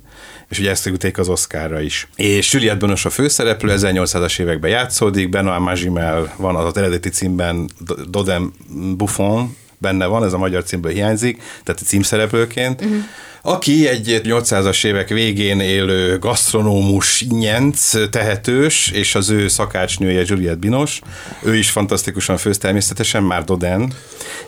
és 0.48 0.58
ugye 0.58 0.70
ezt 0.70 0.86
ülték 0.86 1.18
az 1.18 1.28
Oscarra 1.28 1.80
is. 1.80 2.08
És 2.16 2.52
Juliette 2.52 2.78
Binoche 2.78 3.08
a 3.08 3.12
főszereplő, 3.12 3.74
1800-as 3.76 4.40
években 4.40 4.70
játszódik, 4.70 5.28
Benoît 5.28 5.60
Magimel 5.60 6.34
van 6.36 6.56
az, 6.56 6.64
az 6.64 6.76
eredeti 6.76 7.08
címben 7.08 7.70
Dodem 8.08 8.52
Buffon, 8.96 9.56
benne 9.78 10.06
van, 10.06 10.24
ez 10.24 10.32
a 10.32 10.38
magyar 10.38 10.62
címből 10.62 10.92
hiányzik, 10.92 11.42
tehát 11.64 11.80
címszereplőként, 11.80 12.80
uh-huh. 12.80 12.96
Aki 13.42 13.88
egy 13.88 14.20
800-as 14.24 14.84
évek 14.84 15.08
végén 15.08 15.60
élő 15.60 16.18
gasztronómus 16.18 17.24
nyenc, 17.28 18.10
tehetős, 18.10 18.90
és 18.90 19.14
az 19.14 19.30
ő 19.30 19.48
szakácsnője 19.48 20.22
Juliette 20.26 20.56
Binoche, 20.56 21.06
ő 21.42 21.56
is 21.56 21.70
fantasztikusan 21.70 22.36
főz 22.36 22.58
természetesen, 22.58 23.22
már 23.22 23.44
Doden. 23.44 23.92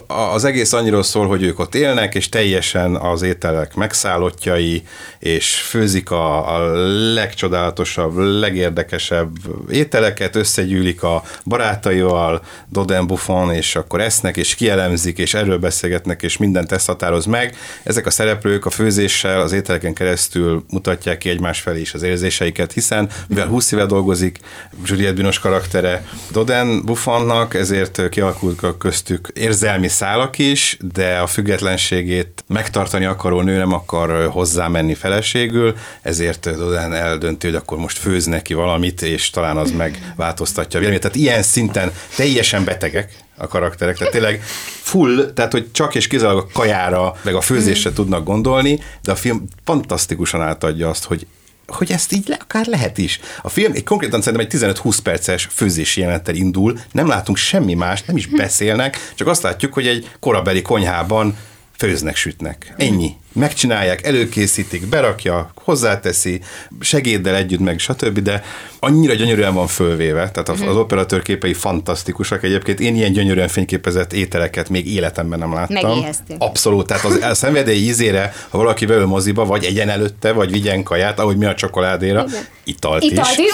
Az 0.07 0.45
egész 0.45 0.73
annyiról 0.73 1.03
szól, 1.03 1.27
hogy 1.27 1.43
ők 1.43 1.59
ott 1.59 1.75
élnek, 1.75 2.15
és 2.15 2.29
teljesen 2.29 2.95
az 2.97 3.23
ételek 3.23 3.75
megszállottjai, 3.75 4.83
és 5.19 5.55
főzik 5.55 6.11
a, 6.11 6.55
a 6.55 6.73
legcsodálatosabb, 7.15 8.17
legérdekesebb 8.17 9.31
ételeket, 9.71 10.37
összegyűlik 10.37 11.03
a 11.03 11.23
barátaival, 11.45 12.43
Doden 12.69 13.07
Buffon, 13.07 13.53
és 13.53 13.77
akkor 13.77 14.01
esznek, 14.01 14.37
és 14.37 14.55
kielemzik, 14.55 15.19
és 15.19 15.35
erről 15.35 15.59
beszélgetnek, 15.59 16.23
és 16.23 16.37
mindent 16.37 16.73
ezt 16.73 16.87
határoz 16.87 17.25
meg. 17.25 17.57
Ezek 17.83 18.07
a 18.07 18.11
szereplők 18.11 18.67
a 18.67 18.71
főzéssel, 18.85 19.41
az 19.41 19.53
ételeken 19.53 19.95
keresztül 19.95 20.64
mutatják 20.70 21.18
ki 21.18 21.28
egymás 21.28 21.61
felé 21.61 21.80
is 21.80 21.95
az 21.95 22.03
érzéseiket, 22.03 22.72
hiszen 22.72 23.09
mivel 23.28 23.47
20 23.47 23.72
éve 23.72 23.87
dolgozik 23.87 24.39
Juliette 24.85 25.14
Binoche 25.14 25.41
karaktere 25.41 26.07
Doden 26.30 26.85
Buffonnak, 26.85 27.55
ezért 27.55 28.09
kialakult 28.09 28.62
a 28.62 28.76
köztük 28.76 29.28
érzelmi 29.35 29.89
szálak 29.89 30.39
is, 30.39 30.76
de 30.93 31.18
a 31.18 31.26
függetlenségét 31.26 32.45
megtartani 32.47 33.05
akaró 33.05 33.41
nő 33.41 33.57
nem 33.57 33.72
akar 33.72 34.28
hozzámenni 34.28 34.95
feleségül, 34.95 35.74
ezért 36.03 36.57
Doden 36.57 36.95
eldönti, 36.95 37.47
hogy 37.47 37.57
akkor 37.57 37.78
most 37.78 37.99
főz 37.99 38.24
neki 38.24 38.55
valamit, 38.55 39.03
és 39.03 39.30
talán 39.30 39.57
az 39.57 39.70
megváltoztatja 39.70 40.78
a 40.78 40.82
véleményét. 40.82 41.01
Tehát 41.01 41.16
ilyen 41.16 41.43
szinten 41.43 41.93
teljesen 42.16 42.64
betegek 42.64 43.12
a 43.37 43.47
karakterek, 43.47 43.97
tehát 43.97 44.12
tényleg 44.12 44.43
full, 44.82 45.32
tehát 45.35 45.53
hogy 45.53 45.72
csak 45.72 45.95
és 45.95 46.07
kizárólag 46.07 46.47
a 46.49 46.59
kajára, 46.59 47.16
meg 47.22 47.35
a 47.35 47.41
főzésre 47.41 47.93
tudnak 47.93 48.24
gondolni, 48.24 48.80
de 49.03 49.12
a 49.12 49.16
film 49.16 49.45
fantasztikusan 49.64 50.43
átadja 50.43 50.89
azt, 50.89 51.05
hogy 51.05 51.26
hogy 51.66 51.93
ezt 51.93 52.12
így 52.12 52.28
le, 52.28 52.37
akár 52.41 52.66
lehet 52.66 52.99
is. 52.99 53.20
A 53.43 53.49
film 53.49 53.72
egy 53.72 53.85
konkrétan 53.85 54.22
szerintem 54.22 54.49
egy 54.61 54.76
15-20 54.82 54.99
perces 55.03 55.49
főzési 55.51 56.01
jelenettel 56.01 56.35
indul, 56.35 56.78
nem 56.93 57.07
látunk 57.07 57.39
semmi 57.39 57.74
más, 57.74 58.03
nem 58.03 58.16
is 58.16 58.26
beszélnek, 58.26 59.12
csak 59.14 59.28
azt 59.28 59.43
látjuk, 59.43 59.72
hogy 59.72 59.87
egy 59.87 60.11
korabeli 60.20 60.62
konyhában 60.62 61.37
főznek, 61.76 62.16
sütnek. 62.16 62.74
Ennyi. 62.76 63.16
Megcsinálják, 63.35 64.07
előkészítik, 64.07 64.87
berakja, 64.87 65.51
hozzáteszi, 65.55 66.41
segéddel 66.80 67.35
együtt, 67.35 67.61
meg 67.61 67.78
stb., 67.78 68.18
de 68.18 68.43
annyira 68.78 69.14
gyönyörűen 69.14 69.55
van 69.55 69.66
fölvéve, 69.66 70.30
tehát 70.30 70.49
az, 70.49 70.61
az 70.61 70.76
operatőr 70.76 71.22
képei 71.22 71.53
fantasztikusak 71.53 72.43
egyébként. 72.43 72.80
Én 72.80 72.95
ilyen 72.95 73.12
gyönyörűen 73.12 73.49
fényképezett 73.49 74.12
ételeket 74.12 74.68
még 74.68 74.93
életemben 74.93 75.39
nem 75.39 75.53
láttam. 75.53 76.05
Abszolút, 76.39 76.87
tehát 76.87 77.05
az 77.05 77.18
a 77.22 77.35
szenvedély 77.35 77.76
ízére, 77.76 78.32
ha 78.49 78.59
valaki 78.59 78.87
beül 78.87 79.07
moziba, 79.07 79.45
vagy 79.45 79.64
egyen 79.64 79.89
előtte, 79.89 80.32
vagy 80.32 80.51
vigyen 80.51 80.82
kaját, 80.82 81.18
ahogy 81.18 81.37
mi 81.37 81.45
a 81.45 81.55
csokoládéra, 81.55 82.24
Igen. 82.28 82.45
italt, 82.64 83.03
Italt 83.03 83.39
is. 83.39 83.39
is. 83.39 83.53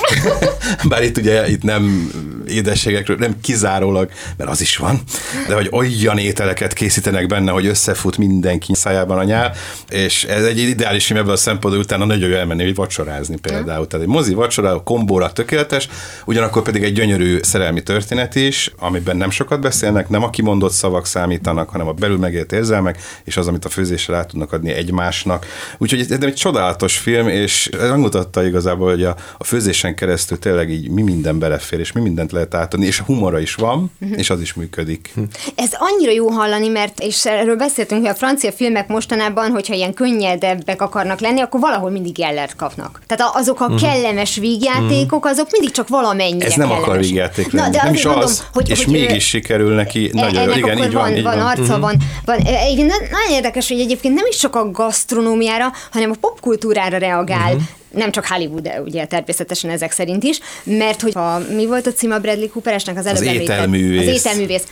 Bár 0.89 1.03
itt 1.03 1.17
ugye 1.17 1.49
itt 1.49 1.63
nem 1.63 2.13
édességekről, 2.47 3.17
nem 3.17 3.41
kizárólag, 3.41 4.11
mert 4.37 4.51
az 4.51 4.61
is 4.61 4.77
van, 4.77 5.01
de 5.49 5.55
hogy 5.55 5.99
olyan 6.03 6.19
ételeket 6.19 6.73
készítenek 6.73 7.27
benne, 7.27 7.51
hogy 7.51 7.67
összefut 7.67 8.17
mindenki 8.17 8.75
szájában 8.75 9.19
a 9.19 9.25
nyál, 9.25 9.55
és 9.89 10.25
ez 10.25 10.45
egy 10.45 10.59
ideális 10.59 11.07
film 11.07 11.19
ebből 11.19 11.33
a 11.33 11.37
szempontból 11.37 11.83
utána 11.83 12.05
nagyon 12.05 12.29
jó 12.29 12.37
elmenni, 12.37 12.73
vacsorázni 12.75 13.39
például. 13.39 13.87
Tehát 13.87 14.07
egy 14.07 14.13
mozi 14.13 14.35
vacsora, 14.35 14.83
kombóra 14.83 15.33
tökéletes, 15.33 15.89
ugyanakkor 16.25 16.63
pedig 16.63 16.83
egy 16.83 16.93
gyönyörű 16.93 17.39
szerelmi 17.43 17.83
történet 17.83 18.35
is, 18.35 18.73
amiben 18.79 19.17
nem 19.17 19.31
sokat 19.31 19.61
beszélnek, 19.61 20.09
nem 20.09 20.23
a 20.23 20.31
kimondott 20.31 20.73
szavak 20.73 21.07
számítanak, 21.07 21.69
hanem 21.69 21.89
a 21.89 21.93
belül 21.93 22.19
megélt 22.19 22.53
érzelmek, 22.53 22.99
és 23.25 23.37
az, 23.37 23.47
amit 23.47 23.65
a 23.65 23.69
főzésre 23.69 24.17
át 24.17 24.29
tudnak 24.29 24.53
adni 24.53 24.71
egymásnak. 24.71 25.47
Úgyhogy 25.79 26.01
ez 26.01 26.23
egy 26.23 26.35
csodálatos 26.35 26.97
film, 26.97 27.29
és 27.29 27.67
ez 27.67 27.89
megmutatta 27.89 28.47
igazából, 28.47 28.91
hogy 28.91 29.05
a, 29.05 29.17
a 29.39 29.45
főzésen 29.45 29.95
keresztül 29.95 30.39
tényleg 30.39 30.71
így 30.71 30.91
mi 30.91 31.03
minden 31.03 31.39
belefér, 31.39 31.81
és 31.81 31.93
mi 31.93 32.01
mindent 32.01 32.33
lehet 32.33 32.55
átadni, 32.55 32.87
és 32.87 32.99
humora 32.99 33.39
is 33.39 33.55
van, 33.55 33.91
és 34.17 34.31
az 34.31 34.41
is 34.41 34.55
működik. 34.55 35.13
Ez 35.55 35.71
annyira 35.73 36.13
jó 36.13 36.29
hallani, 36.29 36.69
mert, 36.69 37.01
és 37.01 37.27
erről 37.27 37.57
beszéltünk, 37.57 38.01
hogy 38.01 38.11
a 38.11 38.15
francia 38.15 38.53
filmek 38.53 38.89
mostanában, 38.89 39.51
hogy 39.51 39.60
hogyha 39.61 39.75
ilyen 39.75 39.95
könnyedebbek 39.95 40.83
akarnak 40.83 41.21
lenni, 41.21 41.41
akkor 41.41 41.61
valahol 41.61 41.91
mindig 41.91 42.13
Gellert 42.15 42.57
kapnak. 42.57 43.01
Tehát 43.07 43.37
azok 43.37 43.61
a 43.61 43.75
kellemes 43.75 44.37
vígjátékok, 44.37 45.25
azok 45.27 45.49
mindig 45.51 45.71
csak 45.71 45.89
valamennyire 45.89 46.47
Ez 46.47 46.55
nem 46.55 46.71
akar 46.71 46.83
kellemes. 46.85 47.07
vígjáték 47.07 47.53
Na, 47.53 47.61
lenni. 47.61 47.77
de 47.77 47.83
nem 47.83 47.95
is 47.95 48.05
mondom, 48.05 48.23
az, 48.23 48.45
hogy, 48.53 48.69
és 48.71 48.85
hogy, 48.85 48.93
mégis 48.93 49.27
sikerül 49.29 49.75
neki 49.75 50.11
E- 50.15 50.21
nagyon. 50.21 50.43
ennek 50.43 50.57
Igen, 50.57 50.71
akkor 50.71 50.87
így 50.87 50.93
van, 50.93 51.03
van, 51.03 51.17
így 51.17 51.23
van 51.23 51.37
van. 51.37 51.47
arca, 51.47 51.79
van, 51.79 51.97
van. 52.25 52.39
E, 52.47 52.57
Egyébként 52.59 52.89
na- 52.89 53.19
nagyon 53.19 53.31
érdekes, 53.37 53.69
hogy 53.69 53.81
egyébként 53.81 54.15
nem 54.15 54.27
is 54.29 54.37
csak 54.37 54.57
a 54.57 54.71
gasztronómiára, 54.71 55.73
hanem 55.91 56.11
a 56.11 56.17
popkultúrára 56.21 56.99
reagál. 56.99 57.57
Nem 57.95 58.11
csak 58.11 58.27
Hollywood, 58.27 58.63
de 58.63 58.81
ugye 58.85 59.05
természetesen 59.05 59.71
ezek 59.71 59.93
szerint 59.93 60.25
is, 60.25 60.39
mert 60.65 61.01
hogy 61.01 61.13
a, 61.17 61.43
mi 61.55 61.67
volt 61.67 61.87
a 61.87 61.93
címe 61.93 62.19
Bradley 62.19 62.51
Cooperesnek 62.51 62.99
az 62.99 63.07
előbb 63.07 63.23
említett- 63.23 63.43
ételművész. 63.57 64.09
Az 64.09 64.15
ételművész. 64.27 64.63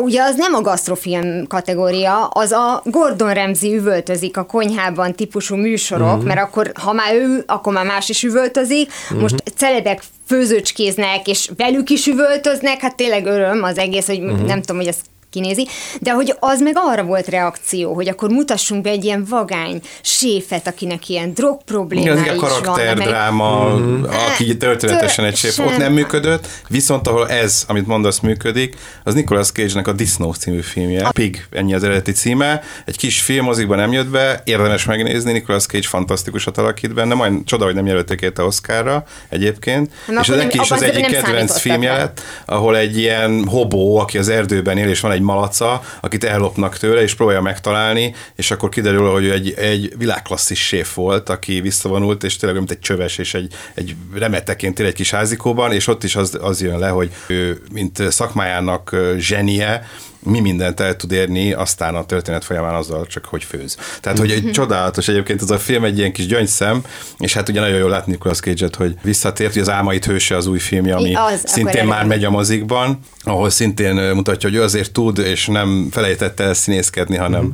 Ugye 0.00 0.22
az 0.22 0.36
nem 0.36 0.54
a 0.54 0.60
gasztrofilm 0.60 1.46
kategória, 1.46 2.26
az 2.26 2.52
a 2.52 2.82
Gordon 2.84 3.34
Ramsay 3.34 3.74
üvöltözik 3.76 4.36
a 4.36 4.44
konyhában 4.44 5.14
típusú 5.14 5.56
műsorok, 5.56 6.24
mert 6.24 6.40
akkor, 6.40 6.72
ha 6.74 6.92
már 6.92 7.14
ő, 7.14 7.42
akkor 7.46 7.72
már 7.72 7.86
más 7.86 8.08
is 8.08 8.22
üvöltözik. 8.22 8.92
Most 9.20 9.42
celebek 9.56 10.02
főzőcskéznek, 10.26 11.26
és 11.26 11.50
velük 11.56 11.90
is 11.90 12.06
üvöltöznek, 12.06 12.80
hát 12.80 12.96
tényleg 12.96 13.26
öröm 13.26 13.62
az 13.62 13.78
egész, 13.78 14.06
hogy 14.06 14.20
nem 14.22 14.60
tudom, 14.60 14.76
hogy 14.76 14.86
ez 14.86 14.96
kinézi, 15.34 15.68
de 16.00 16.12
hogy 16.12 16.34
az 16.40 16.60
meg 16.60 16.74
arra 16.76 17.02
volt 17.02 17.28
reakció, 17.28 17.94
hogy 17.94 18.08
akkor 18.08 18.28
mutassunk 18.30 18.82
be 18.82 18.90
egy 18.90 19.04
ilyen 19.04 19.24
vagány 19.28 19.80
séfet, 20.02 20.66
akinek 20.66 21.08
ilyen 21.08 21.32
drog 21.34 21.62
problémái 21.64 22.34
is 22.34 22.40
karakterdráma, 22.40 23.68
Mhm. 23.74 24.04
aki 24.04 24.56
történetesen 24.56 25.24
egy 25.24 25.36
séf, 25.36 25.58
ott 25.58 25.76
nem 25.76 25.92
működött, 25.92 26.46
viszont 26.68 27.08
ahol 27.08 27.28
ez, 27.28 27.64
amit 27.68 27.86
mondasz, 27.86 28.18
működik, 28.20 28.76
az 29.04 29.14
Nicolas 29.14 29.50
Cage-nek 29.50 29.88
a 29.88 29.92
Disnó 29.92 30.32
című 30.32 30.60
filmje. 30.60 31.08
Pig, 31.12 31.46
ennyi 31.50 31.74
az 31.74 31.82
eredeti 31.84 32.12
címe. 32.12 32.62
Egy 32.84 32.96
kis 32.96 33.20
film 33.20 33.44
mozikban 33.44 33.78
nem 33.78 33.92
jött 33.92 34.06
be, 34.08 34.40
érdemes 34.44 34.84
megnézni, 34.84 35.32
Nicolas 35.32 35.66
Cage 35.66 35.86
fantasztikusat 35.88 36.58
alakít 36.58 36.94
benne, 36.94 37.14
majd 37.14 37.32
csoda, 37.44 37.64
hogy 37.64 37.74
nem 37.74 37.86
jelölték 37.86 38.20
érte 38.20 38.42
Oscarra 38.42 39.04
egyébként. 39.28 39.90
Nem, 40.06 40.18
és 40.20 40.26
nem- 40.26 40.38
neki 40.38 40.58
is 40.62 40.70
az 40.70 40.82
egyik 40.82 41.06
kedvenc 41.06 41.58
filmje 41.60 41.92
lett, 41.96 42.20
ahol 42.46 42.76
egy 42.76 42.98
ilyen 42.98 43.44
hobó, 43.48 43.98
aki 43.98 44.18
az 44.18 44.28
erdőben 44.28 44.78
él, 44.78 44.88
és 44.88 45.00
van 45.00 45.12
egy 45.12 45.20
malaca, 45.24 45.82
akit 46.00 46.24
ellopnak 46.24 46.78
tőle, 46.78 47.02
és 47.02 47.14
próbálja 47.14 47.40
megtalálni, 47.40 48.14
és 48.36 48.50
akkor 48.50 48.68
kiderül, 48.68 49.10
hogy 49.10 49.28
egy, 49.28 49.52
egy 49.52 49.92
világklasszis 49.98 50.66
séf 50.66 50.94
volt, 50.94 51.28
aki 51.28 51.60
visszavonult, 51.60 52.24
és 52.24 52.36
tényleg 52.36 52.58
mint 52.58 52.70
egy 52.70 52.80
csöves, 52.80 53.18
és 53.18 53.34
egy, 53.34 53.52
egy 53.74 53.94
remeteként 54.14 54.78
él 54.78 54.86
egy 54.86 54.94
kis 54.94 55.10
házikóban, 55.10 55.72
és 55.72 55.86
ott 55.86 56.04
is 56.04 56.16
az, 56.16 56.38
az 56.40 56.62
jön 56.62 56.78
le, 56.78 56.88
hogy 56.88 57.10
ő, 57.26 57.62
mint 57.72 58.02
szakmájának 58.10 58.96
zsenie, 59.16 59.86
mi 60.24 60.40
mindent 60.40 60.80
el 60.80 60.96
tud 60.96 61.12
érni, 61.12 61.52
aztán 61.52 61.94
a 61.94 62.04
történet 62.04 62.44
folyamán 62.44 62.74
azzal 62.74 63.06
csak, 63.06 63.24
hogy 63.24 63.44
főz. 63.44 63.76
Tehát, 64.00 64.18
hogy 64.18 64.30
egy 64.30 64.50
csodálatos 64.52 65.08
egyébként 65.08 65.42
ez 65.42 65.50
a 65.50 65.58
film 65.58 65.84
egy 65.84 65.98
ilyen 65.98 66.12
kis 66.12 66.26
gyöngyszem, 66.26 66.82
és 67.18 67.32
hát 67.34 67.48
ugye 67.48 67.60
nagyon 67.60 67.78
jól 67.78 67.90
látni 67.90 68.12
Nicolas 68.12 68.40
Cage-et, 68.40 68.76
hogy 68.76 68.94
visszatért, 69.02 69.52
hogy 69.52 69.62
az 69.62 69.70
Álmait 69.70 70.04
hőse 70.04 70.36
az 70.36 70.46
új 70.46 70.58
filmje, 70.58 70.94
ami 70.94 71.14
az, 71.14 71.42
szintén 71.44 71.84
már 71.84 72.04
megy 72.04 72.24
a 72.24 72.30
mozikban, 72.30 72.98
ahol 73.22 73.50
szintén 73.50 73.94
mutatja, 73.94 74.48
hogy 74.48 74.58
ő 74.58 74.62
azért 74.62 74.92
tud, 74.92 75.18
és 75.18 75.46
nem 75.46 75.88
felejtett 75.90 76.40
el 76.40 76.54
színészkedni, 76.54 77.16
hanem 77.16 77.52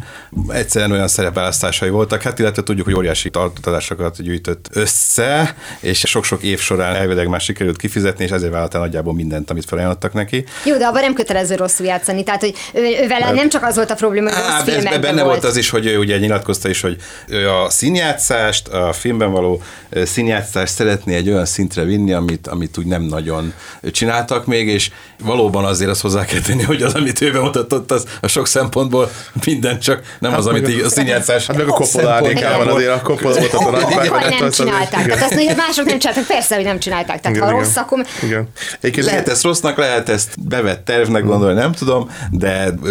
egyszerűen 0.48 0.90
olyan 0.90 1.08
szerepválasztásai 1.08 1.90
voltak. 1.90 2.22
Hát 2.22 2.38
illetve 2.38 2.62
tudjuk, 2.62 2.86
hogy 2.86 2.94
óriási 2.94 3.30
tartatásokat 3.30 4.22
gyűjtött 4.22 4.68
össze, 4.72 5.54
és 5.80 5.98
sok-sok 5.98 6.42
év 6.42 6.60
során 6.60 6.94
elvileg 6.94 7.28
már 7.28 7.40
sikerült 7.40 7.76
kifizetni, 7.76 8.24
és 8.24 8.30
ezért 8.30 8.52
vállalt 8.52 8.74
el 8.74 8.80
nagyjából 8.80 9.14
mindent, 9.14 9.50
amit 9.50 9.64
felajánlottak 9.64 10.12
neki. 10.12 10.44
Jó, 10.64 10.76
de 10.76 10.86
abban 10.86 11.00
nem 11.00 11.14
kötelező 11.14 11.54
rosszul 11.54 11.86
játszani, 11.86 12.22
tehát 12.22 12.40
hogy 12.40 12.54
vele 13.08 13.30
nem 13.32 13.48
csak 13.48 13.62
az 13.62 13.74
volt 13.76 13.90
a 13.90 13.94
probléma, 13.94 14.28
hogy 14.30 14.38
rossz 14.38 14.50
Á, 14.50 14.62
filmekben 14.62 15.00
benne 15.00 15.22
volt. 15.22 15.44
az 15.44 15.56
is, 15.56 15.70
hogy 15.70 15.86
ő 15.86 15.98
ugye 15.98 16.18
nyilatkozta 16.18 16.68
is, 16.68 16.80
hogy 16.80 16.96
ő 17.28 17.50
a 17.50 17.70
színjátszást, 17.70 18.68
a 18.68 18.92
filmben 18.92 19.30
való 19.32 19.62
színjátszást 20.04 20.74
szeretné 20.74 21.14
egy 21.14 21.28
olyan 21.28 21.44
szintre 21.46 21.82
vinni, 21.82 22.12
amit, 22.12 22.46
amit 22.46 22.78
úgy 22.78 22.86
nem 22.86 23.02
nagyon 23.02 23.52
csináltak 23.92 24.46
még, 24.46 24.68
és 24.68 24.90
valóban 25.24 25.64
azért 25.64 25.90
azt 25.90 26.00
hozzá 26.00 26.24
kell 26.24 26.40
tenni, 26.40 26.62
hogy 26.62 26.82
az, 26.82 26.94
amit 26.94 27.20
ő 27.20 27.32
bemutatott, 27.32 27.90
az 27.90 28.04
a 28.20 28.26
sok 28.28 28.46
szempontból 28.46 29.10
minden 29.44 29.78
csak 29.80 30.16
nem 30.18 30.34
az, 30.34 30.46
amit 30.46 30.68
így 30.68 30.80
a 30.80 30.88
színjátszás 30.88 31.46
Hát 31.46 31.56
meg 31.56 31.68
a 31.68 31.72
Coppola 31.72 32.10
árnyékában 32.10 32.68
azért 32.68 32.90
a 32.90 33.00
Coppola 33.02 33.34
volt 33.34 33.52
az 33.52 33.60
a 33.66 33.70
nagy 33.70 34.10
nem 34.38 34.48
az- 34.48 34.56
csinálták. 34.56 35.06
Tehát 35.06 35.22
azt 35.22 35.34
mondja, 35.34 35.54
mások 35.56 35.84
nem 35.84 35.98
csinálták, 35.98 36.26
persze, 36.26 36.54
hogy 36.54 36.64
nem 36.64 36.78
csinálták. 36.78 37.20
Tehát 37.20 37.36
Igen, 37.36 37.48
ha 37.48 37.58
rossz, 37.58 37.76
akkor... 37.76 38.04
Igen. 38.22 38.48
Egyébként 38.80 39.06
Lehet 39.06 39.28
ezt 39.28 39.42
rossznak, 39.42 39.76
lehet 39.76 40.08
ezt 40.08 40.48
bevett 40.48 40.84
tervnek 40.84 41.24
gondolni, 41.24 41.60
nem 41.60 41.72
tudom, 41.72 42.10
de 42.30 42.49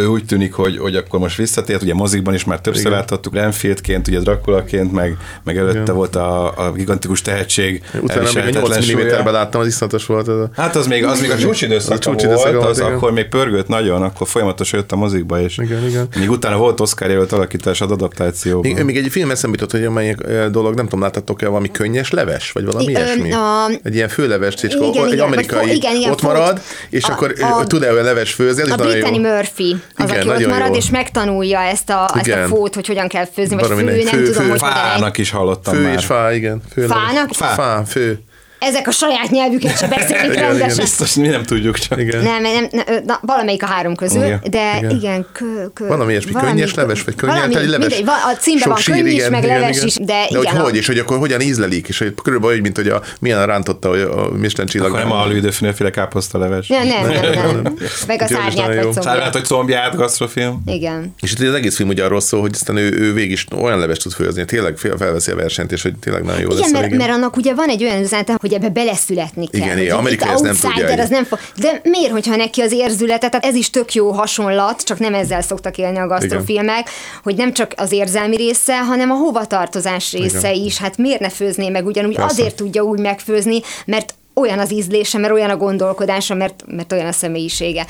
úgy 0.10 0.26
tűnik, 0.26 0.54
hogy, 0.54 0.78
hogy 0.78 0.96
akkor 0.96 1.20
most 1.20 1.38
visszatért, 1.38 1.82
ugye 1.82 1.94
mozikban 1.94 2.34
is 2.34 2.44
már 2.44 2.60
többször 2.62 2.86
Igen. 2.86 2.98
láthattuk, 2.98 3.34
Renfieldként, 3.34 4.08
ugye 4.08 4.20
Draculaként, 4.20 4.92
meg, 4.92 5.18
meg 5.44 5.58
előtte 5.58 5.80
Igen. 5.82 5.96
volt 5.96 6.16
a, 6.16 6.58
a 6.68 6.72
gigantikus 6.72 7.22
tehetség. 7.22 7.84
Utána 8.02 8.22
még 8.22 8.30
egy 8.38 8.54
8 8.54 8.56
elviselhetetlen 8.56 8.82
súlya. 8.82 9.22
mm-ben 9.22 9.34
láttam, 9.34 9.62
az 9.62 9.68
iszonyatos 9.68 10.06
volt. 10.06 10.28
Ez 10.28 10.34
a... 10.36 10.50
Hát 10.56 10.76
az 10.76 10.88
még, 10.88 11.04
az 11.06 11.22
még 11.22 11.32
a 11.32 11.38
csúcsidőszaka 11.38 11.96
A 11.96 12.00
csúcsidőszaka 12.00 12.50
volt, 12.52 12.56
volt, 12.64 12.70
az 12.70 12.80
igen. 12.80 12.92
akkor 12.94 13.12
még 13.12 13.28
pörgött 13.28 13.68
nagyon, 13.68 14.02
akkor 14.02 14.28
folyamatosan 14.28 14.80
jött 14.80 14.92
a 14.92 14.96
mozikba, 14.96 15.42
és 15.42 15.58
Igen, 15.58 15.88
igen. 15.88 16.08
még 16.16 16.30
utána 16.30 16.58
volt 16.58 16.80
Oscar 16.80 17.10
jelölt 17.10 17.32
alakítás 17.32 17.82
az 17.82 17.92
adaptációban. 17.92 18.72
Még, 18.72 18.84
még 18.84 18.98
egy 18.98 19.08
film 19.12 19.32
eszembe 19.32 19.58
jutott, 19.60 19.80
hogy 19.80 19.86
amelyik 19.88 20.18
dolog, 20.52 20.76
nem 20.76 20.84
tudom, 20.86 21.02
láttatok-e 21.02 21.48
valami 21.48 21.72
könnyes 21.72 22.12
leves, 22.12 22.52
vagy 22.52 22.66
valami 22.66 22.84
I- 22.86 22.90
ilyesmi? 22.90 23.32
a- 23.32 23.70
Egy 23.84 23.96
ilyen 23.96 24.10
főleves, 24.10 24.54
Igen, 24.64 24.84
igen, 24.84 25.12
egy 25.12 25.20
amerikai 25.20 25.76
igen, 25.76 25.96
igen, 25.96 26.12
ott 26.12 26.22
marad, 26.22 26.62
és 26.90 27.04
a- 27.04 27.12
akkor 27.12 27.34
a- 27.42 27.64
tud-e 27.68 27.92
olyan 27.92 28.04
leves 28.04 28.34
főzni? 28.34 28.72
A 28.72 28.76
Brittany 28.76 29.14
jó. 29.14 29.22
Murphy 29.58 29.76
az, 29.96 30.10
Igen, 30.10 30.30
aki 30.30 30.44
ott 30.46 30.50
marad, 30.52 30.68
jó. 30.68 30.74
és 30.76 30.90
megtanulja 30.90 31.60
ezt 31.60 31.90
a, 31.90 32.04
ezt 32.04 32.16
a 32.16 32.20
Igen. 32.30 32.48
fót, 32.48 32.76
hogy 32.76 32.88
hogyan 32.88 33.08
kell 33.08 33.26
főzni, 33.26 33.56
vagy 33.56 33.64
Valami 33.68 33.82
fő, 33.88 34.04
nem- 34.04 34.14
fő- 34.14 34.24
tudom, 34.26 34.44
fő- 34.44 34.50
hogy 34.50 34.60
Fának 34.60 35.18
is 35.18 35.30
hallottam 35.30 35.74
Fő 35.74 35.82
már. 35.84 35.94
és 35.94 36.06
fá, 36.06 36.34
igen. 36.34 36.62
Fő. 36.74 36.86
Fának? 36.88 37.34
Fá. 37.34 37.48
Fá, 37.54 37.84
fő. 37.84 38.20
Ezek 38.60 38.88
a 38.88 38.92
saját 38.92 39.30
nyelvüket 39.30 39.78
se 39.78 39.88
beszélik 39.88 40.24
Igen, 40.32 40.34
rendesen. 40.34 40.66
igen. 40.66 40.76
Biztos, 40.78 41.14
mi 41.14 41.28
nem 41.28 41.44
tudjuk 41.44 41.78
csak. 41.78 42.00
Igen. 42.00 42.24
Nem, 42.24 42.42
nem, 42.42 42.68
nem 42.72 43.04
na, 43.06 43.20
valamelyik 43.22 43.64
a 43.64 43.66
három 43.66 43.96
közül, 43.96 44.24
Igen. 44.24 44.42
de 44.50 44.78
Igen. 44.78 44.90
igen, 44.90 45.26
kö, 45.32 45.46
kö, 45.74 45.88
Valami 45.88 46.12
ilyesmi, 46.12 46.32
könnyes 46.32 46.74
leves, 46.74 47.02
vagy 47.04 47.14
egy 47.18 47.68
leves. 47.68 47.96
mindegy, 47.98 48.04
a 48.08 48.36
címben 48.40 48.62
Sok 48.64 48.72
van 48.72 48.82
sír, 48.82 48.96
könny 48.96 49.06
is, 49.06 49.14
igen, 49.14 49.32
meg 49.32 49.44
igen, 49.44 49.60
leves 49.60 49.76
igen. 49.76 49.88
is, 49.88 49.96
de, 49.96 50.04
de 50.06 50.26
igen. 50.30 50.46
hogy 50.52 50.58
a- 50.60 50.64
hogy, 50.64 50.76
és 50.76 50.88
hogy 50.88 50.98
akkor 50.98 51.18
hogyan 51.18 51.42
ízlelik, 51.42 51.88
és 51.88 51.98
hogy 51.98 52.14
körülbelül 52.24 52.56
úgy, 52.56 52.62
mint 52.62 52.76
hogy 52.76 52.88
a, 52.88 53.02
milyen 53.20 53.46
rántotta 53.46 53.90
hogy 53.90 54.02
a 54.02 54.30
Michelin 54.38 54.72
csillag. 54.72 54.90
Akkor 54.90 55.00
nem 55.00 55.12
a 55.12 55.28
lődőfüleféle 55.28 55.90
káposztaleves. 55.90 56.68
Nem, 56.68 56.88
nem, 56.88 57.08
nem, 57.10 57.62
nem. 57.62 57.76
Meg 58.08 58.22
a 58.22 58.28
szárnyát 58.28 58.84
vagy 58.84 58.94
Szárnyát, 59.04 59.34
hogy 59.34 59.46
combját, 59.46 59.96
gasztrofilm. 59.96 60.62
Igen. 60.66 61.14
És 61.22 61.32
itt 61.32 61.40
az 61.48 61.54
egész 61.54 61.76
film 61.76 61.90
ugye 61.90 62.04
arról 62.04 62.20
szól, 62.22 62.42
hogy 62.42 62.52
aztán 62.54 62.78
ő, 62.78 62.92
ő 63.00 63.14
végig 63.14 63.32
is 63.32 63.46
olyan 63.62 63.80
leves 63.80 63.98
tud 63.98 64.12
főzni, 64.12 64.46
tényleg 64.46 64.78
fel- 64.78 64.98
felveszi 64.98 65.32
a 65.32 65.36
versenyt, 65.36 65.72
és 65.72 65.82
hogy 65.82 65.94
tényleg 65.96 66.24
nagyon 66.24 66.40
jó 66.42 66.48
Igen, 66.48 66.58
lesz 66.60 66.70
a 66.70 66.72
mert, 66.72 66.84
végén. 66.84 66.98
mert 67.00 67.12
annak 67.12 67.36
ugye 67.38 67.54
van 67.54 67.70
egy 67.70 67.84
olyan 67.84 68.02
üzenete, 68.02 68.36
hogy 68.42 68.49
ebbe 68.54 68.70
beleszületni 68.70 69.48
kell. 69.48 69.62
Igen, 69.62 69.74
hogy 69.74 69.82
igen, 69.82 69.94
itt 69.94 70.00
amerikai 70.00 70.30
ezt 70.30 70.44
nem 70.44 70.56
tudja, 70.56 70.86
igen. 70.86 71.00
az 71.00 71.10
nem 71.10 71.24
fog. 71.24 71.40
De 71.56 71.82
miért, 71.84 72.12
hogyha 72.12 72.36
neki 72.36 72.62
az 72.62 72.72
érzülete, 72.72 73.30
tehát 73.30 73.46
ez 73.46 73.56
is 73.56 73.70
tök 73.70 73.94
jó 73.94 74.12
hasonlat, 74.12 74.84
csak 74.84 75.00
nem 75.00 75.14
ezzel 75.14 75.42
szoktak 75.42 75.78
élni 75.78 75.98
a 75.98 76.08
gasztrofilmek, 76.08 76.90
hogy 77.24 77.36
nem 77.36 77.54
csak 77.54 77.74
az 77.76 77.92
érzelmi 77.92 78.36
része, 78.36 78.78
hanem 78.78 79.12
a 79.12 79.16
hovatartozás 79.16 80.12
része 80.12 80.52
Igen. 80.54 80.66
is. 80.66 80.78
Hát 80.78 80.98
miért 80.98 81.20
ne 81.20 81.30
főzné 81.30 81.70
meg 81.70 81.86
ugyanúgy? 81.86 82.16
Persze. 82.16 82.32
Azért 82.32 82.56
tudja 82.56 82.82
úgy 82.82 83.00
megfőzni, 83.00 83.62
mert 83.86 84.14
olyan 84.34 84.60
az 84.60 84.72
ízlése, 84.72 85.18
mert 85.18 85.34
olyan 85.34 85.50
a 85.50 85.58
gondolkodása, 85.58 86.34
mert, 86.34 86.64
mert 86.68 86.92
olyan 86.92 87.08
a 87.08 87.12
személyisége. 87.12 87.86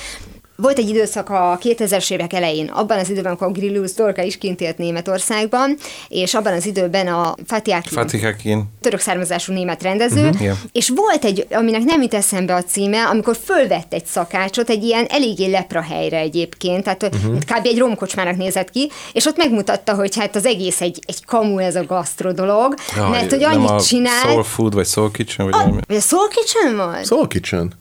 Volt 0.61 0.77
egy 0.77 0.89
időszak 0.89 1.29
a 1.29 1.57
2000-es 1.61 2.11
évek 2.11 2.33
elején, 2.33 2.67
abban 2.67 2.97
az 2.99 3.09
időben, 3.09 3.25
amikor 3.31 3.47
a 3.47 3.51
Grillus 3.51 3.93
Dorka 3.93 4.21
is 4.21 4.37
kint 4.37 4.61
élt 4.61 4.77
Németországban, 4.77 5.77
és 6.07 6.33
abban 6.33 6.53
az 6.53 6.65
időben 6.65 7.07
a 7.07 7.35
Fatiaki 7.45 7.89
Fatihakin. 7.89 8.63
török 8.81 8.99
származású 8.99 9.53
német 9.53 9.83
rendező, 9.83 10.15
Mhm, 10.19 10.25
uh-huh, 10.27 10.41
igen. 10.41 10.55
és 10.71 10.89
volt 10.95 11.25
egy, 11.25 11.47
aminek 11.51 11.83
nem 11.83 12.01
jut 12.01 12.13
eszembe 12.13 12.55
a 12.55 12.63
címe, 12.63 13.03
amikor 13.07 13.37
fölvett 13.43 13.93
egy 13.93 14.05
szakácsot, 14.05 14.69
egy 14.69 14.83
ilyen 14.83 15.05
eléggé 15.09 15.45
lepra 15.51 15.81
helyre 15.81 16.17
egyébként, 16.17 16.83
tehát 16.83 17.01
Mhm. 17.01 17.15
uh-huh. 17.25 17.39
kb. 17.39 17.65
egy 17.65 17.77
romkocsmának 17.77 18.37
nézett 18.37 18.69
ki, 18.69 18.91
és 19.13 19.25
ott 19.25 19.37
megmutatta, 19.37 19.93
hogy 19.93 20.15
hát 20.15 20.35
az 20.35 20.45
egész 20.45 20.81
egy, 20.81 20.99
egy 21.05 21.25
kamu 21.25 21.57
ez 21.59 21.75
a 21.75 21.85
gasztro 21.85 22.31
dolog, 22.31 22.73
Jaj, 22.95 23.09
mert 23.09 23.29
hogy 23.29 23.43
annyit 23.43 23.85
csinál, 23.87 24.21
Soul 24.29 24.43
Food, 24.43 24.73
vagy 24.73 24.87
Soul 24.87 25.11
Kitchen, 25.11 25.45
vagy 25.45 25.53
valami. 25.55 25.79
vagy 25.87 25.97
a 25.97 25.99
Soul 26.01 26.27
Kitchen 26.27 26.75
volt? 26.75 27.05
Soul 27.05 27.27
Kitchen. 27.27 27.73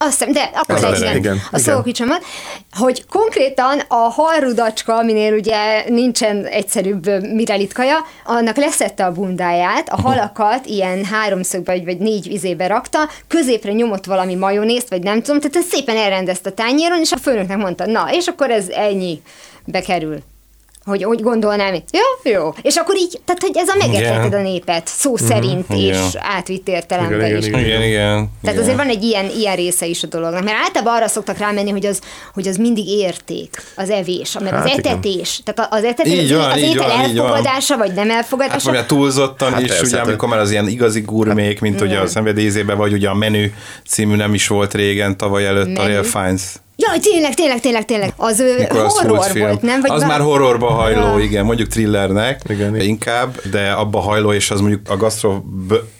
Azt 0.00 0.18
hiszem, 0.18 0.32
de 0.32 0.50
akkor 0.54 0.84
Az 0.84 1.00
igen, 1.00 1.16
igen, 1.16 1.40
a 1.50 1.58
szókicsomat, 1.58 2.24
hogy 2.78 3.06
konkrétan 3.06 3.78
a 3.88 3.94
halrudacska, 3.94 4.96
aminél 4.96 5.34
ugye 5.34 5.84
nincsen 5.88 6.44
egyszerűbb 6.44 7.06
mirelitkaja, 7.34 7.96
annak 8.24 8.56
leszette 8.56 9.04
a 9.04 9.12
bundáját, 9.12 9.88
a 9.88 10.00
halakat 10.00 10.66
ilyen 10.66 11.04
háromszögbe 11.04 11.72
vagy, 11.72 11.84
vagy 11.84 11.98
négy 11.98 12.26
izébe 12.26 12.66
rakta, 12.66 13.08
középre 13.28 13.72
nyomott 13.72 14.04
valami 14.04 14.34
majonézt, 14.34 14.88
vagy 14.88 15.02
nem 15.02 15.22
tudom, 15.22 15.40
tehát 15.40 15.56
ezt 15.56 15.74
szépen 15.74 15.96
elrendezte 15.96 16.50
a 16.50 16.52
tányéron, 16.52 17.00
és 17.00 17.12
a 17.12 17.16
főnöknek 17.16 17.56
mondta, 17.56 17.86
na, 17.86 18.08
és 18.12 18.26
akkor 18.26 18.50
ez 18.50 18.68
ennyi 18.68 19.22
bekerül. 19.64 20.18
Hogy 20.88 21.04
úgy 21.04 21.20
gondolnám, 21.22 21.70
hogy 21.70 21.82
jó, 21.92 22.32
jó. 22.32 22.54
És 22.62 22.76
akkor 22.76 22.96
így, 22.96 23.20
tehát 23.24 23.40
hogy 23.42 23.50
ez 23.54 23.68
a 23.68 23.74
megetleted 23.78 24.34
a 24.34 24.42
népet, 24.42 24.86
szó 24.86 25.16
szerint, 25.16 25.66
és 25.70 25.78
igen. 25.78 26.00
átvitt 26.18 26.68
értelemben 26.68 27.26
Igen, 27.26 27.36
is. 27.38 27.46
igen, 27.46 27.60
Igen, 27.60 27.82
igen. 27.82 28.06
Tehát 28.14 28.30
igen. 28.42 28.58
azért 28.58 28.76
van 28.76 28.88
egy 28.88 29.02
ilyen, 29.02 29.26
ilyen 29.38 29.56
része 29.56 29.86
is 29.86 30.02
a 30.02 30.06
dolognak, 30.06 30.44
mert 30.44 30.56
általában 30.56 30.94
arra 30.94 31.08
szoktak 31.08 31.38
rámenni, 31.38 31.70
hogy 31.70 31.86
az, 31.86 32.00
hogy 32.34 32.48
az 32.48 32.56
mindig 32.56 32.88
érték, 32.88 33.62
az 33.76 33.90
evés, 33.90 34.32
mert 34.40 34.54
Hát 34.54 34.64
az 34.64 34.78
igen. 34.78 34.92
etetés, 34.92 35.40
tehát 35.44 35.72
az 35.72 35.84
etetés, 35.84 36.12
Így 36.12 36.32
az, 36.32 36.38
van, 36.38 36.50
az 36.50 36.58
így 36.58 36.74
étel 36.74 36.88
van, 36.88 37.08
így 37.08 37.16
van. 37.16 37.26
elfogadása, 37.26 37.76
vagy 37.76 37.92
nem 37.94 38.08
Hát 38.08 38.16
elfogadása. 38.16 38.70
vagy 38.70 38.86
túlzottan 38.86 39.52
Hát 39.52 39.60
is, 39.62 39.68
persze, 39.68 39.84
ugye, 39.86 39.96
hát- 39.96 40.06
amikor 40.06 40.28
már 40.28 40.38
az 40.38 40.50
ilyen 40.50 40.68
igazi 40.68 41.00
gurmék, 41.00 41.60
mint 41.60 41.80
ugye 41.80 41.98
a 41.98 42.06
szenvedélyzébe, 42.06 42.74
vagy 42.74 42.92
ugye 42.92 43.08
a 43.08 43.14
menü 43.14 43.50
című 43.86 44.14
nem 44.16 44.34
is 44.34 44.46
volt 44.46 44.74
régen, 44.74 45.16
tavaly 45.16 45.46
előtt 45.46 45.76
a 45.76 45.80
Menü. 45.82 45.86
Real 45.92 46.02
Finds 46.02 46.42
Jaj, 46.80 46.98
tényleg, 46.98 47.34
tényleg, 47.34 47.60
tényleg, 47.60 47.84
tényleg. 47.84 48.12
Az 48.16 48.38
Nicolas 48.58 48.92
horror 48.92 49.16
Hoult 49.16 49.30
film. 49.30 49.46
volt, 49.46 49.62
nem? 49.62 49.80
Vagy 49.80 49.90
az 49.90 49.96
val- 49.98 50.10
már 50.10 50.20
horrorba 50.20 50.66
hajló, 50.70 51.18
igen, 51.18 51.44
mondjuk 51.44 51.68
thrillernek 51.68 52.40
Igen, 52.48 52.74
igen. 52.74 52.86
inkább, 52.86 53.40
de 53.50 53.70
abba 53.70 53.98
hajló, 54.00 54.32
és 54.32 54.50
az 54.50 54.60
mondjuk 54.60 54.80
a 54.90 54.96
gastro 54.96 55.38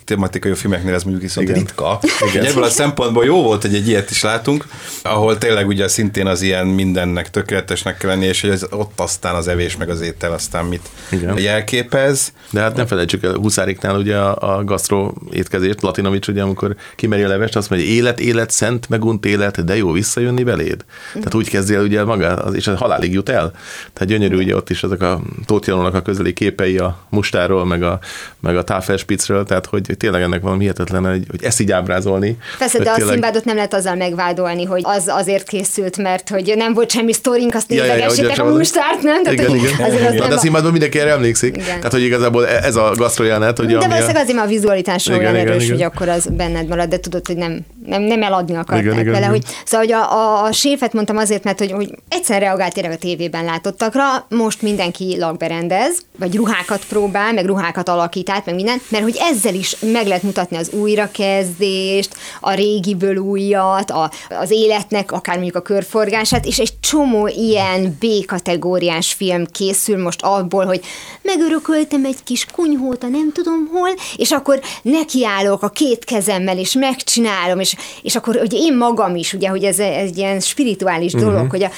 tematikai 0.09 0.53
filmeknél 0.53 0.93
ez 0.93 1.03
mondjuk 1.03 1.23
viszont 1.25 1.47
Igen. 1.49 1.59
ritka. 1.59 1.99
Igen. 2.31 2.45
Ebből 2.45 2.63
a 2.63 2.69
szempontból 2.69 3.25
jó 3.25 3.43
volt, 3.43 3.61
hogy 3.61 3.75
egy 3.75 3.87
ilyet 3.87 4.09
is 4.09 4.21
látunk, 4.23 4.65
ahol 5.03 5.37
tényleg 5.37 5.67
ugye 5.67 5.87
szintén 5.87 6.27
az 6.27 6.41
ilyen 6.41 6.67
mindennek 6.67 7.29
tökéletesnek 7.29 7.97
kell 7.97 8.09
lenni, 8.09 8.25
és 8.25 8.41
hogy 8.41 8.49
ez 8.49 8.63
ott 8.69 8.99
aztán 8.99 9.35
az 9.35 9.47
evés 9.47 9.77
meg 9.77 9.89
az 9.89 10.01
étel 10.01 10.31
aztán 10.33 10.65
mit 10.65 10.89
Igen. 11.11 11.37
jelképez. 11.39 12.33
De 12.49 12.61
hát 12.61 12.75
nem 12.75 12.85
felejtsük 12.85 13.23
el, 13.23 13.33
Huszáriknál 13.33 13.97
ugye 13.97 14.17
a, 14.17 14.57
a 14.57 14.63
gasztro 14.63 15.13
étkezést, 15.31 15.81
Latinovics 15.81 16.27
ugye, 16.27 16.41
amikor 16.41 16.75
kimeri 16.95 17.23
a 17.23 17.27
levest, 17.27 17.55
azt 17.55 17.69
mondja, 17.69 17.87
hogy 17.87 17.95
élet, 17.97 18.19
élet, 18.19 18.51
szent, 18.51 18.89
megunt 18.89 19.25
élet, 19.25 19.63
de 19.65 19.75
jó 19.77 19.91
visszajönni 19.91 20.43
beléd. 20.43 20.85
Tehát 21.13 21.33
úgy 21.33 21.49
kezdi 21.49 21.73
el 21.73 21.83
ugye 21.83 22.03
maga, 22.03 22.33
az- 22.33 22.53
és 22.55 22.67
a 22.67 22.75
halálig 22.75 23.13
jut 23.13 23.29
el. 23.29 23.51
Tehát 23.93 24.09
gyönyörű 24.13 24.35
ugye 24.37 24.55
ott 24.55 24.69
is 24.69 24.83
ezek 24.83 25.01
a 25.01 25.21
Tóth 25.45 25.67
Janónak 25.67 25.93
a 25.93 26.01
közeli 26.01 26.33
képei 26.33 26.77
a 26.77 26.97
mustáról, 27.09 27.65
meg 27.65 27.83
a, 27.83 27.99
meg 28.39 28.57
a 28.57 28.63
táfelspitzről, 28.63 29.43
tehát 29.45 29.65
hogy 29.65 29.95
tényleg 29.99 30.21
ennek 30.21 30.41
valami 30.41 30.61
hihetetlen, 30.61 31.05
hogy, 31.05 31.23
hogy 31.29 31.43
ezt 31.43 31.59
így 31.59 31.71
ábrázolni. 31.71 32.37
Persze, 32.57 32.79
de 32.79 32.89
a 32.89 32.93
tényleg- 32.93 33.11
Szimbádot 33.13 33.45
nem 33.45 33.55
lehet 33.55 33.73
azzal 33.73 33.95
megvádolni, 33.95 34.63
hogy 34.65 34.81
az 34.85 35.07
azért 35.07 35.47
készült, 35.47 35.97
mert 35.97 36.29
hogy 36.29 36.53
nem 36.55 36.73
volt 36.73 36.91
semmi 36.91 37.13
sztorink, 37.13 37.55
azt 37.55 37.71
Ja, 37.73 37.75
ja, 37.77 37.83
ja, 37.85 37.93
nézegessétek 37.93 38.29
hogy 38.39 38.39
a 38.47 38.51
az- 38.51 38.57
mustárt, 38.57 39.01
nem? 39.01 39.23
Tehát, 39.23 39.39
igen, 39.39 39.55
igen. 39.55 39.71
Azért 39.71 40.07
az 40.07 40.13
Na, 40.13 40.19
nem 40.19 40.27
de 40.29 40.33
a 40.33 40.37
a- 40.37 40.39
színpadban 40.39 40.71
mindenki 40.71 40.99
erre 40.99 41.11
emlékszik. 41.11 41.55
Igen. 41.55 41.65
Tehát, 41.77 41.91
hogy 41.91 42.01
igazából 42.03 42.47
ez 42.47 42.75
a 42.75 42.91
gasztrojelenet, 42.95 43.57
hogy 43.57 43.67
de 43.67 43.75
ami 43.75 43.83
a- 43.83 43.87
valószínűleg 43.87 44.23
azért, 44.23 44.39
a 44.39 44.45
vizualitásra 44.45 45.13
Igen, 45.13 45.25
olyan 45.25 45.35
igen, 45.39 45.47
erős, 45.51 45.63
igen. 45.63 45.75
hogy 45.75 45.85
akkor 45.85 46.09
az 46.09 46.27
benned 46.31 46.67
marad, 46.67 46.89
de 46.89 46.99
tudod, 46.99 47.27
hogy 47.27 47.35
nem, 47.37 47.59
nem, 47.85 48.01
nem 48.01 48.23
eladni 48.23 48.55
akarták 48.55 48.83
Igen, 48.83 48.93
igen, 48.99 49.05
vele. 49.05 49.17
igen. 49.17 49.29
Hogy, 49.29 49.43
szóval, 49.65 49.85
hogy 49.85 49.95
a, 49.95 50.11
a, 50.13 50.43
a 50.43 50.51
séfet 50.51 50.93
mondtam 50.93 51.17
azért, 51.17 51.43
mert 51.43 51.59
hogy, 51.59 51.71
hogy 51.71 51.89
egyszer 52.09 52.39
reagált 52.41 52.73
tényleg 52.73 52.93
a 52.93 52.97
tévében 52.97 53.43
látottakra, 53.45 54.03
most 54.29 54.61
mindenki 54.61 55.15
lakberendez, 55.19 55.97
vagy 56.19 56.35
ruhákat 56.35 56.81
próbál, 56.89 57.33
meg 57.33 57.45
ruhákat 57.45 57.89
alakít 57.89 58.29
át, 58.29 58.45
meg 58.45 58.55
minden, 58.55 58.77
mert 58.89 59.03
hogy 59.03 59.17
ezzel 59.31 59.53
is 59.53 59.75
meg 59.91 60.07
lehet 60.07 60.23
mutatni 60.23 60.57
az 60.57 60.69
újrakezdést, 60.71 62.15
a 62.39 62.53
régiből 62.53 63.17
újat, 63.17 63.91
a, 63.91 64.11
az 64.29 64.51
életnek, 64.51 65.11
akár 65.11 65.35
mondjuk 65.35 65.55
a 65.55 65.61
körforgását, 65.61 66.45
és 66.45 66.59
egy 66.59 66.79
csomó 66.79 67.27
ilyen 67.27 67.97
B-kategóriás 67.99 69.13
film 69.13 69.45
készül 69.45 70.01
most 70.01 70.21
abból, 70.21 70.65
hogy 70.65 70.81
megörököltem 71.21 72.05
egy 72.05 72.23
kis 72.23 72.45
kunyhót, 72.45 73.03
a 73.03 73.07
nem 73.07 73.31
tudom 73.33 73.69
hol, 73.73 73.89
és 74.15 74.31
akkor 74.31 74.59
nekiállok 74.81 75.63
a 75.63 75.69
két 75.69 76.05
kezemmel, 76.05 76.57
és 76.57 76.73
megcsinálom, 76.73 77.59
és, 77.59 77.75
és 78.01 78.15
akkor 78.15 78.37
hogy 78.37 78.53
én 78.53 78.77
magam 78.77 79.15
is, 79.15 79.33
ugye, 79.33 79.49
hogy 79.49 79.63
ez 79.63 79.79
egy 79.79 80.17
ilyen 80.17 80.39
spirituális 80.39 81.11
dolog, 81.11 81.33
uh-huh. 81.33 81.49
hogy 81.49 81.63
a, 81.63 81.71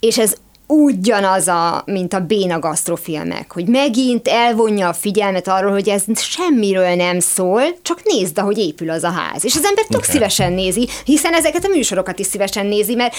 és 0.00 0.18
ez 0.18 0.34
ugyanaz, 0.74 1.48
a, 1.48 1.82
mint 1.86 2.14
a 2.14 2.20
béna 2.20 2.58
gasztrofilmek, 2.58 3.52
hogy 3.52 3.66
megint 3.66 4.28
elvonja 4.28 4.88
a 4.88 4.92
figyelmet 4.92 5.48
arról, 5.48 5.72
hogy 5.72 5.88
ez 5.88 6.02
semmiről 6.16 6.94
nem 6.94 7.20
szól, 7.20 7.62
csak 7.82 8.00
nézd, 8.04 8.38
ahogy 8.38 8.58
épül 8.58 8.90
az 8.90 9.04
a 9.04 9.10
ház. 9.10 9.44
És 9.44 9.54
az 9.56 9.64
ember 9.64 9.84
tök 9.84 10.02
szívesen 10.02 10.52
nézi, 10.52 10.88
hiszen 11.04 11.34
ezeket 11.34 11.64
a 11.64 11.68
műsorokat 11.68 12.18
is 12.18 12.26
szívesen 12.26 12.66
nézi, 12.66 12.94
mert 12.94 13.14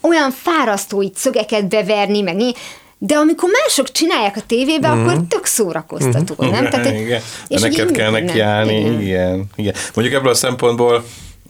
olyan 0.00 0.30
fárasztó 0.30 1.02
így 1.02 1.14
szögeket 1.14 1.68
beverni, 1.68 2.20
meg 2.20 2.36
né- 2.36 2.56
de 3.02 3.14
amikor 3.14 3.50
mások 3.62 3.92
csinálják 3.92 4.36
a 4.36 4.42
tévébe, 4.46 4.94
mm. 4.94 5.00
akkor 5.00 5.20
tök 5.28 5.44
szórakoztató, 5.44 6.34
mm. 6.44 6.50
nem? 6.50 6.66
Igen, 6.66 6.94
igen. 6.96 7.20
És 7.48 7.60
neked 7.60 7.90
kell 7.90 8.10
nekiállni, 8.10 8.80
igen. 8.80 9.00
igen, 9.00 9.44
igen. 9.56 9.74
Mondjuk 9.94 10.16
ebből 10.16 10.30
a 10.30 10.34
szempontból 10.34 11.04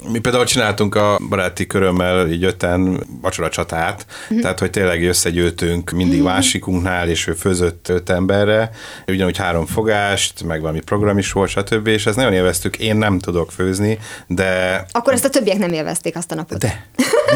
mi 0.08 0.18
például 0.18 0.44
csináltunk 0.44 0.94
a 0.94 1.18
baráti 1.28 1.66
körömmel 1.66 2.28
így 2.30 2.44
öten 2.44 3.06
vacsora 3.20 3.48
csatát, 3.48 4.06
mm. 4.34 4.38
tehát 4.40 4.58
hogy 4.58 4.70
tényleg 4.70 5.04
összegyűltünk 5.04 5.90
mindig 5.90 6.22
másikunknál, 6.22 7.08
és 7.08 7.26
ő 7.26 7.32
főzött 7.32 7.88
öt 7.88 8.10
emberre, 8.10 8.70
ugyanúgy 9.06 9.36
három 9.36 9.66
fogást, 9.66 10.42
meg 10.42 10.60
valami 10.60 10.80
program 10.80 11.18
is 11.18 11.32
volt, 11.32 11.50
stb. 11.50 11.86
És 11.86 12.06
ezt 12.06 12.16
nagyon 12.16 12.32
élveztük. 12.32 12.76
Én 12.76 12.96
nem 12.96 13.18
tudok 13.18 13.52
főzni, 13.52 13.98
de 14.26 14.84
Akkor 14.92 15.12
ezt 15.12 15.24
a 15.24 15.28
többiek 15.28 15.58
nem 15.58 15.72
élvezték 15.72 16.16
azt 16.16 16.32
a 16.32 16.34
napot. 16.34 16.58
de. 16.58 16.86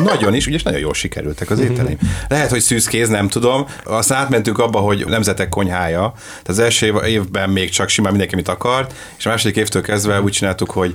Nagyon 0.03 0.35
is, 0.35 0.47
ugye, 0.47 0.59
nagyon 0.65 0.81
jól 0.81 0.95
sikerültek 0.95 1.51
az 1.51 1.59
ételeim. 1.59 1.99
Lehet, 2.29 2.51
hogy 2.51 2.61
szűzkéz, 2.61 3.09
nem 3.09 3.29
tudom. 3.29 3.67
Aztán 3.85 4.19
átmentünk 4.19 4.59
abba, 4.59 4.79
hogy 4.79 5.05
nemzetek 5.07 5.49
konyhája. 5.49 6.13
Tehát 6.27 6.49
az 6.49 6.59
első 6.59 6.87
év- 6.87 7.05
évben 7.05 7.51
még 7.51 7.71
csak 7.71 7.89
simán 7.89 8.11
mindenki 8.11 8.35
mit 8.35 8.49
akart, 8.49 8.95
és 9.19 9.27
a 9.27 9.29
második 9.29 9.57
évtől 9.57 9.83
kezdve 9.83 10.21
úgy 10.21 10.33
csináltuk, 10.33 10.71
hogy 10.71 10.95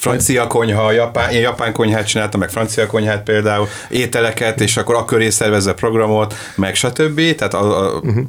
francia 0.00 0.46
konyha, 0.46 0.92
japán, 0.92 1.30
én 1.30 1.40
japán 1.40 1.72
konyhát 1.72 2.06
csináltam, 2.06 2.40
meg 2.40 2.50
francia 2.50 2.86
konyhát 2.86 3.22
például, 3.22 3.68
ételeket, 3.88 4.60
és 4.60 4.76
akkor 4.76 4.94
a 4.94 5.04
köré 5.04 5.30
szervezve 5.30 5.72
programot, 5.72 6.34
meg 6.54 6.74
stb. 6.74 7.34
Tehát 7.34 7.54
a, 7.54 7.84
a, 7.84 8.00
uh-huh. 8.02 8.24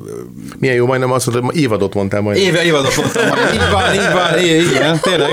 Milyen 0.59 0.76
jó, 0.76 0.86
majdnem 0.86 1.11
azt 1.11 1.26
mondod, 1.26 1.45
hogy 1.45 1.61
évadot 1.61 1.93
mondtál 1.93 2.22
majd. 2.22 2.38
éve, 2.38 2.63
évadot 2.63 2.95
mondtam, 2.95 3.30
hogy 3.30 3.53
így 3.53 3.69
van, 3.72 3.93
így 3.93 4.11
van, 4.13 4.39
így, 4.39 4.72
igen, 4.72 4.99
tényleg. 4.99 5.32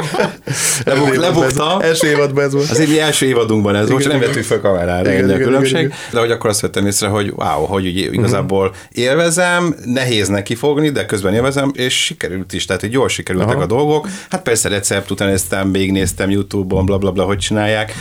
Lebuk, 0.84 1.14
lebuktam. 1.14 1.80
Első 1.80 2.09
évadban 2.09 2.45
ez 2.45 2.53
volt. 2.53 2.70
Az 2.70 2.80
így 2.80 2.97
első 2.97 3.26
évadunkban 3.26 3.76
ez 3.76 3.91
volt, 3.91 4.07
nem 4.07 4.16
igen. 4.16 4.28
vettük 4.28 4.45
fel 4.45 4.61
kamerára, 4.61 5.01
Igen, 5.01 5.12
igen, 5.12 5.30
a 5.30 5.32
igen, 5.32 5.47
különbség. 5.47 5.72
igen, 5.72 5.84
igen. 5.84 5.99
De 6.11 6.18
hogy 6.18 6.30
akkor 6.30 6.51
azt 6.51 6.61
vettem 6.61 6.86
észre, 6.86 7.07
hogy 7.07 7.32
wow, 7.36 7.64
hogy 7.64 7.86
ugye 7.86 8.11
igazából 8.11 8.74
élvezem, 8.93 9.74
nehéz 9.84 10.28
neki 10.28 10.55
fogni, 10.55 10.91
de 10.91 11.07
közben 11.07 11.34
élvezem, 11.34 11.70
és 11.74 12.05
sikerült 12.05 12.53
is, 12.53 12.64
tehát 12.64 12.80
hogy 12.80 12.93
jól 12.93 13.09
sikerültek 13.09 13.55
Aha. 13.55 13.62
a 13.62 13.66
dolgok. 13.66 14.09
Hát 14.30 14.43
persze 14.43 14.68
recept 14.68 15.11
után 15.11 15.28
néztem, 15.28 15.72
végignéztem 15.72 16.28
YouTube-on, 16.31 16.87
bla, 16.87 16.99
bla, 16.99 17.12
bla, 17.12 17.24
hogy 17.24 17.39
csinálják. 17.39 17.93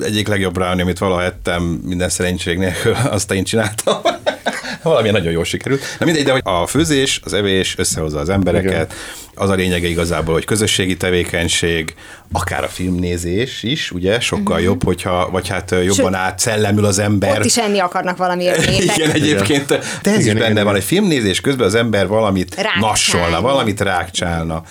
Egyik 0.00 0.28
legjobb 0.28 0.52
brownie, 0.52 0.82
amit 0.82 0.98
valaha 0.98 1.22
ettem, 1.22 1.62
minden 1.62 2.08
szerencség 2.08 2.58
nélkül, 2.58 2.94
azt 3.10 3.32
én 3.32 3.44
csináltam. 3.44 3.96
Valami 4.82 5.10
nagyon 5.10 5.32
jól 5.32 5.44
sikerült. 5.44 5.80
Na 5.98 6.04
mindegy, 6.04 6.24
de 6.24 6.32
hogy 6.32 6.42
a 6.44 6.66
főzés, 6.66 7.20
az 7.24 7.32
evés 7.32 7.74
összehozza 7.78 8.18
az 8.18 8.28
embereket, 8.28 8.72
Igen. 8.72 8.86
Az 9.34 9.50
a 9.50 9.54
lényege 9.54 9.88
igazából, 9.88 10.34
hogy 10.34 10.44
közösségi 10.44 10.96
tevékenység, 10.96 11.94
akár 12.32 12.64
a 12.64 12.68
filmnézés 12.68 13.62
is, 13.62 13.90
ugye, 13.90 14.20
sokkal 14.20 14.44
uh-huh. 14.46 14.62
jobb, 14.62 14.84
hogyha, 14.84 15.28
vagy 15.30 15.48
hát 15.48 15.70
jobban 15.70 15.94
Sőt, 15.94 16.14
átszellemül 16.14 16.84
az 16.84 16.98
ember. 16.98 17.38
Ott 17.38 17.44
is 17.44 17.56
enni 17.56 17.78
akarnak 17.78 18.16
valamiért. 18.16 18.70
Igen, 18.94 19.10
egyébként. 19.10 19.66
De 20.02 20.10
ez 20.10 20.18
is 20.18 20.24
Igen, 20.24 20.34
benne 20.34 20.50
igen, 20.50 20.54
van, 20.54 20.62
igen. 20.62 20.74
egy 20.74 20.84
filmnézés 20.84 21.40
közben 21.40 21.66
az 21.66 21.74
ember 21.74 22.06
valamit 22.06 22.54
Rákcsálna. 22.54 22.86
nassolna, 22.86 23.40
valamit 23.40 23.80
rákcsálna. 23.80 24.62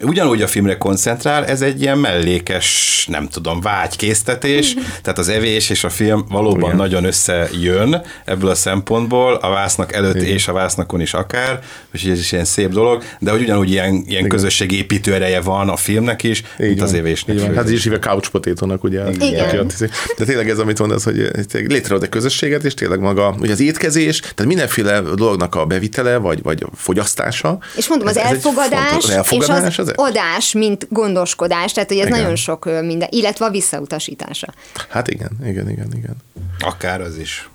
Ugyanúgy 0.00 0.42
a 0.42 0.46
filmre 0.46 0.78
koncentrál, 0.78 1.46
ez 1.46 1.62
egy 1.62 1.82
ilyen 1.82 1.98
mellékes, 1.98 3.06
nem 3.10 3.28
tudom, 3.28 3.60
vágykésztetés, 3.60 4.74
tehát 5.02 5.18
az 5.18 5.28
evés 5.28 5.70
és 5.70 5.84
a 5.84 5.88
film 5.88 6.24
valóban 6.28 6.64
Igen. 6.64 6.76
nagyon 6.76 7.04
összejön 7.04 8.02
ebből 8.24 8.50
a 8.50 8.54
szempontból, 8.54 9.34
a 9.34 9.48
vásznak 9.48 9.92
előtt 9.92 10.22
és 10.22 10.48
a 10.48 10.52
vásznakon 10.52 11.00
is 11.00 11.14
akár, 11.14 11.58
úgyhogy 11.94 12.10
ez 12.10 12.18
is 12.18 12.32
ilyen 12.32 12.44
szép 12.44 12.70
dolog, 12.70 13.02
de 13.18 13.30
hogy 13.30 13.40
ugyanúgy 13.40 13.70
ilyen, 13.70 14.03
ilyen 14.06 14.28
közösségépítő 14.28 15.14
ereje 15.14 15.40
van 15.40 15.68
a 15.68 15.76
filmnek 15.76 16.22
is, 16.22 16.42
mint 16.58 16.80
az 16.82 16.92
évésnek. 16.92 17.36
Így 17.36 17.42
van. 17.42 17.54
Hát 17.54 17.68
így 17.68 17.74
is 17.74 17.82
hívja 17.82 17.98
couch 17.98 18.28
potato-nak, 18.30 18.84
ugye. 18.84 19.10
Igen. 19.10 19.70
De 20.16 20.24
tényleg 20.24 20.50
ez, 20.50 20.58
amit 20.58 20.78
mondasz, 20.78 21.04
hogy 21.04 21.30
létrehoz 21.52 22.02
egy 22.02 22.08
közösséget, 22.08 22.64
és 22.64 22.74
tényleg 22.74 23.00
maga, 23.00 23.34
ugye 23.40 23.52
az 23.52 23.60
étkezés, 23.60 24.20
tehát 24.20 24.44
mindenféle 24.46 25.00
dolognak 25.00 25.54
a 25.54 25.64
bevitele, 25.66 26.16
vagy, 26.16 26.42
vagy 26.42 26.62
a 26.62 26.76
fogyasztása. 26.76 27.58
És 27.76 27.88
mondom, 27.88 28.06
az 28.08 28.16
Ez- 28.16 28.24
ez 28.24 28.30
elfogadás, 28.32 28.88
fontos- 28.88 29.04
az 29.04 29.10
elfogadás 29.10 29.68
és 29.72 29.78
az 29.78 29.88
az 29.88 29.94
adás, 29.96 30.52
mint 30.52 30.86
gondoskodás, 30.90 31.72
tehát 31.72 31.88
hogy 31.88 31.98
ez 31.98 32.06
Igen. 32.06 32.18
nagyon 32.18 32.36
sok 32.36 32.64
minden, 32.64 33.08
illetve 33.10 33.44
a 33.44 33.50
visszautasítása. 33.50 34.46
Hát 34.88 35.08
igen, 35.08 35.30
igen, 35.46 35.70
igen, 35.70 35.88
igen. 35.96 36.16
Akár 36.58 37.00
az 37.00 37.18
is. 37.18 37.48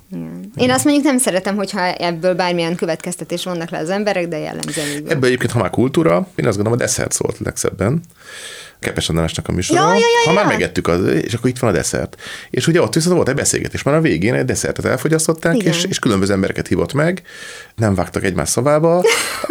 Én 0.56 0.72
azt 0.72 0.84
mondjuk 0.84 1.06
nem 1.06 1.18
szeretem, 1.18 1.56
hogyha 1.56 1.94
ebből 1.94 2.36
bármilyen 2.36 2.76
következtetés 2.76 3.44
vannak 3.44 3.70
le 3.70 3.78
az 3.78 3.90
emberek, 3.90 4.28
de 4.28 4.38
jellemzően 4.38 4.88
így 4.88 5.02
van. 5.02 5.12
Ebből 5.12 5.26
egyébként, 5.26 5.52
ha 5.52 5.60
már 5.60 5.70
kultúra, 5.70 6.28
én 6.36 6.48
azt 6.48 6.56
gondolom, 6.56 6.80
a 6.80 6.84
desszert 6.84 7.12
szólt 7.12 7.38
legszebben. 7.40 8.02
Kepes 8.80 9.10
Andrásnak 9.10 9.48
a 9.48 9.52
műsora. 9.52 9.80
Ja, 9.80 9.94
ja, 9.94 10.00
ja, 10.00 10.30
ha 10.30 10.34
már 10.34 10.44
ja. 10.44 10.50
megettük, 10.50 10.88
az, 10.88 11.06
és 11.06 11.34
akkor 11.34 11.50
itt 11.50 11.60
van 11.60 11.70
a 11.70 11.74
desszert. 11.74 12.16
És 12.50 12.68
ugye 12.68 12.82
ott 12.82 12.94
viszont 12.94 13.16
volt 13.16 13.30
egy 13.30 13.36
beszélgetés, 13.36 13.84
már 13.84 13.96
a 13.96 14.02
végén 14.02 14.34
egy 14.34 14.46
desszertet 14.46 14.86
elfogyasztották, 14.86 15.56
Igen. 15.56 15.74
és, 15.74 15.84
és 15.84 16.00
különböző 16.00 16.34
embereket 16.34 16.68
hívott 16.68 16.94
meg, 16.94 17.22
nem 17.76 17.96
vágtak 17.96 18.24
egymás 18.24 18.50
szavába, 18.50 19.04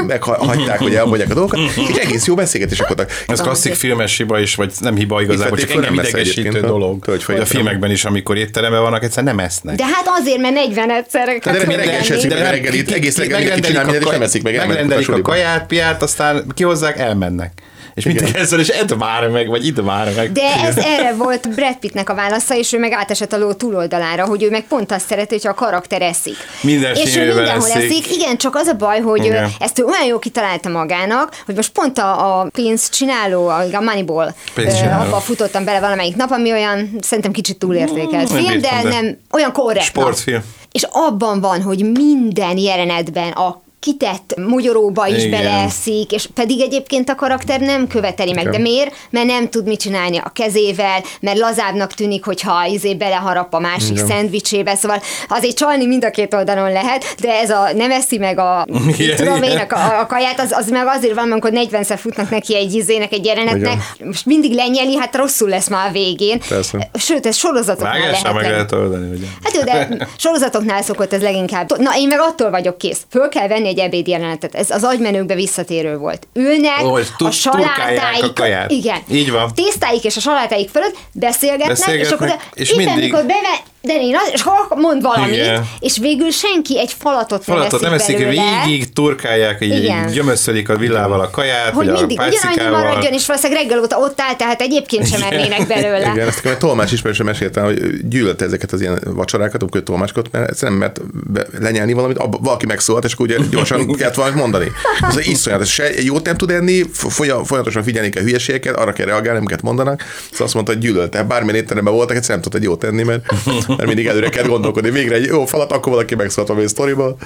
meghagyták, 0.06 0.78
hogy 0.78 0.94
elmondják 0.94 1.30
a 1.30 1.34
dolgokat, 1.34 1.60
és 1.90 1.96
egész 1.96 2.26
jó 2.26 2.34
beszélgetések 2.34 2.86
voltak. 2.86 3.10
Ez 3.26 3.40
klasszik 3.40 3.74
filmes 3.74 4.16
hiba 4.16 4.40
is, 4.40 4.54
vagy 4.54 4.72
nem 4.80 4.96
hiba 4.96 5.22
igazából, 5.22 5.58
csak 5.58 5.70
engem 5.70 5.94
nem 5.94 6.04
idegesítő 6.04 6.60
dolog. 6.60 7.04
hogy 7.04 7.24
Hogy 7.24 7.38
a 7.38 7.46
filmekben 7.46 7.90
is, 7.90 8.04
amikor 8.04 8.36
étteremben 8.36 8.80
vannak, 8.80 9.02
egyszerűen 9.02 9.34
nem 9.34 9.44
esznek. 9.44 9.76
De 9.76 9.84
hát 9.86 10.06
azért, 10.20 10.40
mert 10.40 10.54
40 10.54 10.90
egyszer 10.90 11.26
De 11.26 11.38
kell 11.38 11.76
reggel 11.76 12.02
se 12.02 12.28
meg 12.28 12.66
egész 12.92 13.16
reggel 13.16 13.38
mindenki 13.38 13.66
csinál 13.66 13.84
mindent, 13.84 14.04
és 14.04 14.10
nem 14.10 14.22
eszik 14.22 14.42
meg, 14.42 14.56
megrendelik 14.56 15.08
a 15.08 15.22
kaját, 15.22 15.66
piát, 15.66 16.02
aztán 16.02 16.44
kihozzák, 16.54 16.98
elmennek. 16.98 17.52
És 17.99 18.05
mindig 18.05 18.34
ezzel, 18.34 18.59
és 18.61 18.68
edd 18.68 18.96
már 18.96 19.28
meg, 19.28 19.49
vagy 19.49 19.66
idd 19.66 19.80
már 19.82 20.09
meg. 20.16 20.32
De 20.32 20.55
ez 20.64 20.76
erre 20.76 21.12
volt 21.14 21.55
Brad 21.55 21.76
Pittnek 21.76 22.09
a 22.11 22.14
válasza, 22.14 22.57
és 22.57 22.72
ő 22.72 22.78
meg 22.78 22.92
átesett 22.92 23.32
a 23.32 23.38
ló 23.38 23.53
túloldalára, 23.53 24.24
hogy 24.26 24.42
ő 24.42 24.51
meg 24.51 24.64
pont 24.68 24.92
azt 24.92 25.07
szereti, 25.07 25.34
hogyha 25.34 25.51
a 25.51 25.55
karakter 25.55 26.03
eszik. 26.03 26.36
Minden 26.61 26.94
és 26.94 27.16
ő 27.16 27.34
mindenhol 27.34 27.70
eszik. 27.70 27.76
eszik. 27.76 28.16
Igen, 28.16 28.36
csak 28.36 28.55
az 28.55 28.66
a 28.66 28.74
baj, 28.74 29.01
hogy 29.01 29.24
Igen. 29.24 29.44
ő 29.44 29.49
ezt 29.59 29.78
ő 29.78 29.84
olyan 29.84 30.07
jó 30.07 30.18
kitalálta 30.18 30.68
magának, 30.68 31.42
hogy 31.46 31.55
most 31.55 31.72
pont 31.72 31.99
a, 31.99 32.40
a 32.40 32.49
pénzt 32.53 32.94
csináló, 32.94 33.46
a 33.49 33.80
Moneyball, 33.80 34.34
Pénzcsináló. 34.55 35.07
abba 35.07 35.16
futottam 35.20 35.64
bele 35.64 35.80
valamelyik 35.80 36.16
nap, 36.16 36.30
ami 36.30 36.53
olyan 36.53 36.90
szerintem 37.01 37.32
kicsit 37.32 37.59
túlértékelt 37.59 38.32
Mm, 38.32 38.36
film, 38.36 38.61
de, 38.61 38.68
de- 38.82 38.88
nem 38.88 39.18
olyan 39.32 39.53
korrekt. 39.53 39.84
Sportfilm. 39.84 40.42
És 40.72 40.86
abban 40.90 41.40
van, 41.40 41.62
hogy 41.62 41.84
minden 41.92 42.57
jelenetben 42.57 43.30
a 43.32 43.62
kitett 43.80 44.34
mogyoróba 44.36 45.06
is 45.06 45.24
Igen. 45.24 45.30
beleeszik, 45.30 46.12
és 46.12 46.28
pedig 46.34 46.60
egyébként 46.60 47.08
a 47.08 47.14
karakter 47.14 47.60
nem 47.60 47.86
követeli 47.86 48.32
meg. 48.32 48.48
De 48.48 48.58
miért? 48.58 48.94
Mert 49.10 49.26
nem 49.26 49.48
tud 49.48 49.66
mit 49.66 49.80
csinálni 49.80 50.16
a 50.16 50.30
kezével, 50.34 51.02
mert 51.20 51.38
lazábbnak 51.38 51.92
tűnik, 51.92 52.24
hogyha 52.24 52.66
izé 52.66 52.94
beleharap 52.94 53.54
a 53.54 53.58
másik 53.58 53.90
Igen. 53.90 54.06
szendvicsébe, 54.06 54.74
szóval 54.74 55.02
azért 55.28 55.56
csalni 55.56 55.86
mind 55.86 56.04
a 56.04 56.10
két 56.10 56.34
oldalon 56.34 56.72
lehet, 56.72 57.14
de 57.20 57.32
ez 57.32 57.50
a 57.50 57.72
nem 57.74 57.90
eszi 57.90 58.18
meg 58.18 58.38
a, 58.38 58.66
Igen, 58.98 59.16
tudom 59.16 59.42
én, 59.42 59.50
igen. 59.50 59.66
a, 59.66 60.00
a 60.00 60.06
kaját, 60.06 60.40
az, 60.40 60.52
az 60.52 60.70
meg 60.70 60.86
azért 60.86 61.14
van, 61.14 61.30
amikor 61.30 61.50
40-szer 61.54 61.98
futnak 62.00 62.30
neki 62.30 62.56
egy 62.56 62.74
izének, 62.74 63.12
egy 63.12 63.24
jelenetnek, 63.24 63.82
most 64.04 64.26
mindig 64.26 64.52
lenyeli, 64.52 64.96
hát 64.96 65.16
rosszul 65.16 65.48
lesz 65.48 65.68
már 65.68 65.88
a 65.88 65.92
végén. 65.92 66.40
Persze. 66.48 66.90
Sőt, 66.94 67.26
ez 67.26 67.36
sorozatoknál 67.36 67.98
Vágással 67.98 68.32
meg 68.32 68.50
lehet 68.50 68.72
oldani, 68.72 69.16
ugye? 69.16 69.26
Hát 69.42 69.54
jó, 69.54 69.62
de 69.62 69.88
sorozatoknál 70.16 70.82
szokott 70.82 71.12
ez 71.12 71.22
leginkább. 71.22 71.78
Na, 71.78 71.96
én 71.96 72.06
meg 72.06 72.20
attól 72.20 72.50
vagyok 72.50 72.78
kész. 72.78 73.00
Föl 73.10 73.28
kell 73.28 73.48
venni 73.48 73.67
egy 73.68 73.78
ebéd 73.78 74.06
jelenetet. 74.08 74.54
Ez 74.54 74.70
az 74.70 74.84
agymenőkbe 74.84 75.34
visszatérő 75.34 75.96
volt. 75.96 76.28
Ülnek, 76.34 76.84
Ó, 76.84 76.96
a 77.18 77.30
salátáik, 77.30 78.40
a 78.40 78.64
igen, 78.68 79.02
Így 79.10 79.30
van. 79.30 79.54
tésztáik 79.54 80.04
és 80.04 80.16
a 80.16 80.20
salátáik 80.20 80.68
fölött 80.68 80.96
beszélgetnek, 81.12 81.68
Beszélgetnek, 81.68 82.06
és 82.06 82.12
akkor 82.12 82.36
és 82.54 82.74
mindig- 82.74 83.04
mikor 83.04 83.20
beve, 83.20 83.60
de 83.82 83.92
én 83.94 84.16
az, 84.16 84.30
és 84.32 84.44
mond 84.76 85.02
valamit, 85.02 85.34
Igen. 85.34 85.68
és 85.78 85.98
végül 85.98 86.30
senki 86.30 86.78
egy 86.78 86.94
falatot, 86.98 87.44
Falatot 87.44 87.80
nem 87.80 87.92
eszik 87.92 88.16
belőle. 88.18 88.42
végig, 88.64 88.92
turkálják, 88.92 89.58
így, 89.60 89.82
Igen. 89.82 90.06
gyömöszölik 90.12 90.68
a 90.68 90.76
villával 90.76 91.20
a 91.20 91.30
kaját, 91.30 91.72
hogy 91.72 91.86
vagy 91.86 91.88
a 91.88 91.98
mindig 91.98 92.18
ugyanannyi 92.18 92.36
pácikával. 92.46 92.78
maradjon, 92.80 93.12
és 93.12 93.26
valószínűleg 93.26 93.62
reggel 93.62 93.80
óta 93.80 93.98
ott 93.98 94.20
áll, 94.20 94.34
tehát 94.36 94.60
egyébként 94.60 95.08
sem 95.08 95.22
ennének 95.30 95.66
belőle. 95.66 96.10
Igen, 96.14 96.28
ezt 96.28 96.46
a 96.46 96.56
tolmás 96.56 96.92
ismerősöm 96.92 97.26
meséltem, 97.26 97.64
hogy 97.64 98.08
gyűlölte 98.08 98.44
ezeket 98.44 98.72
az 98.72 98.80
ilyen 98.80 99.00
vacsorákat, 99.04 99.60
amikor 99.62 99.80
ő 99.80 99.82
tolmácskodott, 99.84 100.32
mert 100.32 100.48
egyszerűen 100.48 100.78
nem 100.78 100.90
mert 101.32 101.52
lenyelni 101.58 101.92
valamit, 101.92 102.18
abba, 102.18 102.38
valaki 102.42 102.66
megszólalt, 102.66 103.04
és 103.04 103.12
akkor 103.12 103.26
ugye 103.26 103.38
gyorsan 103.50 103.86
kellett 103.96 104.14
valamit 104.14 104.38
mondani. 104.38 104.72
Ez 105.08 105.16
egy 105.16 105.26
iszonyatos, 105.28 105.72
se 105.72 106.02
jót 106.02 106.24
nem 106.24 106.36
tud 106.36 106.50
enni, 106.50 106.82
folya- 106.92 107.46
folyamatosan 107.46 107.82
figyelni 107.82 108.08
kell 108.08 108.22
hülyeségeket, 108.22 108.76
arra 108.76 108.92
kell 108.92 109.06
reagálni, 109.06 109.38
amiket 109.38 109.62
mondanak. 109.62 110.02
Szóval 110.30 110.46
azt 110.46 110.54
mondta, 110.54 110.72
hogy 110.72 110.80
gyűlölte. 110.82 111.22
Bármilyen 111.22 111.56
étteremben 111.56 111.94
voltak, 111.94 112.16
egyszerűen 112.16 112.40
nem 112.40 112.50
tudta 112.50 112.58
egy 112.58 112.72
jót 112.72 112.78
tenni, 112.78 113.02
mert, 113.02 113.24
mert 113.76 113.86
mindig 113.86 114.06
előre 114.06 114.28
kell 114.28 114.44
gondolkodni. 114.44 114.90
Végre 114.90 115.14
egy 115.14 115.24
jó 115.24 115.44
falat, 115.46 115.72
akkor 115.72 115.92
valaki 115.92 116.14
megszólalt 116.14 116.48
valami 116.52 116.68
sztoriból. 116.68 117.16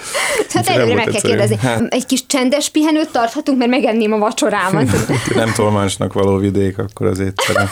Hát 0.49 0.68
előre 0.68 0.95
meg 0.95 1.05
kell 1.05 1.20
kérdezni. 1.20 1.57
Hát- 1.61 1.82
Egy 1.95 2.07
kis 2.07 2.26
csendes 2.26 2.68
pihenőt 2.68 3.11
tarthatunk, 3.11 3.59
mert 3.59 3.70
megenném 3.70 4.12
a 4.12 4.18
vacsorámat. 4.18 4.88
Nem 5.34 5.53
tolmácsnak 5.53 6.12
való 6.12 6.36
vidék, 6.36 6.78
akkor 6.78 7.07
az 7.07 7.18
étterem. 7.18 7.70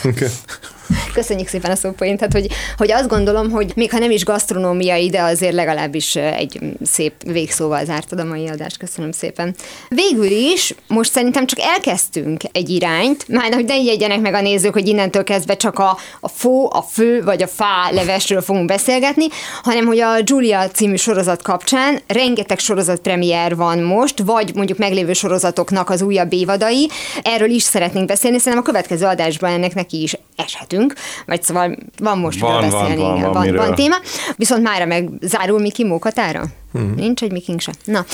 Köszönjük 1.13 1.49
szépen 1.49 1.71
a 1.71 1.75
szópoint, 1.75 2.19
tehát 2.19 2.33
hogy, 2.33 2.47
hogy 2.77 2.93
azt 2.93 3.09
gondolom, 3.09 3.51
hogy 3.51 3.73
még 3.75 3.91
ha 3.91 3.99
nem 3.99 4.11
is 4.11 4.25
gasztronómiai, 4.25 5.11
de 5.11 5.23
azért 5.23 5.55
legalábbis 5.55 6.17
egy 6.17 6.61
szép 6.83 7.13
végszóval 7.25 7.85
zártad 7.85 8.19
a 8.19 8.25
mai 8.25 8.49
adást. 8.49 8.77
Köszönöm 8.77 9.13
szépen. 9.13 9.55
Végül 9.89 10.31
is, 10.31 10.75
most 10.87 11.13
szerintem 11.13 11.47
csak 11.47 11.59
elkezdtünk 11.61 12.41
egy 12.53 12.69
irányt, 12.69 13.29
már 13.29 13.53
hogy 13.53 13.65
ne 13.65 13.77
jegyenek 13.77 14.21
meg 14.21 14.35
a 14.35 14.41
nézők, 14.41 14.73
hogy 14.73 14.89
innentől 14.89 15.25
kezdve 15.25 15.57
csak 15.57 15.79
a, 15.79 15.97
a 16.21 16.29
fó, 16.29 16.73
a 16.73 16.83
fő 16.83 17.23
vagy 17.25 17.43
a 17.43 17.47
fá 17.47 17.91
levesről 17.91 18.41
fogunk 18.41 18.67
beszélgetni, 18.67 19.27
hanem 19.63 19.87
hogy 19.87 19.99
a 19.99 20.17
Julia 20.25 20.69
című 20.69 20.97
sorozat 20.97 21.43
kapcsán 21.43 22.01
rengeteg 22.07 22.59
sorozat 22.59 23.01
premier 23.01 23.57
van 23.57 23.79
most, 23.79 24.19
vagy 24.25 24.55
mondjuk 24.55 24.79
meglévő 24.79 25.13
sorozatoknak 25.13 25.91
az 25.91 26.03
újabb 26.03 26.33
évadai. 26.33 26.91
Erről 27.23 27.51
is 27.51 27.63
szeretnénk 27.63 28.07
beszélni, 28.07 28.39
szerintem 28.39 28.63
a 28.63 28.67
következő 28.67 29.07
adásban 29.07 29.51
ennek 29.51 29.75
neki 29.75 30.03
is 30.03 30.17
eshetünk, 30.37 30.80
vagy 31.27 31.43
szóval 31.43 31.77
van 31.99 32.19
most 32.19 32.41
Van, 32.41 32.55
miről 32.55 32.71
van, 32.71 32.81
beszélni, 32.81 33.03
van, 33.03 33.21
van 33.21 33.33
van, 33.33 33.45
miről. 33.45 33.67
van 33.67 33.75
téma. 33.75 33.97
Viszont 34.37 34.63
mára 34.63 34.85
meg 34.85 35.09
zárul 35.21 35.61
Miki 35.61 35.85
Mókatára? 35.85 36.43
Hmm. 36.73 36.95
Nincs 36.97 37.23
egy 37.23 37.33
Mikink 37.33 37.61
se. 37.61 37.73
Na, 37.85 38.05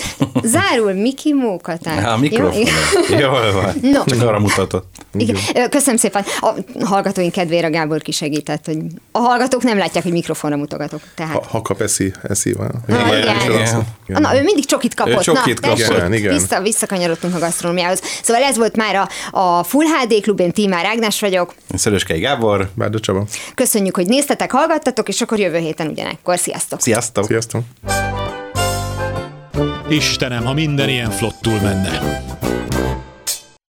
zárul 0.42 0.92
Miki 0.92 1.32
Mókatára. 1.32 2.08
A 2.08 2.14
Jó? 2.14 2.20
mikrofon. 2.20 2.66
Jól 3.18 3.52
van. 3.52 3.74
No. 3.92 4.04
Csak 4.04 4.22
arra 4.22 4.38
mutatott. 4.38 4.94
Igen. 5.14 5.36
Köszönöm 5.70 5.96
szépen. 5.96 6.24
A 6.40 6.54
hallgatóink 6.84 7.32
kedvére 7.32 7.68
Gábor 7.68 8.02
kisegített, 8.02 8.64
hogy 8.66 8.78
a 9.12 9.18
hallgatók 9.18 9.62
nem 9.62 9.78
látják, 9.78 10.02
hogy 10.02 10.12
mikrofonra 10.12 10.56
mutogatok. 10.56 11.00
Tehát. 11.14 11.32
Ha, 11.32 11.44
ha 11.48 11.62
kap, 11.62 11.80
eszi, 11.80 12.12
eszi 12.22 12.52
van. 12.52 12.70
Na, 12.86 13.06
igen, 13.06 13.36
igen. 13.44 13.86
igen. 14.06 14.22
Na, 14.22 14.36
ő 14.36 14.42
mindig 14.42 14.64
csokit 14.64 14.94
kapott. 14.94 15.18
Ő 15.18 15.20
csokit 15.20 15.60
Na, 15.60 15.68
kapott. 15.68 15.96
Igen, 15.96 16.12
igen. 16.12 16.32
Vissza, 16.32 16.60
visszakanyarodtunk 16.60 17.34
a 17.34 17.38
gasztronómiához. 17.38 18.00
Szóval 18.22 18.42
ez 18.42 18.56
volt 18.56 18.76
már 18.76 18.94
a, 18.94 19.08
a 19.38 19.62
Full 19.62 19.84
HD 19.84 20.20
Klub, 20.22 20.40
én 20.40 20.52
Tímár 20.52 20.84
Ágnes 20.84 21.20
vagyok. 21.20 21.54
Szöröskei 21.74 22.20
Gábor. 22.20 22.70
Bárda 22.74 23.00
Csaba. 23.00 23.24
Köszönjük, 23.54 23.96
hogy 23.96 24.06
néztetek, 24.06 24.52
hallgattatok, 24.52 25.08
és 25.08 25.20
akkor 25.20 25.38
jövő 25.38 25.58
héten 25.58 25.86
ugyanekkor. 25.86 26.38
Sziasztok! 26.38 26.80
Sziasztok! 26.80 27.24
Sziasztok. 27.24 27.62
Istenem, 29.88 30.44
ha 30.44 30.52
minden 30.52 30.88
ilyen 30.88 31.10
flottul 31.10 31.60
menne. 31.62 32.22